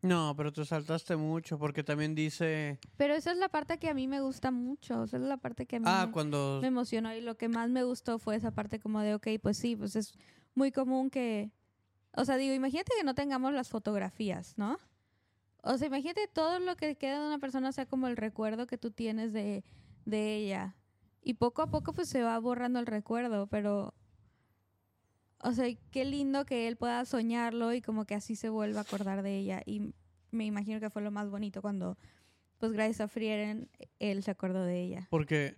No, 0.00 0.34
pero 0.36 0.52
te 0.52 0.64
saltaste 0.64 1.16
mucho 1.16 1.58
porque 1.58 1.82
también 1.82 2.14
dice... 2.14 2.78
Pero 2.96 3.14
esa 3.14 3.32
es 3.32 3.38
la 3.38 3.48
parte 3.48 3.78
que 3.78 3.88
a 3.88 3.94
mí 3.94 4.06
me 4.06 4.20
gusta 4.20 4.50
mucho, 4.52 5.04
esa 5.04 5.16
es 5.16 5.22
la 5.24 5.38
parte 5.38 5.66
que 5.66 5.76
a 5.76 5.80
mí 5.80 5.86
Ah, 5.88 6.06
me, 6.06 6.12
cuando... 6.12 6.60
me 6.62 6.68
emocionó 6.68 7.12
y 7.14 7.20
lo 7.20 7.36
que 7.36 7.48
más 7.48 7.68
me 7.68 7.82
gustó 7.82 8.18
fue 8.20 8.36
esa 8.36 8.52
parte 8.52 8.78
como 8.78 9.00
de, 9.00 9.14
ok, 9.14 9.26
pues 9.42 9.56
sí, 9.56 9.74
pues 9.74 9.96
es 9.96 10.12
muy 10.54 10.70
común 10.70 11.10
que, 11.10 11.50
o 12.14 12.24
sea, 12.24 12.36
digo, 12.36 12.54
imagínate 12.54 12.92
que 12.96 13.04
no 13.04 13.14
tengamos 13.16 13.52
las 13.52 13.68
fotografías, 13.68 14.54
¿no? 14.56 14.78
O 15.62 15.76
sea, 15.76 15.88
imagínate 15.88 16.28
todo 16.32 16.60
lo 16.60 16.76
que 16.76 16.94
queda 16.96 17.20
de 17.20 17.26
una 17.26 17.38
persona 17.40 17.72
sea 17.72 17.86
como 17.86 18.06
el 18.06 18.16
recuerdo 18.16 18.68
que 18.68 18.78
tú 18.78 18.92
tienes 18.92 19.32
de, 19.32 19.64
de 20.04 20.36
ella. 20.36 20.76
Y 21.22 21.34
poco 21.34 21.62
a 21.62 21.66
poco 21.70 21.92
pues 21.92 22.08
se 22.08 22.22
va 22.22 22.38
borrando 22.38 22.78
el 22.78 22.86
recuerdo, 22.86 23.48
pero, 23.48 23.92
o 25.40 25.52
sea, 25.52 25.66
qué 25.90 26.04
lindo 26.04 26.44
que 26.44 26.68
él 26.68 26.76
pueda 26.76 27.04
soñarlo 27.04 27.72
y 27.72 27.80
como 27.80 28.04
que 28.04 28.14
así 28.14 28.36
se 28.36 28.48
vuelva 28.48 28.80
a 28.80 28.82
acordar 28.82 29.22
de 29.22 29.36
ella. 29.36 29.62
Y 29.64 29.94
me 30.30 30.44
imagino 30.44 30.80
que 30.80 30.90
fue 30.90 31.02
lo 31.02 31.10
más 31.10 31.30
bonito 31.30 31.62
cuando, 31.62 31.96
pues 32.58 32.72
gracias 32.72 33.00
a 33.00 33.08
Frieren, 33.08 33.70
él 33.98 34.22
se 34.22 34.30
acordó 34.30 34.64
de 34.64 34.80
ella. 34.80 35.08
Porque 35.10 35.56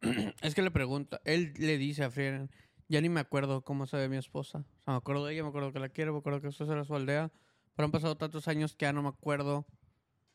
es 0.42 0.54
que 0.54 0.62
le 0.62 0.70
pregunta, 0.70 1.20
él 1.24 1.52
le 1.58 1.78
dice 1.78 2.04
a 2.04 2.10
Frieren, 2.10 2.50
ya 2.88 3.00
ni 3.00 3.08
me 3.08 3.20
acuerdo 3.20 3.62
cómo 3.62 3.86
se 3.86 3.96
ve 3.96 4.08
mi 4.08 4.16
esposa. 4.16 4.58
O 4.58 4.82
sea, 4.84 4.92
me 4.92 4.98
acuerdo 4.98 5.26
de 5.26 5.34
ella, 5.34 5.42
me 5.42 5.48
acuerdo 5.48 5.72
que 5.72 5.80
la 5.80 5.88
quiero, 5.88 6.12
me 6.12 6.18
acuerdo 6.18 6.40
que 6.40 6.48
esto 6.48 6.70
era 6.70 6.84
su 6.84 6.94
aldea. 6.94 7.32
Pero 7.74 7.86
han 7.86 7.92
pasado 7.92 8.16
tantos 8.16 8.46
años 8.46 8.76
que 8.76 8.84
ya 8.84 8.92
no 8.92 9.02
me 9.02 9.08
acuerdo 9.08 9.66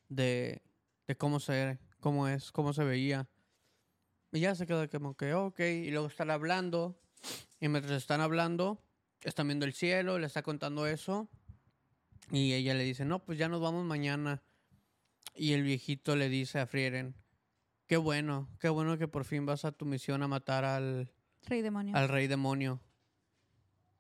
de, 0.10 0.62
de 1.08 1.16
cómo 1.16 1.40
se 1.40 1.80
cómo 2.00 2.28
es, 2.28 2.52
cómo 2.52 2.74
se 2.74 2.84
veía. 2.84 3.30
Y 4.32 4.42
ya 4.42 4.56
se 4.56 4.68
queda 4.68 4.88
como 4.88 5.16
que, 5.16 5.34
ok, 5.34 5.60
y 5.60 5.92
luego 5.92 6.08
están 6.08 6.32
hablando. 6.32 7.00
Y 7.60 7.68
mientras 7.68 7.98
están 7.98 8.22
hablando, 8.22 8.82
están 9.22 9.48
viendo 9.48 9.66
el 9.66 9.74
cielo, 9.74 10.20
le 10.20 10.28
está 10.28 10.44
contando 10.44 10.88
eso. 10.88 11.30
Y 12.32 12.54
ella 12.54 12.74
le 12.74 12.84
dice, 12.84 13.06
no, 13.06 13.20
pues 13.20 13.38
ya 13.38 13.50
nos 13.50 13.62
vamos 13.62 13.86
mañana. 13.86 14.44
Y 15.36 15.54
el 15.54 15.64
viejito 15.64 16.16
le 16.16 16.30
dice 16.30 16.60
a 16.60 16.68
Frieren, 16.68 17.16
qué 17.88 17.98
bueno, 17.98 18.50
qué 18.60 18.70
bueno 18.70 18.98
que 18.98 19.08
por 19.08 19.26
fin 19.26 19.46
vas 19.46 19.66
a 19.66 19.72
tu 19.72 19.86
misión 19.86 20.22
a 20.22 20.28
matar 20.28 20.64
al, 20.64 21.12
Rey 21.48 21.62
demonio. 21.62 21.96
al 21.96 22.10
rey 22.10 22.28
demonio. 22.28 22.82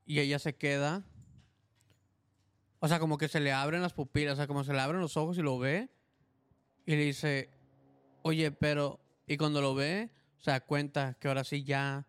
Y 0.05 0.19
ella 0.19 0.39
se 0.39 0.55
queda. 0.55 1.05
O 2.79 2.87
sea, 2.87 2.99
como 2.99 3.17
que 3.17 3.27
se 3.27 3.39
le 3.39 3.51
abren 3.51 3.81
las 3.81 3.93
pupilas, 3.93 4.33
o 4.33 4.35
sea, 4.37 4.47
como 4.47 4.63
se 4.63 4.73
le 4.73 4.79
abren 4.79 5.01
los 5.01 5.17
ojos 5.17 5.37
y 5.37 5.41
lo 5.41 5.59
ve. 5.59 5.89
Y 6.85 6.95
le 6.95 7.03
dice, 7.03 7.49
oye, 8.21 8.51
pero... 8.51 8.99
Y 9.27 9.37
cuando 9.37 9.61
lo 9.61 9.75
ve, 9.75 10.09
se 10.37 10.51
da 10.51 10.61
cuenta 10.61 11.15
que 11.19 11.27
ahora 11.27 11.43
sí 11.43 11.63
ya... 11.63 12.05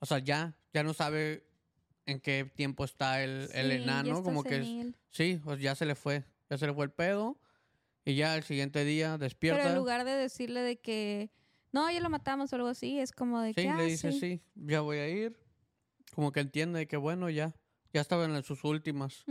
O 0.00 0.06
sea, 0.06 0.18
ya, 0.18 0.56
ya 0.72 0.82
no 0.82 0.92
sabe 0.92 1.46
en 2.06 2.20
qué 2.20 2.50
tiempo 2.54 2.84
está 2.84 3.22
el, 3.22 3.48
el 3.52 3.70
Sí, 3.70 3.82
enano, 3.82 4.10
está 4.10 4.22
como 4.22 4.42
que... 4.42 4.92
Sí, 5.10 5.40
pues 5.44 5.60
ya 5.60 5.74
se 5.74 5.86
le 5.86 5.94
fue, 5.94 6.24
ya 6.48 6.58
se 6.58 6.66
le 6.66 6.74
fue 6.74 6.84
el 6.84 6.90
pedo. 6.90 7.38
Y 8.04 8.16
ya 8.16 8.34
el 8.34 8.42
siguiente 8.42 8.84
día 8.84 9.18
despierta. 9.18 9.58
Pero 9.62 9.70
en 9.70 9.78
lugar 9.78 10.04
de 10.04 10.12
decirle 10.12 10.60
de 10.60 10.80
que 10.80 11.30
no, 11.72 11.90
ya 11.90 12.00
lo 12.00 12.10
matamos 12.10 12.52
o 12.52 12.56
algo 12.56 12.68
así, 12.68 12.98
es 12.98 13.12
como 13.12 13.40
de 13.40 13.50
Sí, 13.50 13.62
que 13.62 13.68
ah, 13.68 13.76
le 13.76 13.84
dice 13.84 14.12
sí. 14.12 14.42
ya 14.54 14.80
voy 14.80 14.98
a 14.98 15.08
ir. 15.08 15.38
Como 16.14 16.32
que 16.32 16.40
entiende 16.40 16.86
que 16.88 16.96
bueno, 16.96 17.30
ya, 17.30 17.54
ya 17.92 18.00
estaba 18.00 18.24
en 18.24 18.42
sus 18.42 18.64
últimas. 18.64 19.24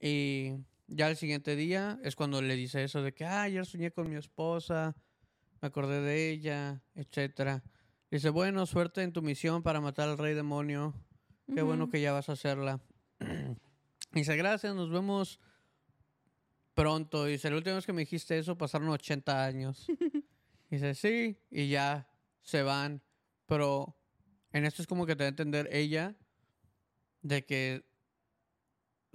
Y 0.00 0.54
ya 0.88 1.08
el 1.08 1.16
siguiente 1.16 1.54
día 1.54 2.00
es 2.02 2.16
cuando 2.16 2.42
le 2.42 2.56
dice 2.56 2.82
eso 2.82 3.02
de 3.02 3.12
que, 3.12 3.24
ah, 3.24 3.42
ayer 3.42 3.64
soñé 3.66 3.92
con 3.92 4.08
mi 4.08 4.16
esposa, 4.16 4.96
me 5.60 5.68
acordé 5.68 6.00
de 6.00 6.30
ella, 6.30 6.82
etcétera. 6.94 7.62
Dice, 8.10 8.30
bueno, 8.30 8.66
suerte 8.66 9.02
en 9.02 9.12
tu 9.12 9.20
misión 9.22 9.62
para 9.62 9.80
matar 9.80 10.08
al 10.08 10.18
rey 10.18 10.34
demonio. 10.34 10.94
Qué 11.52 11.62
bueno 11.62 11.84
Ujú. 11.84 11.92
que 11.92 12.00
ya 12.00 12.12
vas 12.12 12.28
a 12.28 12.32
hacerla. 12.32 12.80
Dice, 14.12 14.36
gracias, 14.36 14.74
nos 14.74 14.90
vemos 14.90 15.40
pronto. 16.74 17.24
Dice, 17.24 17.50
la 17.50 17.56
última 17.56 17.76
vez 17.76 17.86
que 17.86 17.92
me 17.92 18.02
dijiste 18.02 18.38
eso 18.38 18.56
pasaron 18.56 18.88
80 18.88 19.44
años. 19.44 19.86
Dice, 20.70 20.94
sí, 20.94 21.38
y 21.50 21.68
ya 21.68 22.08
se 22.42 22.62
van. 22.62 23.02
Pero 23.46 23.96
en 24.52 24.64
esto 24.64 24.82
es 24.82 24.88
como 24.88 25.06
que 25.06 25.16
te 25.16 25.24
da 25.24 25.28
a 25.28 25.30
entender 25.30 25.68
ella 25.72 26.14
de 27.22 27.44
que 27.44 27.84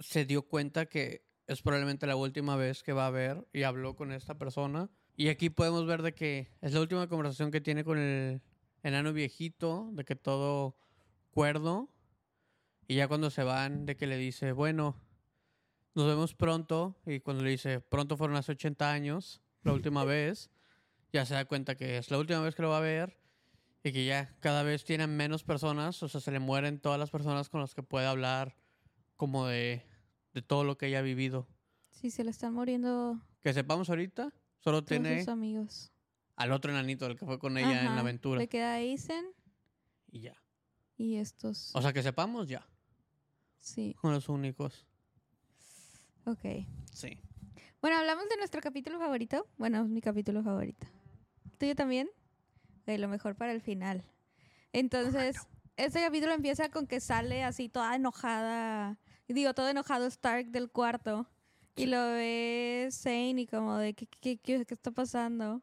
se 0.00 0.24
dio 0.24 0.42
cuenta 0.42 0.86
que 0.86 1.24
es 1.46 1.62
probablemente 1.62 2.06
la 2.06 2.16
última 2.16 2.56
vez 2.56 2.82
que 2.82 2.92
va 2.92 3.06
a 3.06 3.10
ver 3.10 3.46
y 3.52 3.62
habló 3.62 3.96
con 3.96 4.12
esta 4.12 4.36
persona. 4.36 4.90
Y 5.16 5.28
aquí 5.28 5.50
podemos 5.50 5.86
ver 5.86 6.02
de 6.02 6.14
que 6.14 6.48
es 6.60 6.72
la 6.72 6.80
última 6.80 7.08
conversación 7.08 7.50
que 7.50 7.60
tiene 7.60 7.84
con 7.84 7.98
el 7.98 8.40
enano 8.82 9.12
viejito, 9.12 9.90
de 9.92 10.04
que 10.04 10.16
todo 10.16 10.76
cuerdo. 11.30 11.88
Y 12.88 12.96
ya 12.96 13.08
cuando 13.08 13.30
se 13.30 13.44
van, 13.44 13.86
de 13.86 13.96
que 13.96 14.06
le 14.06 14.16
dice, 14.16 14.52
bueno, 14.52 14.96
nos 15.94 16.06
vemos 16.06 16.34
pronto. 16.34 16.96
Y 17.06 17.20
cuando 17.20 17.42
le 17.42 17.50
dice, 17.50 17.80
pronto 17.80 18.16
fueron 18.16 18.36
hace 18.36 18.52
80 18.52 18.92
años, 18.92 19.42
la 19.62 19.72
última 19.72 20.04
vez, 20.04 20.50
ya 21.12 21.24
se 21.26 21.34
da 21.34 21.44
cuenta 21.44 21.76
que 21.76 21.98
es 21.98 22.10
la 22.10 22.18
última 22.18 22.40
vez 22.40 22.54
que 22.54 22.62
lo 22.62 22.70
va 22.70 22.78
a 22.78 22.80
ver. 22.80 23.18
Y 23.84 23.92
que 23.92 24.04
ya 24.04 24.36
cada 24.38 24.62
vez 24.62 24.84
tienen 24.84 25.16
menos 25.16 25.42
personas, 25.42 26.00
o 26.04 26.08
sea, 26.08 26.20
se 26.20 26.30
le 26.30 26.38
mueren 26.38 26.78
todas 26.78 27.00
las 27.00 27.10
personas 27.10 27.48
con 27.48 27.60
las 27.60 27.74
que 27.74 27.82
puede 27.82 28.06
hablar 28.06 28.56
como 29.16 29.46
de, 29.46 29.84
de 30.34 30.42
todo 30.42 30.62
lo 30.62 30.78
que 30.78 30.86
haya 30.86 31.02
vivido. 31.02 31.48
Sí, 31.90 32.10
se 32.10 32.22
le 32.22 32.30
están 32.30 32.54
muriendo 32.54 33.20
Que 33.40 33.52
sepamos 33.52 33.90
ahorita, 33.90 34.32
solo 34.60 34.84
tiene 34.84 35.18
sus 35.18 35.28
amigos. 35.28 35.92
Al 36.36 36.52
otro 36.52 36.70
enanito, 36.72 37.06
el 37.06 37.16
que 37.16 37.24
fue 37.26 37.38
con 37.38 37.56
ella 37.58 37.80
en 37.80 37.94
la 37.94 38.00
aventura. 38.00 38.38
Le 38.40 38.48
queda 38.48 38.74
Aizen 38.74 39.24
Y 40.10 40.20
ya. 40.20 40.34
y 40.96 41.16
estos. 41.16 41.74
O 41.74 41.82
sea, 41.82 41.92
que 41.92 42.02
sepamos 42.02 42.48
ya. 42.48 42.66
Sí, 43.60 43.94
Son 44.00 44.12
los 44.12 44.28
únicos. 44.28 44.86
ok. 46.24 46.66
Sí. 46.92 47.18
Bueno, 47.80 47.96
hablamos 47.98 48.28
de 48.28 48.36
nuestro 48.36 48.60
capítulo 48.60 48.98
favorito. 48.98 49.46
Bueno, 49.58 49.82
es 49.82 49.88
mi 49.88 50.00
capítulo 50.00 50.42
favorito. 50.42 50.86
¿Tuyo 51.58 51.74
también? 51.74 52.08
De 52.86 52.98
lo 52.98 53.08
mejor 53.08 53.36
para 53.36 53.52
el 53.52 53.60
final. 53.60 54.04
Entonces, 54.72 55.36
este 55.76 56.00
capítulo 56.00 56.32
empieza 56.32 56.68
con 56.70 56.86
que 56.86 57.00
sale 57.00 57.42
así 57.44 57.68
toda 57.68 57.94
enojada. 57.96 58.98
Digo, 59.28 59.54
todo 59.54 59.68
enojado 59.68 60.06
Stark 60.06 60.46
del 60.50 60.70
cuarto. 60.70 61.26
Y 61.76 61.86
lo 61.86 61.98
ve 61.98 62.88
Zane 62.92 63.40
y 63.42 63.46
como 63.46 63.78
de, 63.78 63.94
¿qué, 63.94 64.06
qué, 64.06 64.38
qué, 64.38 64.64
qué 64.66 64.74
está 64.74 64.90
pasando? 64.90 65.62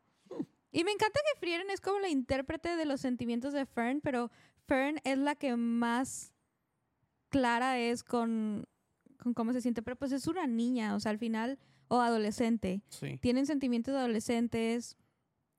Y 0.71 0.83
me 0.83 0.91
encanta 0.91 1.19
que 1.33 1.39
Frieren 1.39 1.69
es 1.69 1.81
como 1.81 1.99
la 1.99 2.09
intérprete 2.09 2.75
de 2.75 2.85
los 2.85 3.01
sentimientos 3.01 3.53
de 3.53 3.65
Fern, 3.65 4.01
pero 4.01 4.31
Fern 4.67 4.99
es 5.03 5.17
la 5.17 5.35
que 5.35 5.55
más 5.55 6.33
clara 7.29 7.79
es 7.79 8.03
con, 8.03 8.67
con 9.17 9.33
cómo 9.33 9.53
se 9.53 9.61
siente. 9.61 9.81
Pero 9.81 9.95
pues 9.95 10.11
es 10.11 10.27
una 10.27 10.45
niña, 10.45 10.95
o 10.95 10.99
sea, 10.99 11.11
al 11.11 11.17
final, 11.17 11.57
o 11.87 12.01
adolescente. 12.01 12.83
Sí. 12.89 13.17
Tienen 13.17 13.45
sentimientos 13.45 13.95
adolescentes. 13.95 14.97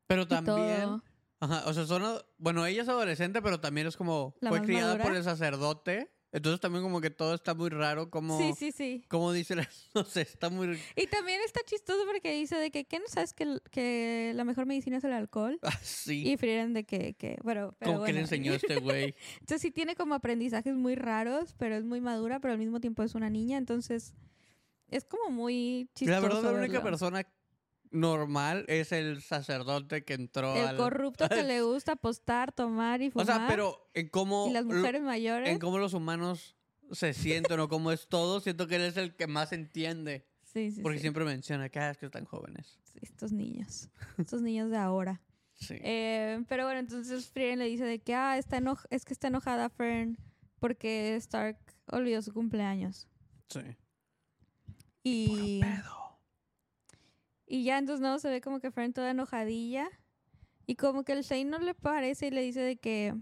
Pero 0.07 0.29
también. 0.29 1.03
Ajá, 1.41 1.63
o 1.67 1.73
sea, 1.73 1.87
son. 1.87 2.03
Bueno, 2.39 2.65
ella 2.67 2.83
es 2.83 2.89
adolescente, 2.89 3.43
pero 3.43 3.61
también 3.61 3.87
es 3.87 3.97
como. 3.97 4.35
La 4.41 4.51
fue 4.51 4.63
criada 4.63 4.93
madura. 4.93 5.05
por 5.05 5.17
el 5.17 5.25
sacerdote. 5.25 6.13
Entonces 6.33 6.61
también 6.61 6.85
como 6.85 7.01
que 7.01 7.11
todo 7.11 7.35
está 7.35 7.55
muy 7.55 7.71
raro. 7.71 8.09
Como. 8.11 8.39
Sí, 8.39 8.53
sí, 8.57 8.71
sí. 8.73 9.05
Como 9.09 9.33
dice 9.33 9.57
la- 9.57 9.69
No 9.95 10.05
sé, 10.05 10.21
está 10.23 10.49
muy. 10.49 10.79
Y 10.97 11.07
también 11.09 11.41
está 11.45 11.61
chistoso 11.65 12.05
porque 12.07 12.33
dice 12.33 12.57
de 12.57 12.71
que, 12.71 12.85
¿qué 12.85 12.99
no 13.01 13.07
sabes 13.09 13.33
que, 13.33 13.59
que 13.71 14.33
la 14.35 14.45
mejor 14.45 14.67
medicina 14.67 14.99
es 14.99 15.05
el 15.05 15.13
alcohol? 15.13 15.59
Así. 15.63 16.29
Y 16.29 16.37
Frieren 16.37 16.73
de 16.73 16.85
que, 16.85 17.15
que 17.15 17.39
bueno, 17.43 17.75
pero 17.79 17.93
como 17.95 18.05
que 18.05 18.13
le 18.13 18.21
enseñó 18.21 18.53
este 18.53 18.77
güey. 18.81 19.15
Entonces 19.41 19.61
sí 19.63 19.71
tiene 19.71 19.97
como 19.97 20.15
aprendizajes 20.15 20.75
muy 20.75 20.95
raros, 20.95 21.55
pero 21.59 21.75
es 21.75 21.85
muy 21.85 22.01
madura, 22.01 22.39
pero 22.41 22.53
al 22.53 22.59
mismo 22.59 22.81
tiempo 22.81 23.03
es 23.03 23.15
una 23.15 23.29
niña, 23.31 23.59
entonces 23.59 24.15
es 24.89 25.05
como 25.05 25.31
muy 25.31 25.89
chistoso. 25.95 26.21
la 26.21 26.21
verdad, 26.21 26.43
la 26.43 26.51
única 26.59 26.73
verlo. 26.75 26.83
persona 26.91 27.27
normal 27.91 28.65
es 28.69 28.93
el 28.93 29.21
sacerdote 29.23 30.05
que 30.05 30.15
entró 30.15 30.55
El 30.57 30.67
al. 30.69 30.77
corrupto 30.77 31.29
que 31.29 31.43
le 31.43 31.61
gusta 31.63 31.93
apostar, 31.93 32.53
tomar 32.53 33.03
y 33.03 33.09
O 33.09 33.11
fumar. 33.13 33.27
sea, 33.27 33.47
pero 33.49 33.91
en 33.95 34.09
cómo. 34.09 34.47
y 34.49 34.53
las 34.53 34.65
lo- 34.65 34.75
mujeres 34.75 35.03
mayores. 35.03 35.49
en 35.49 35.59
cómo 35.59 35.79
los 35.79 35.93
humanos 35.95 36.57
se 36.93 37.13
sienten 37.15 37.59
o 37.61 37.69
cómo 37.69 37.93
es 37.93 38.09
todo, 38.09 38.41
siento 38.41 38.67
que 38.67 38.77
él 38.77 38.83
es 38.83 38.97
el 38.97 39.15
que 39.17 39.27
más 39.27 39.53
entiende. 39.53 40.27
Sí, 40.43 40.73
sí, 40.73 40.83
Porque 40.83 40.99
sí. 40.99 41.03
siempre 41.03 41.25
menciona 41.25 41.69
que, 41.69 41.79
ah, 41.79 41.91
es 41.91 41.99
que 41.99 42.07
están 42.07 42.25
jóvenes. 42.25 42.79
Sí, 42.83 42.99
Estos 43.03 43.31
niños. 43.33 43.89
Estos 44.19 44.43
niños 44.43 44.71
de 44.71 44.77
ahora. 44.79 45.21
Sí. 45.55 45.77
Eh, 45.81 46.43
pero 46.49 46.65
bueno, 46.65 46.81
entonces 46.81 47.29
Frieren 47.31 47.61
le 47.61 47.67
dice 47.67 47.85
de 47.85 48.01
que 48.01 48.15
ah, 48.15 48.37
está 48.39 48.57
eno- 48.57 48.79
es 48.91 49.05
que 49.05 49.13
está 49.13 49.29
enojada 49.29 49.69
Fern 49.69 50.19
porque 50.59 51.15
Stark 51.17 51.57
olvidó 51.87 52.21
su 52.23 52.33
cumpleaños. 52.33 53.07
sí. 53.49 53.61
Y, 55.03 55.61
Y 57.53 57.65
ya 57.65 57.79
entonces 57.79 58.01
no 58.01 58.17
se 58.21 58.31
ve 58.31 58.41
como 58.41 58.61
que 58.61 58.71
Fern 58.71 58.93
toda 58.93 59.11
enojadilla. 59.11 59.91
Y 60.67 60.77
como 60.77 61.03
que 61.03 61.11
el 61.15 61.23
Shane 61.23 61.47
no 61.47 61.59
le 61.59 61.75
parece 61.75 62.29
y 62.29 62.31
le 62.31 62.43
dice 62.43 62.61
de 62.61 62.77
que 62.77 63.13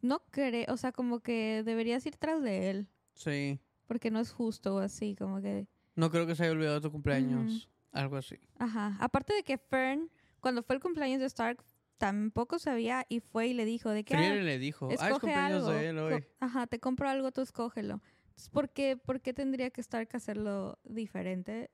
no 0.00 0.24
cree, 0.32 0.66
o 0.68 0.76
sea, 0.76 0.90
como 0.90 1.20
que 1.20 1.62
deberías 1.64 2.04
ir 2.06 2.16
tras 2.16 2.42
de 2.42 2.70
él. 2.70 2.88
Sí. 3.14 3.60
Porque 3.86 4.10
no 4.10 4.18
es 4.18 4.32
justo 4.32 4.74
o 4.74 4.78
así, 4.80 5.14
como 5.14 5.40
que. 5.40 5.68
No 5.94 6.10
creo 6.10 6.26
que 6.26 6.34
se 6.34 6.42
haya 6.42 6.50
olvidado 6.52 6.80
tu 6.80 6.90
cumpleaños. 6.90 7.70
Algo 7.92 8.16
así. 8.16 8.34
Ajá. 8.58 8.96
Aparte 8.98 9.32
de 9.32 9.44
que 9.44 9.58
Fern, 9.58 10.10
cuando 10.40 10.64
fue 10.64 10.74
el 10.74 10.82
cumpleaños 10.82 11.20
de 11.20 11.26
Stark, 11.26 11.62
tampoco 11.98 12.58
sabía 12.58 13.06
y 13.08 13.20
fue 13.20 13.46
y 13.46 13.54
le 13.54 13.64
dijo 13.64 13.90
de 13.90 14.02
que. 14.02 14.14
Friere 14.16 14.40
"Ah, 14.40 14.42
le 14.42 14.58
dijo, 14.58 14.88
ah, 14.90 14.94
es 14.94 15.00
cumpleaños 15.12 15.68
algo. 15.68 15.70
de 15.78 15.88
él 15.88 15.98
hoy. 16.00 16.24
Ajá, 16.40 16.66
te 16.66 16.80
compro 16.80 17.08
algo, 17.08 17.30
tú 17.30 17.42
escógelo. 17.42 18.00
Entonces, 18.24 18.48
¿por 18.48 18.70
qué, 18.70 18.96
¿por 18.96 19.20
qué 19.20 19.32
tendría 19.32 19.70
que 19.70 19.80
Stark 19.82 20.08
hacerlo 20.14 20.80
diferente? 20.82 21.70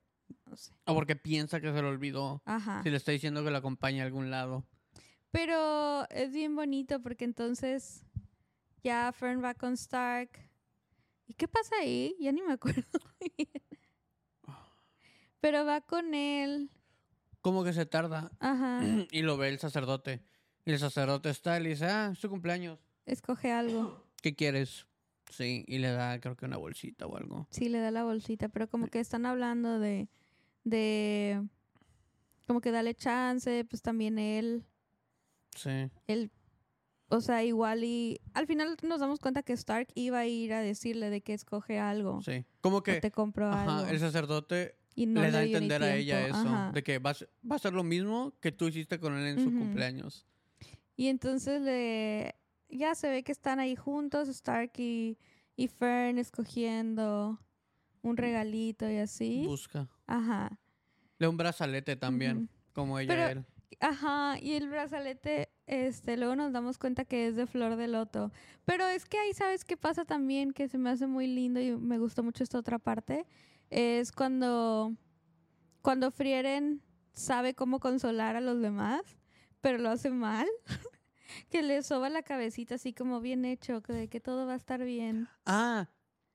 No 0.46 0.56
sé. 0.56 0.72
O 0.84 0.94
porque 0.94 1.16
piensa 1.16 1.60
que 1.60 1.72
se 1.72 1.82
lo 1.82 1.88
olvidó. 1.88 2.42
Ajá. 2.44 2.82
Si 2.82 2.90
le 2.90 2.96
está 2.96 3.12
diciendo 3.12 3.44
que 3.44 3.50
lo 3.50 3.56
acompañe 3.58 4.02
a 4.02 4.04
algún 4.04 4.30
lado. 4.30 4.64
Pero 5.30 6.08
es 6.10 6.32
bien 6.32 6.56
bonito 6.56 7.00
porque 7.00 7.24
entonces 7.24 8.04
ya 8.82 9.12
Fern 9.12 9.42
va 9.42 9.54
con 9.54 9.74
Stark. 9.74 10.30
¿Y 11.26 11.34
qué 11.34 11.46
pasa 11.46 11.76
ahí? 11.80 12.16
Ya 12.18 12.32
ni 12.32 12.42
me 12.42 12.54
acuerdo 12.54 12.82
bien. 13.36 13.48
Pero 15.40 15.64
va 15.64 15.80
con 15.82 16.14
él. 16.14 16.70
Como 17.42 17.64
que 17.64 17.72
se 17.72 17.86
tarda. 17.86 18.30
Ajá. 18.40 18.80
y 19.10 19.22
lo 19.22 19.36
ve 19.36 19.48
el 19.48 19.58
sacerdote. 19.58 20.22
Y 20.64 20.72
el 20.72 20.78
sacerdote 20.78 21.30
está 21.30 21.58
y 21.58 21.62
le 21.62 21.68
dice, 21.70 21.86
ah, 21.86 22.10
es 22.12 22.20
tu 22.20 22.28
cumpleaños. 22.28 22.78
Escoge 23.06 23.52
algo. 23.52 24.04
¿Qué 24.22 24.34
quieres? 24.34 24.86
Sí, 25.30 25.64
y 25.68 25.78
le 25.78 25.90
da 25.90 26.20
creo 26.20 26.36
que 26.36 26.46
una 26.46 26.56
bolsita 26.56 27.06
o 27.06 27.16
algo. 27.16 27.46
Sí, 27.50 27.68
le 27.68 27.78
da 27.78 27.90
la 27.90 28.04
bolsita, 28.04 28.48
pero 28.48 28.68
como 28.68 28.88
que 28.88 29.00
están 29.00 29.26
hablando 29.26 29.78
de, 29.78 30.08
de, 30.70 31.42
como 32.46 32.60
que 32.60 32.70
dale 32.70 32.94
chance, 32.94 33.64
pues 33.64 33.82
también 33.82 34.18
él, 34.18 34.64
Sí. 35.56 35.90
él, 36.06 36.30
o 37.08 37.20
sea, 37.20 37.42
igual 37.44 37.84
y 37.84 38.20
al 38.34 38.46
final 38.46 38.76
nos 38.82 39.00
damos 39.00 39.18
cuenta 39.18 39.42
que 39.42 39.52
Stark 39.54 39.88
iba 39.94 40.18
a 40.20 40.26
ir 40.26 40.52
a 40.52 40.60
decirle 40.60 41.10
de 41.10 41.20
que 41.20 41.34
escoge 41.34 41.78
algo, 41.78 42.20
Sí. 42.22 42.44
Como 42.60 42.78
o 42.78 42.82
que 42.82 43.00
te 43.00 43.10
compro 43.10 43.50
algo, 43.50 43.72
ajá, 43.82 43.90
el 43.90 43.98
sacerdote 43.98 44.76
y 44.94 45.06
no 45.06 45.22
le 45.22 45.30
da 45.30 45.38
a 45.38 45.42
entender 45.44 45.82
a 45.82 45.94
ella 45.96 46.26
eso. 46.26 46.36
ajá. 46.36 46.72
De 46.72 46.82
que 46.82 46.98
va 46.98 47.10
a, 47.10 47.14
ser, 47.14 47.30
va 47.50 47.56
a 47.56 47.58
ser 47.58 47.72
lo 47.72 47.84
mismo 47.84 48.34
que 48.40 48.52
tú 48.52 48.66
hiciste 48.68 48.98
con 48.98 49.16
él 49.16 49.26
en 49.38 49.44
su 49.44 49.50
cumpleaños. 49.50 50.26
Y 50.96 51.06
entonces 51.06 51.62
le, 51.62 52.34
ya 52.68 52.94
se 52.96 53.08
ve 53.08 53.22
que 53.22 53.30
están 53.32 53.60
ahí 53.60 53.76
juntos, 53.76 54.28
Stark 54.28 54.72
y, 54.78 55.16
y 55.56 55.68
Fern 55.68 56.18
escogiendo 56.18 57.38
un 58.02 58.16
regalito 58.16 58.88
y 58.90 58.96
así, 58.96 59.44
Busca. 59.46 59.88
Ajá. 60.08 60.58
Le 61.18 61.26
da 61.26 61.30
un 61.30 61.36
brazalete 61.36 61.94
también. 61.96 62.48
Como 62.72 62.98
ella 62.98 63.14
Pero- 63.14 63.28
él. 63.40 63.46
Ajá, 63.80 64.36
y 64.40 64.54
el 64.54 64.68
brazalete, 64.68 65.50
este, 65.66 66.16
luego 66.16 66.34
nos 66.34 66.52
damos 66.52 66.78
cuenta 66.78 67.04
que 67.04 67.28
es 67.28 67.36
de 67.36 67.46
flor 67.46 67.76
de 67.76 67.86
loto. 67.86 68.32
Pero 68.64 68.86
es 68.88 69.04
que 69.04 69.18
ahí 69.18 69.32
sabes 69.34 69.64
qué 69.64 69.76
pasa 69.76 70.04
también, 70.04 70.52
que 70.52 70.68
se 70.68 70.78
me 70.78 70.90
hace 70.90 71.06
muy 71.06 71.28
lindo 71.28 71.60
y 71.60 71.76
me 71.76 71.98
gustó 71.98 72.24
mucho 72.24 72.42
esta 72.42 72.58
otra 72.58 72.78
parte. 72.80 73.24
Es 73.70 74.10
cuando, 74.10 74.94
cuando 75.82 76.10
Frieren 76.10 76.82
sabe 77.12 77.54
cómo 77.54 77.78
consolar 77.78 78.34
a 78.36 78.40
los 78.40 78.60
demás, 78.60 79.02
pero 79.60 79.78
lo 79.78 79.90
hace 79.90 80.10
mal. 80.10 80.48
que 81.50 81.62
le 81.62 81.82
soba 81.82 82.08
la 82.08 82.22
cabecita 82.22 82.76
así 82.76 82.92
como 82.92 83.20
bien 83.20 83.44
hecho, 83.44 83.82
que 83.82 83.92
de 83.92 84.08
que 84.08 84.18
todo 84.18 84.46
va 84.46 84.54
a 84.54 84.56
estar 84.56 84.82
bien. 84.82 85.28
Ah, 85.46 85.88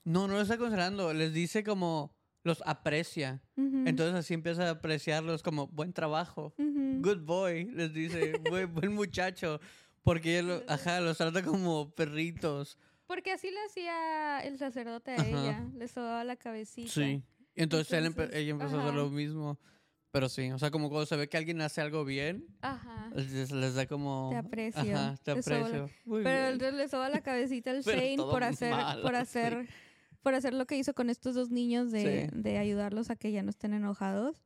no, 0.05 0.27
no 0.27 0.35
lo 0.35 0.41
está 0.41 0.57
considerando. 0.57 1.13
Les 1.13 1.33
dice 1.33 1.63
como 1.63 2.15
los 2.43 2.61
aprecia. 2.65 3.41
Ujú, 3.55 3.83
Entonces 3.87 4.15
así 4.15 4.33
empieza 4.33 4.67
a 4.67 4.71
apreciarlos 4.71 5.41
como 5.43 5.67
buen 5.67 5.93
trabajo. 5.93 6.53
ujú. 6.57 7.01
Good 7.01 7.21
boy, 7.25 7.65
les 7.65 7.93
dice, 7.93 8.33
buen, 8.49 8.73
buen 8.73 8.93
muchacho. 8.93 9.59
Porque 10.03 10.39
él, 10.39 10.47
lo- 10.49 10.63
ajá, 10.67 10.99
los 10.99 11.17
trata 11.17 11.41
como 11.43 11.93
perritos. 11.95 12.77
Porque 13.07 13.31
así 13.31 13.49
le 13.51 13.59
hacía 13.65 14.39
el 14.41 14.57
sacerdote 14.57 15.11
a 15.11 15.15
Ajá. 15.15 15.27
ella, 15.27 15.67
le 15.75 15.87
sobaba 15.87 16.23
la 16.23 16.35
cabecita. 16.35 16.89
Sí. 16.91 17.23
Y 17.55 17.61
entonces, 17.63 17.93
él 17.93 18.05
empe- 18.05 18.23
Entonces, 18.23 18.35
ella 18.35 18.51
empezó 18.51 18.75
a 18.77 18.79
hacer 18.81 18.89
ajá. 18.93 18.97
lo 18.97 19.09
mismo. 19.09 19.59
Pero 20.11 20.29
sí, 20.29 20.51
o 20.51 20.59
sea, 20.59 20.69
como 20.69 20.89
cuando 20.89 21.05
se 21.07 21.15
ve 21.15 21.27
que 21.27 21.37
alguien 21.37 21.59
hace 21.61 21.81
algo 21.81 22.05
bien, 22.05 22.45
Ajá. 22.61 23.09
les, 23.15 23.51
les 23.51 23.73
da 23.75 23.87
como... 23.87 24.27
Te 24.31 24.37
aprecio, 24.37 24.81
Ajá, 24.81 25.15
te 25.23 25.31
aprecio. 25.31 25.89
Muy 26.05 26.21
Pero 26.23 26.39
bien. 26.41 26.53
entonces 26.53 26.73
le 26.75 26.87
soba 26.87 27.09
la 27.09 27.21
cabecita 27.21 27.71
al 27.71 27.81
Shane 27.83 28.17
por 28.17 28.43
hacer, 28.43 28.71
mal, 28.71 29.01
por 29.01 29.15
sí. 29.63 29.67
Por 30.23 30.33
hacer 30.33 30.53
lo 30.53 30.65
que 30.65 30.77
hizo 30.77 30.93
con 30.95 31.09
estos 31.09 31.35
dos 31.35 31.51
niños 31.51 31.91
de, 31.91 32.29
Sí. 32.33 32.37
de 32.41 32.57
ayudarlos 32.57 33.09
a 33.11 33.15
que 33.15 33.31
ya 33.31 33.43
no 33.43 33.49
estén 33.51 33.73
enojados. 33.73 34.41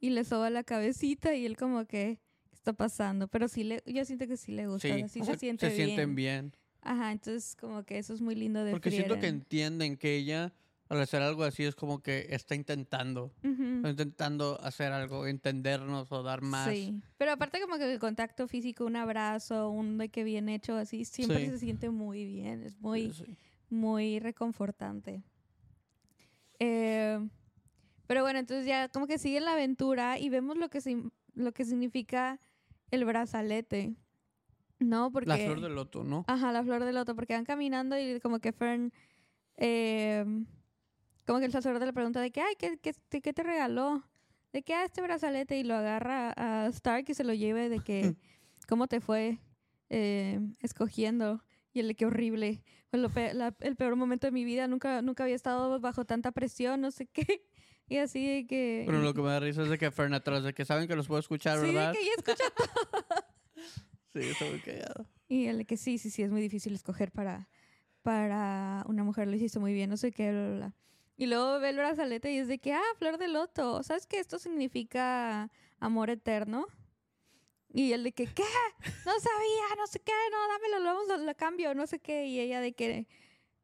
Y 0.00 0.10
le 0.10 0.24
soba 0.24 0.50
la 0.50 0.64
cabecita 0.64 1.34
y 1.34 1.44
él 1.46 1.56
como 1.56 1.84
que 1.86 2.18
¿qué 2.50 2.54
está 2.54 2.72
pasando? 2.72 3.28
Pero 3.28 3.48
sí 3.48 3.64
le, 3.64 3.82
yo 3.86 4.04
siento 4.04 4.26
que 4.26 4.36
sí 4.36 4.52
le 4.52 4.66
gusta, 4.66 4.88
Sí, 4.88 4.94
o 4.94 4.96
sea, 4.98 5.08
sí 5.08 5.20
o 5.20 5.24
se 5.24 5.30
sea, 5.32 5.38
siente 5.38 5.68
se 5.70 5.76
bien. 5.76 5.86
sienten 5.88 6.14
bien. 6.14 6.52
Ajá, 6.80 7.12
entonces 7.12 7.54
como 7.56 7.82
que 7.84 7.98
eso 7.98 8.14
es 8.14 8.20
muy 8.20 8.34
lindo 8.34 8.64
de 8.64 8.70
Porque 8.72 8.90
siento 8.90 9.14
que 9.14 9.20
Frieren. 9.20 9.40
entienden 9.40 9.96
que 9.96 10.16
ella, 10.16 10.52
al 10.88 11.00
hacer 11.00 11.20
algo 11.20 11.42
así, 11.42 11.64
es 11.64 11.74
como 11.74 12.00
que 12.00 12.28
está 12.30 12.54
intentando. 12.54 13.32
Ujú. 13.44 13.62
Está 13.78 13.90
intentando 13.90 14.58
hacer 14.62 14.92
algo, 14.92 15.26
entendernos 15.26 16.10
o 16.12 16.22
dar 16.22 16.40
más. 16.40 16.70
Sí, 16.70 16.94
pero 17.18 17.32
aparte 17.32 17.60
como 17.60 17.76
que 17.76 17.92
el 17.92 17.98
contacto 17.98 18.46
físico, 18.48 18.84
un 18.86 18.94
abrazo, 18.96 19.68
un 19.70 19.98
de 19.98 20.08
que 20.08 20.22
bien 20.24 20.48
hecho 20.48 20.76
así, 20.76 21.04
siempre 21.04 21.40
Sí. 21.44 21.50
se 21.50 21.58
siente 21.58 21.90
muy 21.90 22.24
bien, 22.24 22.62
es 22.62 22.78
muy, 22.80 23.12
Sí. 23.12 23.36
Muy 23.70 24.18
reconfortante. 24.18 25.22
Eh, 26.58 27.18
pero 28.06 28.22
bueno, 28.22 28.38
entonces 28.38 28.66
ya 28.66 28.88
como 28.88 29.06
que 29.06 29.18
sigue 29.18 29.40
la 29.40 29.52
aventura 29.52 30.18
y 30.18 30.28
vemos 30.28 30.56
lo 30.56 30.68
que, 30.70 30.80
lo 31.34 31.52
que 31.52 31.64
significa 31.64 32.40
el 32.90 33.04
brazalete, 33.04 33.94
¿no? 34.78 35.12
Porque... 35.12 35.28
La 35.28 35.36
flor 35.36 35.60
del 35.60 35.74
loto, 35.74 36.04
¿no? 36.04 36.24
Ajá, 36.26 36.52
la 36.52 36.62
flor 36.64 36.84
del 36.84 36.94
loto, 36.94 37.14
porque 37.14 37.34
van 37.34 37.44
caminando 37.44 37.98
y 37.98 38.18
como 38.20 38.38
que 38.40 38.52
Fern, 38.52 38.92
eh, 39.56 40.24
como 41.26 41.38
que 41.38 41.44
el 41.44 41.52
sacerdote 41.52 41.84
le 41.86 41.92
pregunta 41.92 42.20
de 42.20 42.30
que, 42.30 42.40
ay, 42.40 42.54
¿qué, 42.58 42.78
qué, 42.78 42.94
te- 43.08 43.20
qué 43.20 43.32
te 43.32 43.42
regaló? 43.42 44.02
De 44.52 44.62
que, 44.62 44.72
ah, 44.74 44.84
este 44.84 45.02
brazalete 45.02 45.58
y 45.58 45.64
lo 45.64 45.74
agarra 45.74 46.32
a 46.36 46.66
Stark 46.68 47.04
y 47.08 47.14
se 47.14 47.24
lo 47.24 47.34
lleve 47.34 47.68
de 47.68 47.80
que, 47.80 48.16
¿cómo 48.68 48.86
te 48.86 49.00
fue 49.00 49.38
eh, 49.90 50.40
escogiendo? 50.60 51.44
Y 51.72 51.82
de 51.82 51.94
qué 51.94 52.06
horrible, 52.06 52.62
fue 52.90 52.98
lo 52.98 53.10
pe- 53.10 53.34
la- 53.34 53.54
el 53.60 53.76
peor 53.76 53.94
momento 53.96 54.26
de 54.26 54.30
mi 54.32 54.44
vida, 54.44 54.66
nunca, 54.68 55.02
nunca 55.02 55.24
había 55.24 55.36
estado 55.36 55.78
bajo 55.80 56.04
tanta 56.04 56.32
presión, 56.32 56.80
no 56.80 56.90
sé 56.90 57.06
qué. 57.06 57.24
Y 57.90 57.96
así 57.96 58.26
de 58.26 58.46
que... 58.46 58.82
Pero 58.84 59.00
lo 59.00 59.14
que 59.14 59.22
me 59.22 59.28
da 59.28 59.40
risa 59.40 59.62
es 59.62 59.70
de 59.70 59.78
que 59.78 59.90
Fern 59.90 60.12
atrás, 60.12 60.44
de 60.44 60.52
que 60.52 60.66
saben 60.66 60.86
que 60.88 60.94
los 60.94 61.06
puedo 61.08 61.20
escuchar, 61.20 61.58
sí, 61.58 61.66
¿verdad? 61.72 61.92
de 61.92 61.98
que 61.98 62.04
ya 62.04 62.10
escucha 62.18 62.44
Sí, 64.12 64.18
está 64.20 64.44
muy 64.44 64.58
callado. 64.60 65.06
Y 65.26 65.46
el 65.46 65.56
de 65.56 65.64
que 65.64 65.78
sí, 65.78 65.96
sí, 65.96 66.10
sí, 66.10 66.22
es 66.22 66.30
muy 66.30 66.42
difícil 66.42 66.74
escoger 66.74 67.10
para, 67.12 67.48
para 68.02 68.84
una 68.88 69.04
mujer, 69.04 69.26
lo 69.28 69.36
hiciste 69.36 69.58
muy 69.58 69.72
bien, 69.72 69.88
no 69.88 69.96
sé 69.96 70.12
qué, 70.12 70.30
bla, 70.32 70.50
bla. 70.50 70.74
Y 71.16 71.26
luego 71.28 71.58
ve 71.60 71.70
el 71.70 71.76
brazalete 71.76 72.30
y 72.32 72.36
es 72.38 72.46
de 72.48 72.58
que, 72.58 72.74
ah, 72.74 72.82
flor 72.98 73.16
de 73.16 73.28
loto, 73.28 73.82
¿sabes 73.82 74.06
que 74.06 74.18
esto 74.20 74.38
significa 74.38 75.50
amor 75.80 76.10
eterno? 76.10 76.66
Y 77.78 77.92
el 77.92 78.02
de 78.02 78.10
que, 78.10 78.26
¿qué? 78.26 78.42
No 79.06 79.12
sabía, 79.20 79.76
no 79.76 79.86
sé 79.86 80.00
qué, 80.00 80.10
no, 80.32 80.48
dámelo, 80.48 80.80
lo 80.80 80.94
vamos 80.96 81.24
lo 81.24 81.34
cambio, 81.36 81.76
no 81.76 81.86
sé 81.86 82.00
qué. 82.00 82.26
Y 82.26 82.40
ella 82.40 82.60
de 82.60 82.72
que, 82.72 83.06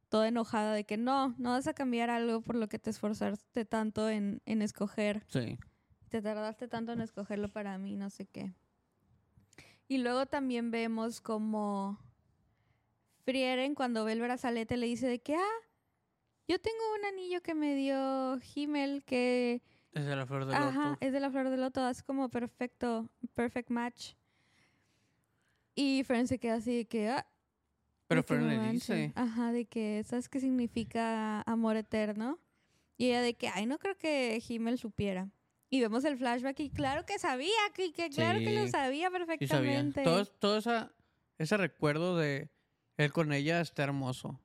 toda 0.08 0.28
enojada, 0.28 0.72
de 0.72 0.84
que 0.84 0.96
no, 0.96 1.34
no 1.36 1.50
vas 1.50 1.66
a 1.66 1.74
cambiar 1.74 2.10
algo 2.10 2.40
por 2.40 2.54
lo 2.54 2.68
que 2.68 2.78
te 2.78 2.90
esforzaste 2.90 3.64
tanto 3.64 4.08
en, 4.08 4.40
en 4.46 4.62
escoger 4.62 5.24
Sí. 5.26 5.58
te 6.10 6.22
tardaste 6.22 6.68
tanto 6.68 6.92
en 6.92 7.00
escogerlo 7.00 7.48
para 7.48 7.76
mí, 7.76 7.96
no 7.96 8.08
sé 8.08 8.26
qué. 8.26 8.54
Y 9.88 9.98
luego 9.98 10.26
también 10.26 10.70
vemos 10.70 11.20
como 11.20 11.98
Frieren 13.24 13.74
cuando 13.74 14.04
ve 14.04 14.12
el 14.12 14.20
brazalete 14.20 14.76
le 14.76 14.86
dice 14.86 15.08
de 15.08 15.18
que, 15.22 15.34
ah, 15.34 15.58
yo 16.46 16.60
tengo 16.60 16.84
un 17.00 17.04
anillo 17.06 17.42
que 17.42 17.54
me 17.56 17.74
dio 17.74 18.38
Himmel 18.54 19.02
que, 19.02 19.60
Es 19.95 20.05
de 20.05 20.16
la 20.16 20.26
flor 20.26 20.45
del 20.45 20.55
ajá, 20.55 20.88
loto. 20.90 20.99
es 21.01 21.12
de 21.12 21.20
la 21.20 21.30
flor 21.30 21.51
del 21.51 21.61
loto, 21.61 21.88
es 21.88 22.03
como 22.03 22.28
perfecto, 22.28 23.09
perfect 23.34 23.70
match. 23.70 24.14
Y 25.74 26.03
Frieren 26.05 26.26
se 26.28 26.38
queda 26.38 26.55
así 26.57 26.76
de 26.78 26.84
que, 26.86 27.09
ah, 27.11 27.26
Pero 28.09 28.20
de 28.22 28.24
que 28.26 28.28
Fern 28.34 28.47
no 28.47 28.62
le 28.62 28.72
dice. 28.72 29.12
Ajá, 29.14 29.53
de 29.53 29.64
que, 29.66 30.03
¿sabes 30.05 30.28
qué 30.28 30.40
significa 30.40 31.42
amor 31.42 31.76
eterno? 31.76 32.38
Y 32.97 33.07
ella 33.07 33.22
de 33.22 33.34
que, 33.34 33.49
ay, 33.49 33.66
no 33.66 33.78
creo 33.78 33.97
que 33.97 34.40
Himmel 34.49 34.78
supiera. 34.78 35.30
Y 35.70 35.80
vemos 35.80 36.05
el 36.05 36.16
flashback 36.16 36.61
y 36.61 36.70
claro 36.70 37.05
que 37.05 37.18
sabía, 37.18 37.49
que, 37.74 37.92
que 37.92 38.09
claro 38.11 38.38
que 38.38 38.53
lo 38.53 38.64
Sí, 38.66 38.70
sabía 38.70 39.09
Sí, 39.09 39.11
sabía. 39.11 39.11
perfectamente. 39.11 40.03
Todo, 40.05 40.24
todo 40.26 40.59
esa, 40.59 40.92
ese 41.38 41.57
recuerdo 41.57 42.16
de 42.16 42.51
él 42.97 43.12
con 43.12 43.32
ella 43.32 43.61
está 43.61 43.82
hermoso. 43.82 44.40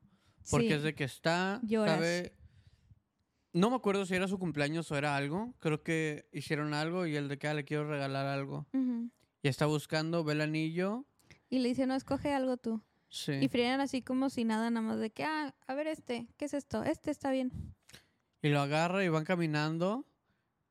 Porque 0.49 0.67
Sí. 0.69 0.73
es 0.73 0.83
de 0.83 0.95
que 0.95 1.03
está, 1.03 1.59
Lloras. 1.63 1.95
sabe... 1.95 2.33
No 3.51 3.69
me 3.69 3.75
acuerdo 3.75 4.05
si 4.05 4.15
era 4.15 4.27
su 4.27 4.37
cumpleaños 4.37 4.91
o 4.91 4.97
era 4.97 5.15
algo. 5.15 5.53
Creo 5.59 5.81
que 5.83 6.29
hicieron 6.31 6.73
algo 6.73 7.07
y 7.07 7.15
él 7.15 7.27
de 7.27 7.39
que 7.39 7.47
ah, 7.47 7.53
le 7.53 7.65
quiero 7.65 7.89
regalar 7.89 8.27
algo. 8.27 8.67
Y 9.41 9.47
está 9.47 9.65
buscando, 9.65 10.23
ve 10.23 10.33
el 10.33 10.41
anillo. 10.41 11.05
Y 11.49 11.59
le 11.59 11.69
dice, 11.69 11.87
no, 11.87 11.95
escoge 11.95 12.31
algo 12.31 12.57
tú. 12.57 12.81
Sí. 13.09 13.33
Y 13.33 13.47
Frieren 13.47 13.81
así 13.81 14.03
como 14.03 14.29
si 14.29 14.43
nada, 14.43 14.69
nada 14.69 14.85
más 14.85 14.99
de 14.99 15.09
que, 15.09 15.23
ah, 15.23 15.55
a 15.65 15.73
ver 15.73 15.87
este, 15.87 16.27
¿qué 16.37 16.45
es 16.45 16.53
esto? 16.53 16.83
Este 16.83 17.09
está 17.09 17.31
bien. 17.31 17.51
Y 18.41 18.49
lo 18.49 18.61
agarra 18.61 19.03
y 19.03 19.09
van 19.09 19.25
caminando. 19.25 20.05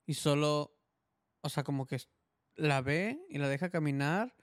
y 0.06 0.14
solo, 0.14 0.74
o 1.42 1.48
sea, 1.48 1.64
como 1.64 1.86
que 1.86 1.98
la 2.54 2.80
ve 2.80 3.24
y 3.28 3.38
la 3.38 3.48
deja 3.48 3.70
caminar. 3.70 4.34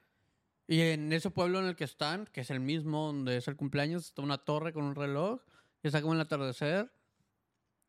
Y 0.67 0.81
en 0.81 1.13
ese 1.13 1.29
pueblo 1.29 1.59
en 1.59 1.67
el 1.67 1.75
que 1.75 1.83
están, 1.83 2.25
que 2.27 2.41
es 2.41 2.49
el 2.49 2.59
mismo 2.59 3.07
donde 3.07 3.37
es 3.37 3.47
el 3.47 3.55
cumpleaños, 3.55 4.05
está 4.05 4.21
una 4.21 4.39
torre 4.39 4.73
con 4.73 4.83
un 4.83 4.95
reloj 4.95 5.41
y 5.83 5.87
está 5.87 6.01
como 6.01 6.13
el 6.13 6.21
atardecer. 6.21 6.91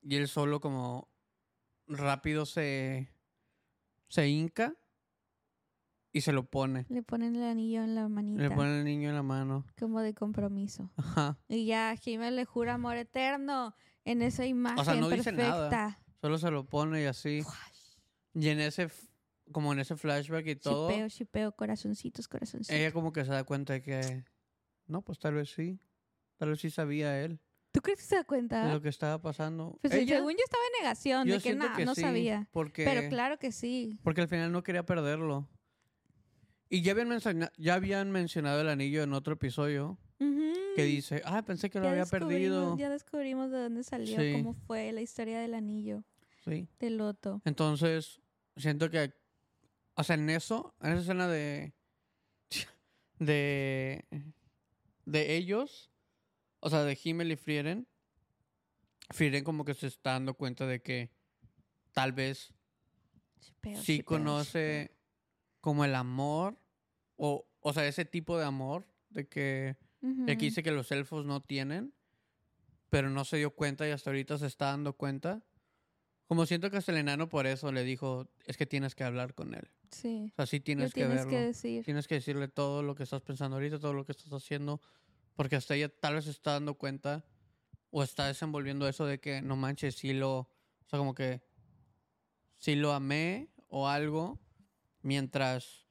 Y 0.09 0.15
él 0.15 0.29
solo 0.29 0.61
como 0.61 1.09
rápido 1.89 2.47
se, 2.47 3.11
se 4.09 4.29
hinca 4.29 4.77
y 6.13 6.21
se 6.21 6.33
lo 6.33 6.49
pone. 6.49 6.87
Le 6.89 7.03
ponen 7.03 7.35
el 7.35 7.43
anillo 7.43 7.83
en 7.83 7.97
la 7.97 8.09
manita. 8.09 8.41
Le 8.41 8.51
pone 8.53 8.79
el 8.79 8.85
niño 8.85 9.09
en 9.09 9.17
la 9.17 9.25
mano. 9.25 9.67
Como 9.77 10.01
de 10.01 10.15
compromiso. 10.15 10.93
Ajá. 10.97 11.41
Y 11.49 11.67
ya 11.67 11.97
Himmel 12.01 12.37
le 12.37 12.45
jura 12.45 12.75
amor 12.75 12.97
eterno 12.97 13.75
en 14.05 14.23
esa 14.23 14.47
imagen 14.47 15.01
no 15.01 15.09
dice 15.09 15.33
perfecta. 15.33 15.49
nada. 15.49 16.01
Solo 16.21 16.39
se 16.39 16.53
lo 16.53 16.65
pone 16.67 17.03
y 17.03 17.07
así. 17.07 17.43
Y 18.33 18.49
en 18.49 18.61
ese, 18.61 18.89
como 19.51 19.73
en 19.73 19.81
ese 19.81 19.97
flashback 19.97 20.47
y 20.47 20.55
todo, 20.55 20.89
Chipeo, 20.89 21.09
chipeo, 21.09 21.53
corazoncitos, 21.57 22.29
corazoncitos. 22.29 22.77
ella 22.77 22.93
como 22.93 23.13
que 23.13 23.25
se 23.25 23.33
da 23.33 23.43
cuenta 23.43 23.73
de 23.73 23.83
que, 23.83 24.25
no, 24.87 25.03
pues 25.03 25.19
tal 25.19 25.35
vez 25.35 25.51
sí. 25.51 25.81
Tal 26.37 26.51
vez 26.51 26.61
sí 26.61 26.71
sabía 26.71 27.21
él 27.21 27.41
¿Tú 27.77 27.83
crees 27.83 27.99
que 27.99 28.05
se 28.07 28.15
da 28.15 28.23
de 28.23 28.27
cuenta? 28.27 28.73
lo 28.73 28.81
que 28.81 28.89
estaba 28.89 29.21
pasando. 29.21 29.79
Pues 29.83 29.93
Ella, 29.93 30.17
según 30.17 30.33
yo 30.33 30.39
estaba 30.43 30.65
en 30.65 30.83
negación 30.83 31.29
yo 31.29 31.35
de 31.35 31.41
que 31.43 31.55
nada, 31.55 31.85
no 31.85 31.95
sí, 31.95 32.01
sabía. 32.01 32.49
Porque, 32.51 32.85
Pero 32.87 33.07
claro 33.11 33.39
que 33.39 33.53
sí. 33.53 33.99
porque 34.03 34.23
al 34.23 34.29
final 34.29 34.51
no 34.51 34.63
quería 34.63 34.87
perderlo. 34.87 35.47
Y 36.71 36.81
ya 36.81 36.93
habían, 36.93 37.21
ya 37.59 37.75
habían 37.75 38.11
mencionado 38.11 38.63
el 38.63 38.71
anillo 38.71 39.03
en 39.03 39.13
otro 39.13 39.35
episodio 39.35 39.99
que 40.19 40.85
dice, 40.85 41.21
ah, 41.27 41.43
pensé 41.43 41.69
que 41.69 41.79
lo 41.79 41.85
Ya 41.85 41.91
había 41.91 42.07
perdido. 42.07 42.77
Ya 42.79 42.89
descubrimos 42.89 43.51
de 43.51 43.59
dónde 43.59 43.83
salió, 43.85 44.19
Sí. 44.19 44.33
cómo 44.33 44.55
fue 44.67 44.91
la 44.93 45.03
historia 45.03 45.39
del 45.39 45.53
anillo, 45.53 46.03
Sí. 46.47 46.69
del 46.79 46.97
loto. 46.97 47.43
Entonces, 47.45 48.21
siento 48.57 48.89
que, 48.91 49.13
o 49.97 50.03
sea, 50.03 50.15
en 50.17 50.31
eso, 50.31 50.75
en 50.81 50.93
esa 50.93 51.01
escena 51.03 51.29
de, 51.29 51.75
de, 53.19 54.05
de 55.05 55.37
ellos, 55.37 55.91
o 56.67 56.71
sea, 56.71 56.83
de 56.83 56.99
Himmel 57.01 57.31
y 57.31 57.37
Frieren, 57.37 57.87
Frieren 59.11 59.45
como 59.45 59.65
que 59.65 59.73
se 59.73 59.87
está 59.87 60.15
dando 60.15 60.35
cuenta 60.35 60.67
de 60.67 60.83
que 60.83 61.13
tal 61.93 62.13
vez 62.13 62.53
sí 63.81 64.01
conoce 64.03 64.91
como 65.61 65.85
el 65.85 65.95
amor, 65.95 66.59
o, 67.15 67.47
o 67.61 67.73
sea, 67.73 67.87
ese 67.87 68.05
tipo 68.05 68.37
de 68.37 68.47
amor, 68.47 68.85
de 69.11 69.29
que, 69.29 69.77
que 70.01 70.07
Ujú. 70.09 70.25
dice 70.41 70.65
que 70.65 70.73
los 70.73 70.91
elfos 70.91 71.25
no 71.25 71.41
tienen, 71.41 71.95
pero 72.91 73.11
no 73.11 73.25
se 73.25 73.37
dio 73.37 73.53
cuenta 73.55 73.87
y 73.87 73.93
hasta 73.93 74.11
ahorita 74.11 74.37
se 74.37 74.49
está 74.49 74.67
dando 74.67 74.95
cuenta. 74.95 75.45
Como 76.27 76.47
siento 76.47 76.69
que 76.73 76.79
hasta 76.79 76.91
el 76.91 76.99
enano 76.99 77.29
por 77.29 77.47
eso 77.47 77.71
le 77.71 77.85
dijo, 77.85 78.29
es 78.45 78.57
que 78.57 78.67
tienes 78.67 78.97
que 78.97 79.05
hablar 79.05 79.35
con 79.35 79.55
él. 79.55 79.71
Sí. 79.93 80.33
O 80.33 80.35
sea, 80.35 80.47
sí 80.47 80.59
tienes 80.59 80.93
que 80.93 81.07
verlo. 81.07 81.31
que 81.31 81.37
decir. 81.37 81.85
Tienes 81.85 82.09
que 82.09 82.17
decirle 82.17 82.49
todo 82.49 82.83
lo 82.83 82.97
que 82.97 83.05
estás 83.05 83.23
pensando 83.23 83.55
ahorita, 83.55 83.79
todo 83.79 83.93
lo 83.93 84.05
que 84.05 84.11
estás 84.11 84.33
haciendo, 84.33 84.81
porque 85.37 85.57
hasta 85.57 85.75
ella 85.77 85.89
tal 85.89 86.15
vez 86.15 86.25
se 86.25 86.31
está 86.33 86.53
dando 86.53 86.75
cuenta 86.75 87.25
o 87.91 88.03
está 88.03 88.27
desenvolviendo 88.27 88.89
eso 88.89 89.07
de 89.07 89.21
que 89.21 89.41
no 89.43 89.57
manches, 89.57 89.95
sí 89.97 90.13
lo, 90.13 90.39
o 90.39 90.49
sea, 90.87 90.99
como 90.99 91.15
que 91.15 91.43
sí 92.59 92.75
lo 92.75 92.93
amé 92.93 93.49
o 93.69 93.89
algo 93.89 94.41
mientras 95.03 95.87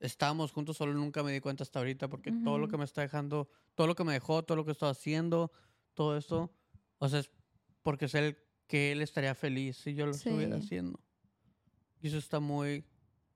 estábamos 0.00 0.52
juntos, 0.52 0.76
solo 0.76 0.92
nunca 0.94 1.22
me 1.22 1.32
di 1.32 1.40
cuenta 1.40 1.62
hasta 1.62 1.78
ahorita, 1.78 2.08
porque 2.08 2.30
todo 2.44 2.58
lo 2.58 2.68
que 2.68 2.76
me 2.76 2.84
está 2.84 3.00
dejando, 3.02 3.48
todo 3.74 3.86
lo 3.86 3.94
que 3.94 4.04
me 4.04 4.12
dejó, 4.12 4.42
todo 4.44 4.56
lo 4.56 4.64
que 4.64 4.72
estoy 4.72 4.90
haciendo, 4.90 5.50
todo 5.94 6.16
esto, 6.16 6.50
o 6.98 7.08
sea, 7.08 7.20
es 7.20 7.30
porque 7.82 8.08
sé 8.08 8.18
el- 8.18 8.38
que 8.66 8.92
él 8.92 9.02
estaría 9.02 9.34
feliz 9.34 9.76
si 9.78 9.94
yo 9.94 10.06
lo 10.06 10.12
estuviera 10.12 10.56
haciendo. 10.58 11.00
Y 12.00 12.08
eso 12.08 12.18
está 12.18 12.38
muy, 12.40 12.84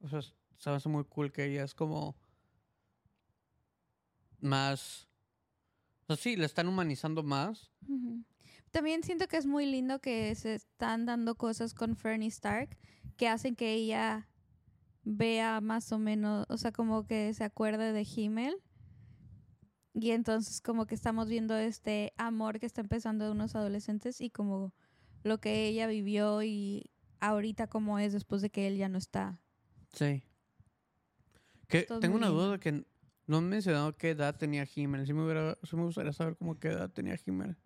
o 0.00 0.08
sea, 0.08 0.20
es- 0.20 0.34
se 0.58 0.70
me 0.70 0.76
hace 0.76 0.88
muy 0.88 1.04
cool 1.04 1.32
que 1.32 1.44
ella 1.44 1.64
es 1.64 1.74
como 1.74 2.16
más, 4.40 5.08
o 6.06 6.14
sea, 6.14 6.22
sí, 6.22 6.36
le 6.36 6.44
están 6.44 6.68
humanizando 6.68 7.22
más. 7.22 7.72
También 8.70 9.02
siento 9.02 9.26
que 9.26 9.36
es 9.36 9.46
muy 9.46 9.66
lindo 9.66 10.00
que 10.00 10.34
se 10.34 10.54
están 10.54 11.06
dando 11.06 11.36
cosas 11.36 11.74
con 11.74 11.96
Fernie 11.96 12.28
Stark 12.28 12.76
que 13.16 13.28
hacen 13.28 13.54
que 13.56 13.72
ella 13.72 14.28
vea 15.04 15.60
más 15.60 15.92
o 15.92 15.98
menos, 15.98 16.46
o 16.48 16.58
sea, 16.58 16.72
como 16.72 17.06
que 17.06 17.32
se 17.34 17.44
acuerde 17.44 17.92
de 17.92 18.02
Himmel. 18.02 18.56
Y 19.94 20.10
entonces 20.10 20.60
como 20.60 20.86
que 20.86 20.94
estamos 20.94 21.28
viendo 21.28 21.56
este 21.56 22.12
amor 22.16 22.58
que 22.58 22.66
está 22.66 22.80
empezando 22.80 23.24
de 23.24 23.30
unos 23.30 23.54
adolescentes 23.54 24.20
y 24.20 24.28
como 24.28 24.74
lo 25.22 25.38
que 25.38 25.68
ella 25.68 25.86
vivió 25.86 26.42
y 26.42 26.90
ahorita 27.20 27.68
como 27.68 27.98
es 27.98 28.12
después 28.12 28.42
de 28.42 28.50
que 28.50 28.66
él 28.66 28.76
ya 28.76 28.88
no 28.88 28.98
está. 28.98 29.40
Sí. 29.92 30.24
Que 31.68 31.78
Esto 31.78 32.00
tengo 32.00 32.16
una 32.16 32.26
duda 32.26 32.42
lindo. 32.42 32.52
de 32.52 32.58
que 32.58 32.84
no 33.26 33.38
han 33.38 33.48
mencionado 33.48 33.96
qué 33.96 34.10
edad 34.10 34.36
tenía 34.36 34.66
Himmel. 34.74 35.06
Sí 35.06 35.12
me, 35.12 35.24
hubiera, 35.24 35.58
sí 35.62 35.76
me 35.76 35.84
gustaría 35.84 36.12
saber 36.12 36.36
cómo 36.36 36.58
qué 36.58 36.68
edad 36.68 36.90
tenía 36.90 37.18
Himmel 37.24 37.56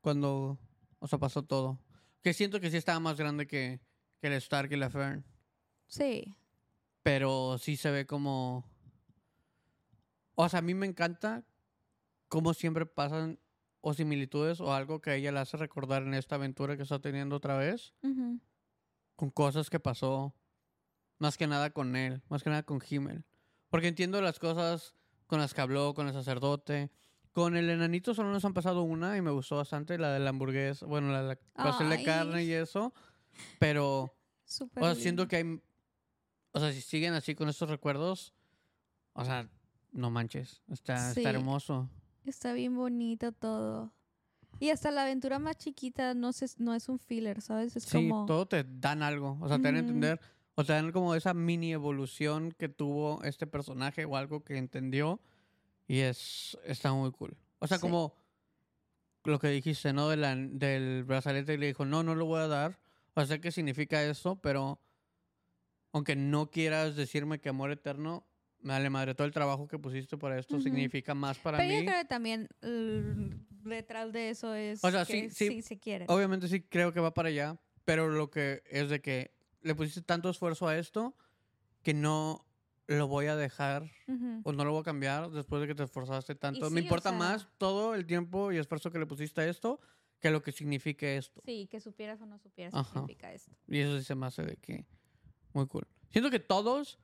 cuando, 0.00 0.58
o 0.98 1.06
sea, 1.06 1.18
pasó 1.18 1.44
todo. 1.44 1.78
Que 2.22 2.34
siento 2.34 2.60
que 2.60 2.70
sí 2.70 2.76
estaba 2.76 3.00
más 3.00 3.16
grande 3.16 3.46
que, 3.46 3.80
que 4.20 4.26
el 4.26 4.34
Stark 4.34 4.72
y 4.72 4.76
la 4.76 4.90
Fern. 4.90 5.24
Sí. 5.86 6.34
Pero 7.02 7.58
sí 7.58 7.76
se 7.76 7.90
ve 7.90 8.06
como... 8.06 8.64
O 10.34 10.48
sea, 10.48 10.58
a 10.60 10.62
mí 10.62 10.74
me 10.74 10.86
encanta 10.86 11.44
cómo 12.28 12.54
siempre 12.54 12.86
pasan 12.86 13.38
o 13.80 13.94
similitudes 13.94 14.60
o 14.60 14.74
algo 14.74 15.00
que 15.00 15.10
a 15.10 15.14
ella 15.14 15.32
le 15.32 15.40
hace 15.40 15.56
recordar 15.56 16.02
en 16.02 16.14
esta 16.14 16.36
aventura 16.36 16.76
que 16.76 16.82
está 16.82 16.98
teniendo 17.00 17.36
otra 17.36 17.56
vez. 17.56 17.94
Con 19.16 19.30
cosas 19.30 19.70
que 19.70 19.80
pasó 19.80 20.34
más 21.18 21.36
que 21.36 21.46
nada 21.46 21.70
con 21.70 21.96
él, 21.96 22.22
más 22.28 22.42
que 22.42 22.50
nada 22.50 22.62
con 22.62 22.80
Himmel. 22.88 23.24
Porque 23.70 23.88
entiendo 23.88 24.20
las 24.20 24.38
cosas 24.38 24.94
con 25.26 25.40
las 25.40 25.54
que 25.54 25.60
habló, 25.60 25.94
con 25.94 26.06
el 26.08 26.12
sacerdote. 26.12 26.90
Con 27.32 27.56
el 27.56 27.70
enanito 27.70 28.12
solo 28.12 28.32
nos 28.32 28.44
han 28.44 28.52
pasado 28.54 28.82
una 28.82 29.16
y 29.16 29.22
me 29.22 29.30
gustó 29.30 29.56
bastante, 29.56 29.96
la 29.98 30.12
de 30.12 30.18
la 30.18 30.30
hamburguesa, 30.30 30.84
bueno, 30.86 31.12
la, 31.12 31.22
la 31.22 31.38
pastel 31.54 31.88
de 31.88 32.02
carne 32.02 32.42
y 32.42 32.52
eso. 32.52 32.92
Pero, 33.60 34.12
Súper 34.44 34.82
o 34.82 34.86
sea, 34.86 34.94
siento 34.96 35.28
que 35.28 35.36
hay, 35.36 35.62
o 36.50 36.58
sea, 36.60 36.72
si 36.72 36.80
siguen 36.80 37.14
así 37.14 37.36
con 37.36 37.48
estos 37.48 37.70
recuerdos, 37.70 38.34
o 39.12 39.24
sea, 39.24 39.48
no 39.92 40.10
manches, 40.10 40.60
está, 40.68 41.12
Sí. 41.12 41.20
está 41.20 41.30
hermoso. 41.30 41.88
Está 42.24 42.52
bien 42.52 42.74
bonito 42.74 43.30
todo. 43.30 43.92
Y 44.58 44.70
hasta 44.70 44.90
la 44.90 45.02
aventura 45.02 45.38
más 45.38 45.56
chiquita 45.56 46.12
no, 46.14 46.32
se, 46.32 46.46
no 46.58 46.74
es 46.74 46.88
un 46.88 46.98
filler, 46.98 47.40
¿sabes? 47.40 47.76
Es 47.76 47.84
Sí, 47.84 48.08
como... 48.08 48.26
todo 48.26 48.46
te 48.46 48.64
dan 48.68 49.04
algo, 49.04 49.38
o 49.40 49.46
sea, 49.46 49.58
te 49.58 49.62
dan 49.62 49.76
a 49.76 49.78
entender, 49.78 50.20
o 50.56 50.64
dan 50.64 50.92
como 50.92 51.14
esa 51.14 51.32
mini 51.34 51.72
evolución 51.72 52.52
que 52.52 52.68
tuvo 52.68 53.22
este 53.24 53.46
personaje 53.46 54.04
o 54.04 54.16
algo 54.16 54.42
que 54.44 54.56
entendió 54.58 55.20
y 55.86 56.00
es 56.00 56.58
está 56.64 56.92
muy 56.92 57.10
cool. 57.12 57.36
O 57.58 57.66
sea, 57.66 57.78
Sí. 57.78 57.82
como 57.82 58.14
lo 59.24 59.38
que 59.38 59.48
dijiste, 59.48 59.92
¿no? 59.92 60.08
De 60.08 60.16
la- 60.16 60.34
del 60.36 61.04
brazalete 61.04 61.54
y 61.54 61.56
le 61.58 61.66
dijo, 61.66 61.84
no, 61.84 62.02
no 62.02 62.14
lo 62.14 62.26
voy 62.26 62.40
a 62.40 62.46
dar. 62.48 62.78
O 63.14 63.24
sea, 63.24 63.38
qué 63.40 63.52
significa 63.52 64.02
eso, 64.04 64.36
pero 64.40 64.80
aunque 65.92 66.16
no 66.16 66.50
quieras 66.50 66.96
decirme 66.96 67.40
que 67.40 67.48
amor 67.48 67.70
eterno, 67.72 68.24
me 68.60 68.72
vale 68.74 68.90
madre, 68.90 69.14
todo 69.14 69.26
el 69.26 69.32
trabajo 69.32 69.66
que 69.66 69.78
pusiste 69.78 70.16
para 70.18 70.38
esto 70.38 70.54
Ujú. 70.56 70.62
significa 70.62 71.14
más 71.14 71.38
para 71.38 71.58
Pero 71.58 71.72
yo 71.72 71.80
mí. 71.80 71.86
creo 71.86 71.98
que 72.02 72.08
también 72.08 72.48
l- 72.62 73.36
detrás 73.64 74.12
de 74.12 74.30
eso 74.30 74.54
es 74.54 74.84
O 74.84 74.90
sea, 74.90 75.04
que 75.04 75.30
sí, 75.30 75.48
sí. 75.50 75.62
se 75.62 75.78
quiere. 75.78 76.04
Obviamente 76.08 76.46
sí 76.48 76.60
creo 76.62 76.92
que 76.92 77.00
va 77.00 77.12
para 77.12 77.28
allá, 77.30 77.58
pero 77.84 78.08
lo 78.08 78.30
que 78.30 78.62
es 78.70 78.88
de 78.90 79.00
que 79.00 79.32
le 79.62 79.74
pusiste 79.74 80.02
tanto 80.02 80.30
esfuerzo 80.30 80.66
a 80.68 80.76
esto 80.78 81.14
que 81.82 81.94
no 81.94 82.46
lo 82.86 83.06
voy 83.08 83.26
a 83.26 83.36
dejar 83.36 83.90
o 84.44 84.52
no 84.52 84.64
lo 84.64 84.72
voy 84.72 84.80
a 84.80 84.84
cambiar 84.84 85.30
después 85.30 85.60
de 85.62 85.68
que 85.68 85.74
te 85.74 85.84
esforzaste 85.84 86.34
tanto. 86.34 86.66
sí, 86.68 86.74
Me 86.74 86.80
o 86.80 86.82
importa 86.84 87.10
sea- 87.10 87.18
más 87.18 87.48
todo 87.58 87.94
el 87.94 88.04
tiempo 88.06 88.50
y 88.52 88.58
esfuerzo 88.58 88.90
que 88.90 88.98
le 88.98 89.06
pusiste 89.06 89.40
a 89.42 89.46
esto 89.48 89.80
que 90.18 90.30
lo 90.30 90.42
que 90.42 90.52
signifique 90.52 91.16
esto. 91.16 91.40
Sí, 91.46 91.66
que 91.70 91.80
supieras 91.80 92.20
o 92.20 92.26
no 92.26 92.38
supieras 92.38 92.74
Ajá. 92.74 92.92
significa 92.92 93.32
esto. 93.32 93.52
Y 93.68 93.78
eso 93.78 93.96
sí 93.98 94.04
se 94.04 94.14
me 94.14 94.26
hace 94.26 94.42
de 94.42 94.56
que 94.56 94.84
muy 95.54 95.66
cool. 95.66 95.86
Siento 96.10 96.30
que 96.30 96.40
todos, 96.40 96.98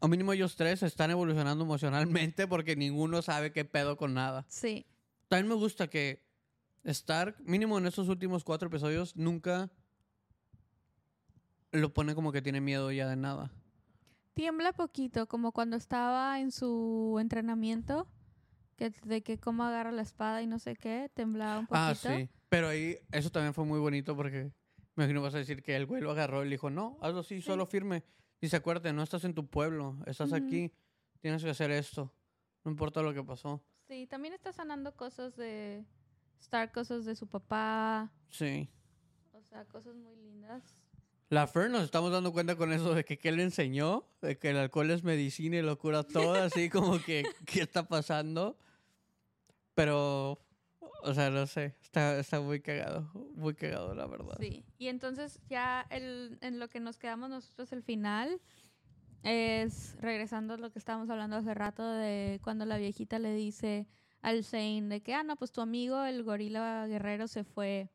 o 0.00 0.08
mínimo 0.08 0.32
ellos 0.32 0.54
tres, 0.56 0.82
están 0.82 1.10
evolucionando 1.10 1.64
emocionalmente 1.64 2.46
porque 2.46 2.76
ninguno 2.76 3.22
sabe 3.22 3.52
qué 3.52 3.64
pedo 3.64 3.96
con 3.96 4.12
nada. 4.12 4.44
Sí. 4.48 4.86
También 5.28 5.48
me 5.48 5.54
gusta 5.54 5.88
que 5.88 6.28
Stark, 6.84 7.36
mínimo 7.44 7.78
en 7.78 7.86
estos 7.86 8.08
últimos 8.08 8.42
cuatro 8.44 8.68
episodios, 8.68 9.14
nunca 9.16 9.70
lo 11.72 11.92
pone 11.92 12.14
como 12.14 12.32
que 12.32 12.42
tiene 12.42 12.60
miedo 12.60 12.90
ya 12.92 13.08
de 13.08 13.16
nada. 13.16 13.50
Tiembla 14.34 14.72
poquito, 14.72 15.26
como 15.26 15.52
cuando 15.52 15.76
estaba 15.76 16.40
en 16.40 16.50
su 16.50 17.18
entrenamiento, 17.20 18.06
que 18.76 18.90
de 19.04 19.22
que 19.22 19.38
cómo 19.38 19.64
agarra 19.64 19.92
la 19.92 20.02
espada 20.02 20.40
y 20.42 20.46
no 20.46 20.58
sé 20.58 20.76
qué, 20.76 21.10
temblaba 21.14 21.58
un 21.60 21.66
poquito. 21.66 21.80
Ah, 21.84 21.94
sí. 21.94 22.28
Pero 22.48 22.68
ahí, 22.68 22.96
eso 23.12 23.30
también 23.30 23.54
fue 23.54 23.64
muy 23.64 23.78
bonito 23.78 24.16
porque 24.16 24.50
me 24.96 25.04
imagino 25.04 25.22
vas 25.22 25.34
a 25.34 25.38
decir 25.38 25.62
que 25.62 25.76
el 25.76 25.86
güey 25.86 26.00
lo 26.02 26.10
agarró 26.10 26.42
y 26.42 26.46
le 26.46 26.52
dijo, 26.52 26.70
no, 26.70 26.98
hazlo 27.00 27.20
así, 27.20 27.36
Sí. 27.36 27.42
solo 27.42 27.66
firme. 27.66 28.04
Dice, 28.40 28.56
acuérdate, 28.56 28.92
no 28.92 29.02
estás 29.02 29.24
en 29.24 29.34
tu 29.34 29.46
pueblo, 29.46 29.98
estás 30.06 30.32
Ujú. 30.32 30.36
aquí, 30.46 30.72
tienes 31.20 31.44
que 31.44 31.50
hacer 31.50 31.70
esto. 31.70 32.12
No 32.64 32.70
importa 32.70 33.02
lo 33.02 33.12
que 33.12 33.22
pasó. 33.22 33.62
Sí, 33.86 34.06
también 34.06 34.32
está 34.34 34.52
sanando 34.52 34.96
cosas 34.96 35.36
de 35.36 35.84
Star, 36.40 36.72
cosas 36.72 37.04
de 37.04 37.14
su 37.16 37.26
papá, 37.26 38.10
Sí. 38.30 38.70
o 39.32 39.42
sea, 39.42 39.66
cosas 39.66 39.94
muy 39.96 40.16
lindas. 40.16 40.74
La 41.30 41.46
Fer 41.46 41.70
nos 41.70 41.84
estamos 41.84 42.10
dando 42.10 42.32
cuenta 42.32 42.56
con 42.56 42.72
eso 42.72 42.92
de 42.92 43.04
que 43.04 43.16
qué 43.16 43.30
le 43.30 43.44
enseñó, 43.44 44.04
de 44.20 44.36
que 44.36 44.50
el 44.50 44.56
alcohol 44.56 44.90
es 44.90 45.04
medicina 45.04 45.58
y 45.58 45.62
lo 45.62 45.78
cura 45.78 46.02
todo, 46.02 46.34
así 46.34 46.68
como 46.68 47.00
que 47.00 47.22
qué 47.46 47.62
está 47.62 47.86
pasando. 47.86 48.58
Pero, 49.74 50.40
o 51.04 51.14
sea, 51.14 51.30
no 51.30 51.46
sé, 51.46 51.76
está, 51.84 52.18
está 52.18 52.40
muy 52.40 52.60
cagado, 52.60 53.08
muy 53.36 53.54
cagado, 53.54 53.94
la 53.94 54.08
verdad. 54.08 54.38
Sí. 54.40 54.64
Y 54.76 54.88
entonces 54.88 55.40
ya 55.48 55.86
el, 55.90 56.36
en 56.40 56.58
lo 56.58 56.68
que 56.68 56.80
nos 56.80 56.98
quedamos 56.98 57.30
nosotros 57.30 57.72
el 57.72 57.84
final 57.84 58.40
es 59.22 59.96
regresando 60.00 60.54
a 60.54 60.56
lo 60.56 60.72
que 60.72 60.80
estábamos 60.80 61.10
hablando 61.10 61.36
hace 61.36 61.54
rato 61.54 61.88
de 61.88 62.40
cuando 62.42 62.66
la 62.66 62.76
viejita 62.76 63.20
le 63.20 63.32
dice 63.34 63.86
al 64.20 64.42
Zane 64.42 64.88
de 64.88 65.00
que, 65.00 65.14
ah, 65.14 65.22
no, 65.22 65.36
pues 65.36 65.52
tu 65.52 65.60
amigo, 65.60 66.02
el 66.02 66.24
gorila 66.24 66.88
guerrero, 66.88 67.28
se 67.28 67.44
fue, 67.44 67.88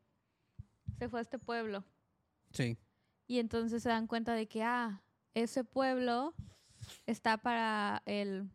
se 0.98 1.10
fue 1.10 1.20
a 1.20 1.22
este 1.22 1.38
pueblo. 1.38 1.84
Sí, 2.50 2.78
Y 3.26 3.38
entonces 3.38 3.82
se 3.82 3.88
dan 3.88 4.06
cuenta 4.06 4.34
de 4.34 4.46
que, 4.46 4.62
ah, 4.62 5.02
ese 5.34 5.64
pueblo 5.64 6.34
está 7.06 7.38
para 7.38 8.02
el 8.06 8.50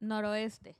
noroeste. 0.00 0.78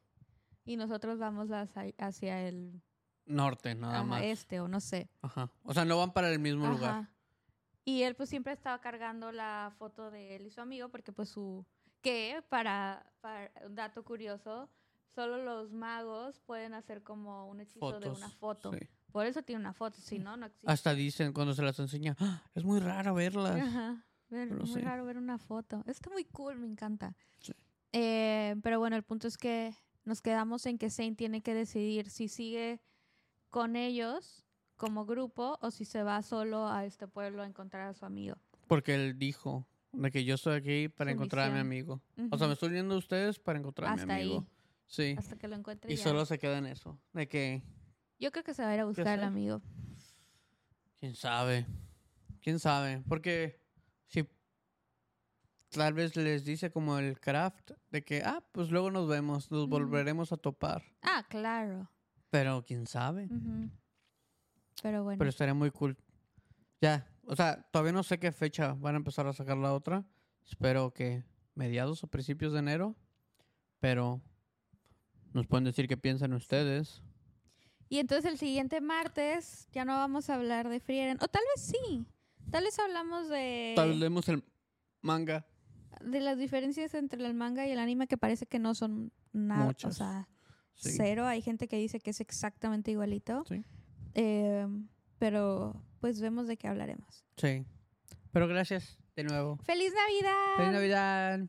Y 0.65 0.77
nosotros 0.77 1.19
vamos 1.19 1.51
hacia, 1.51 1.95
hacia 1.99 2.47
el 2.47 2.83
norte, 3.25 3.75
nada 3.75 3.97
ajá, 3.97 4.05
más. 4.05 4.23
este, 4.23 4.61
o 4.61 4.69
no 4.69 4.81
sé. 4.81 5.09
Ajá. 5.23 5.51
O 5.65 5.73
sea, 5.73 5.85
no 5.85 5.99
van 5.99 6.13
para 6.13 6.31
el 6.31 6.39
mismo 6.39 6.67
lugar. 6.67 6.91
Ajá. 6.91 7.11
Y 7.85 8.03
él 8.03 8.15
pues 8.15 8.29
siempre 8.29 8.53
estaba 8.53 8.81
cargando 8.81 9.33
la 9.33 9.73
foto 9.79 10.11
de 10.11 10.37
él 10.37 10.47
y 10.47 10.51
su 10.51 10.61
amigo 10.61 10.91
porque 10.91 11.13
pues 11.13 11.31
su... 11.31 11.65
Que 12.03 12.45
para, 12.49 13.11
para 13.21 13.51
un 13.67 13.75
dato 13.75 14.05
curioso, 14.05 14.69
solo 15.15 15.43
los 15.43 15.73
magos 15.73 16.39
pueden 16.41 16.75
hacer 16.75 17.03
como 17.03 17.49
un 17.49 17.61
hechizo 17.61 17.99
de 17.99 18.11
una 18.11 18.29
foto. 18.29 18.73
sí. 18.73 18.79
Por 19.13 19.27
eso 19.27 19.43
tiene 19.43 19.61
una 19.61 19.73
foto, 19.73 20.01
si 20.01 20.19
no, 20.19 20.37
no 20.37 20.47
existe. 20.47 20.71
Hasta 20.71 20.95
dicen 20.95 21.33
cuando 21.33 21.55
se 21.55 21.63
las 21.63 21.79
enseña, 21.79 22.17
"Ah, 22.21 22.43
es 22.55 22.65
muy 22.65 22.79
raro 22.81 23.15
verlas. 23.15 23.61
Ajá. 23.61 24.05
Ver- 24.29 24.53
muy 24.55 24.67
sí. 24.67 24.81
raro 24.81 25.05
ver 25.07 25.17
una 25.17 25.39
foto. 25.39 25.83
Está 25.87 26.11
muy 26.11 26.25
cool, 26.27 26.57
me 26.59 26.67
encanta. 26.67 27.17
Sí. 27.41 27.53
Eh, 27.93 28.55
pero 28.63 28.79
bueno, 28.79 28.97
el 28.97 29.03
punto 29.03 29.27
es 29.27 29.39
que 29.39 29.75
nos 30.05 30.21
quedamos 30.21 30.67
en 30.67 30.77
que 30.79 30.91
Zane 30.91 31.15
tiene 31.15 31.41
que 31.43 31.55
decidir 31.55 32.11
si 32.11 32.29
sigue 32.29 32.81
con 33.51 33.77
ellos 33.77 34.45
como 34.77 35.07
grupo 35.07 35.59
o 35.63 35.71
si 35.71 35.85
se 35.87 36.03
va 36.03 36.23
solo 36.23 36.69
a 36.69 36.85
este 36.85 37.09
pueblo 37.09 37.43
a 37.43 37.47
encontrar 37.47 37.89
a 37.89 37.95
su 37.95 38.05
amigo. 38.05 38.37
Porque 38.67 38.95
él 38.95 39.19
dijo 39.19 39.67
de 39.93 40.11
que 40.11 40.25
yo 40.25 40.35
estoy 40.35 40.57
aquí 40.57 40.89
para 40.91 41.11
Su 41.11 41.15
encontrar 41.15 41.51
a 41.51 41.53
mi 41.55 41.59
amigo. 41.61 42.03
O 42.31 42.37
sea, 42.37 42.47
me 42.47 42.53
estoy 42.53 42.69
uniendo 42.69 42.95
a 42.95 42.99
ustedes 42.99 43.39
para 43.39 43.59
encontrar 43.59 43.91
a 43.91 43.97
mi 43.97 44.13
amigo. 44.13 44.41
ahí, 44.41 44.47
Sí. 44.87 45.15
hasta 45.19 45.37
que 45.37 45.49
lo 45.49 45.57
encuentre 45.57 45.91
Y 45.93 45.97
ya. 45.97 46.03
solo 46.05 46.27
se 46.27 46.39
queda 46.39 46.59
en 46.59 46.67
eso. 46.67 46.99
De 47.15 47.27
que, 47.27 47.63
Yo 48.19 48.33
creo 48.33 48.45
que 48.45 48.55
se 48.55 48.63
va 48.63 48.71
a 48.71 48.75
ir 48.75 48.81
a 48.81 48.85
buscar 48.85 49.09
al 49.09 49.25
amigo. 49.25 49.63
quién 50.99 51.15
sabe. 51.15 51.67
Quién 52.41 52.59
sabe. 52.59 53.03
Porque 53.09 53.61
si 54.07 54.29
tal 55.69 55.95
vez 55.95 56.17
les 56.17 56.45
dice 56.45 56.71
como 56.71 56.99
el 56.99 57.21
craft 57.21 57.73
de 57.91 58.05
que, 58.05 58.23
ah, 58.25 58.45
pues 58.53 58.71
luego 58.71 58.91
nos 58.91 59.09
vemos, 59.09 59.51
nos 59.51 59.69
volveremos 59.69 60.33
a 60.33 60.37
topar. 60.37 60.83
Ah, 61.03 61.25
claro. 61.29 61.91
Pero 62.31 62.65
quién 62.67 62.87
sabe. 62.87 63.29
Pero 64.83 65.05
bueno. 65.05 65.19
Pero 65.19 65.31
estaría 65.31 65.55
muy 65.55 65.71
cool. 65.71 65.97
Ya, 66.81 67.09
o 67.25 67.37
sea, 67.37 67.63
todavía 67.71 67.93
no 67.93 68.03
sé 68.03 68.19
qué 68.19 68.33
fecha 68.33 68.75
van 68.75 68.95
a 68.95 68.99
empezar 68.99 69.27
a 69.27 69.33
sacar 69.33 69.57
la 69.57 69.73
otra. 69.75 70.05
Espero 70.45 70.93
que 70.93 71.25
mediados 71.55 72.03
o 72.05 72.07
principios 72.07 72.53
de 72.53 72.61
enero. 72.61 72.97
Pero 73.81 74.21
nos 75.33 75.47
pueden 75.47 75.65
decir 75.65 75.87
qué 75.87 75.97
piensan 75.97 76.33
ustedes. 76.33 77.03
Y 77.89 77.99
entonces 77.99 78.31
el 78.31 78.39
siguiente 78.39 78.81
martes 78.81 79.69
ya 79.73 79.85
no 79.85 79.97
vamos 79.97 80.29
a 80.31 80.35
hablar 80.35 80.69
de 80.69 80.81
Frieren. 80.81 81.19
O 81.21 81.29
tal 81.29 81.43
vez 81.55 81.65
sí. 81.65 82.05
Tal 82.51 82.65
vez 82.65 82.79
hablamos 82.79 83.29
de, 83.29 83.73
Tal 83.77 83.99
vez 83.99 84.29
el 84.29 84.43
manga. 85.03 85.47
de 86.03 86.21
las 86.21 86.39
diferencias 86.39 86.95
entre 86.95 87.25
el 87.27 87.35
manga 87.35 87.67
y 87.67 87.71
el 87.71 87.79
anime 87.79 88.07
que 88.07 88.17
parece 88.17 88.47
que 88.47 88.59
no 88.59 88.75
son 88.75 89.13
nada. 89.33 89.75
O 89.85 89.91
sea, 89.93 90.29
Sí. 90.75 90.91
cero. 90.97 91.27
Hay 91.27 91.43
gente 91.43 91.67
que 91.67 91.77
dice 91.77 91.99
que 92.01 92.11
es 92.11 92.21
exactamente 92.21 92.91
igualito. 92.91 93.45
Sí. 93.49 93.65
Eh, 94.15 94.67
pero 95.19 95.83
pues 96.01 96.21
vemos 96.21 96.47
de 96.47 96.57
qué 96.57 96.69
hablaremos. 96.69 97.25
Sí. 97.37 97.65
Pero 98.33 98.47
gracias 98.49 98.97
de 99.17 99.25
nuevo. 99.25 99.57
¡Feliz 99.65 99.93
Navidad! 99.93 100.57
Feliz 100.57 100.73
Navidad. 100.73 101.41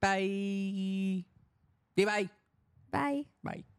Bye. 0.00 1.26
Di 1.96 2.04
bye. 2.04 2.30
Bye. 2.92 3.26
Bye. 3.42 3.77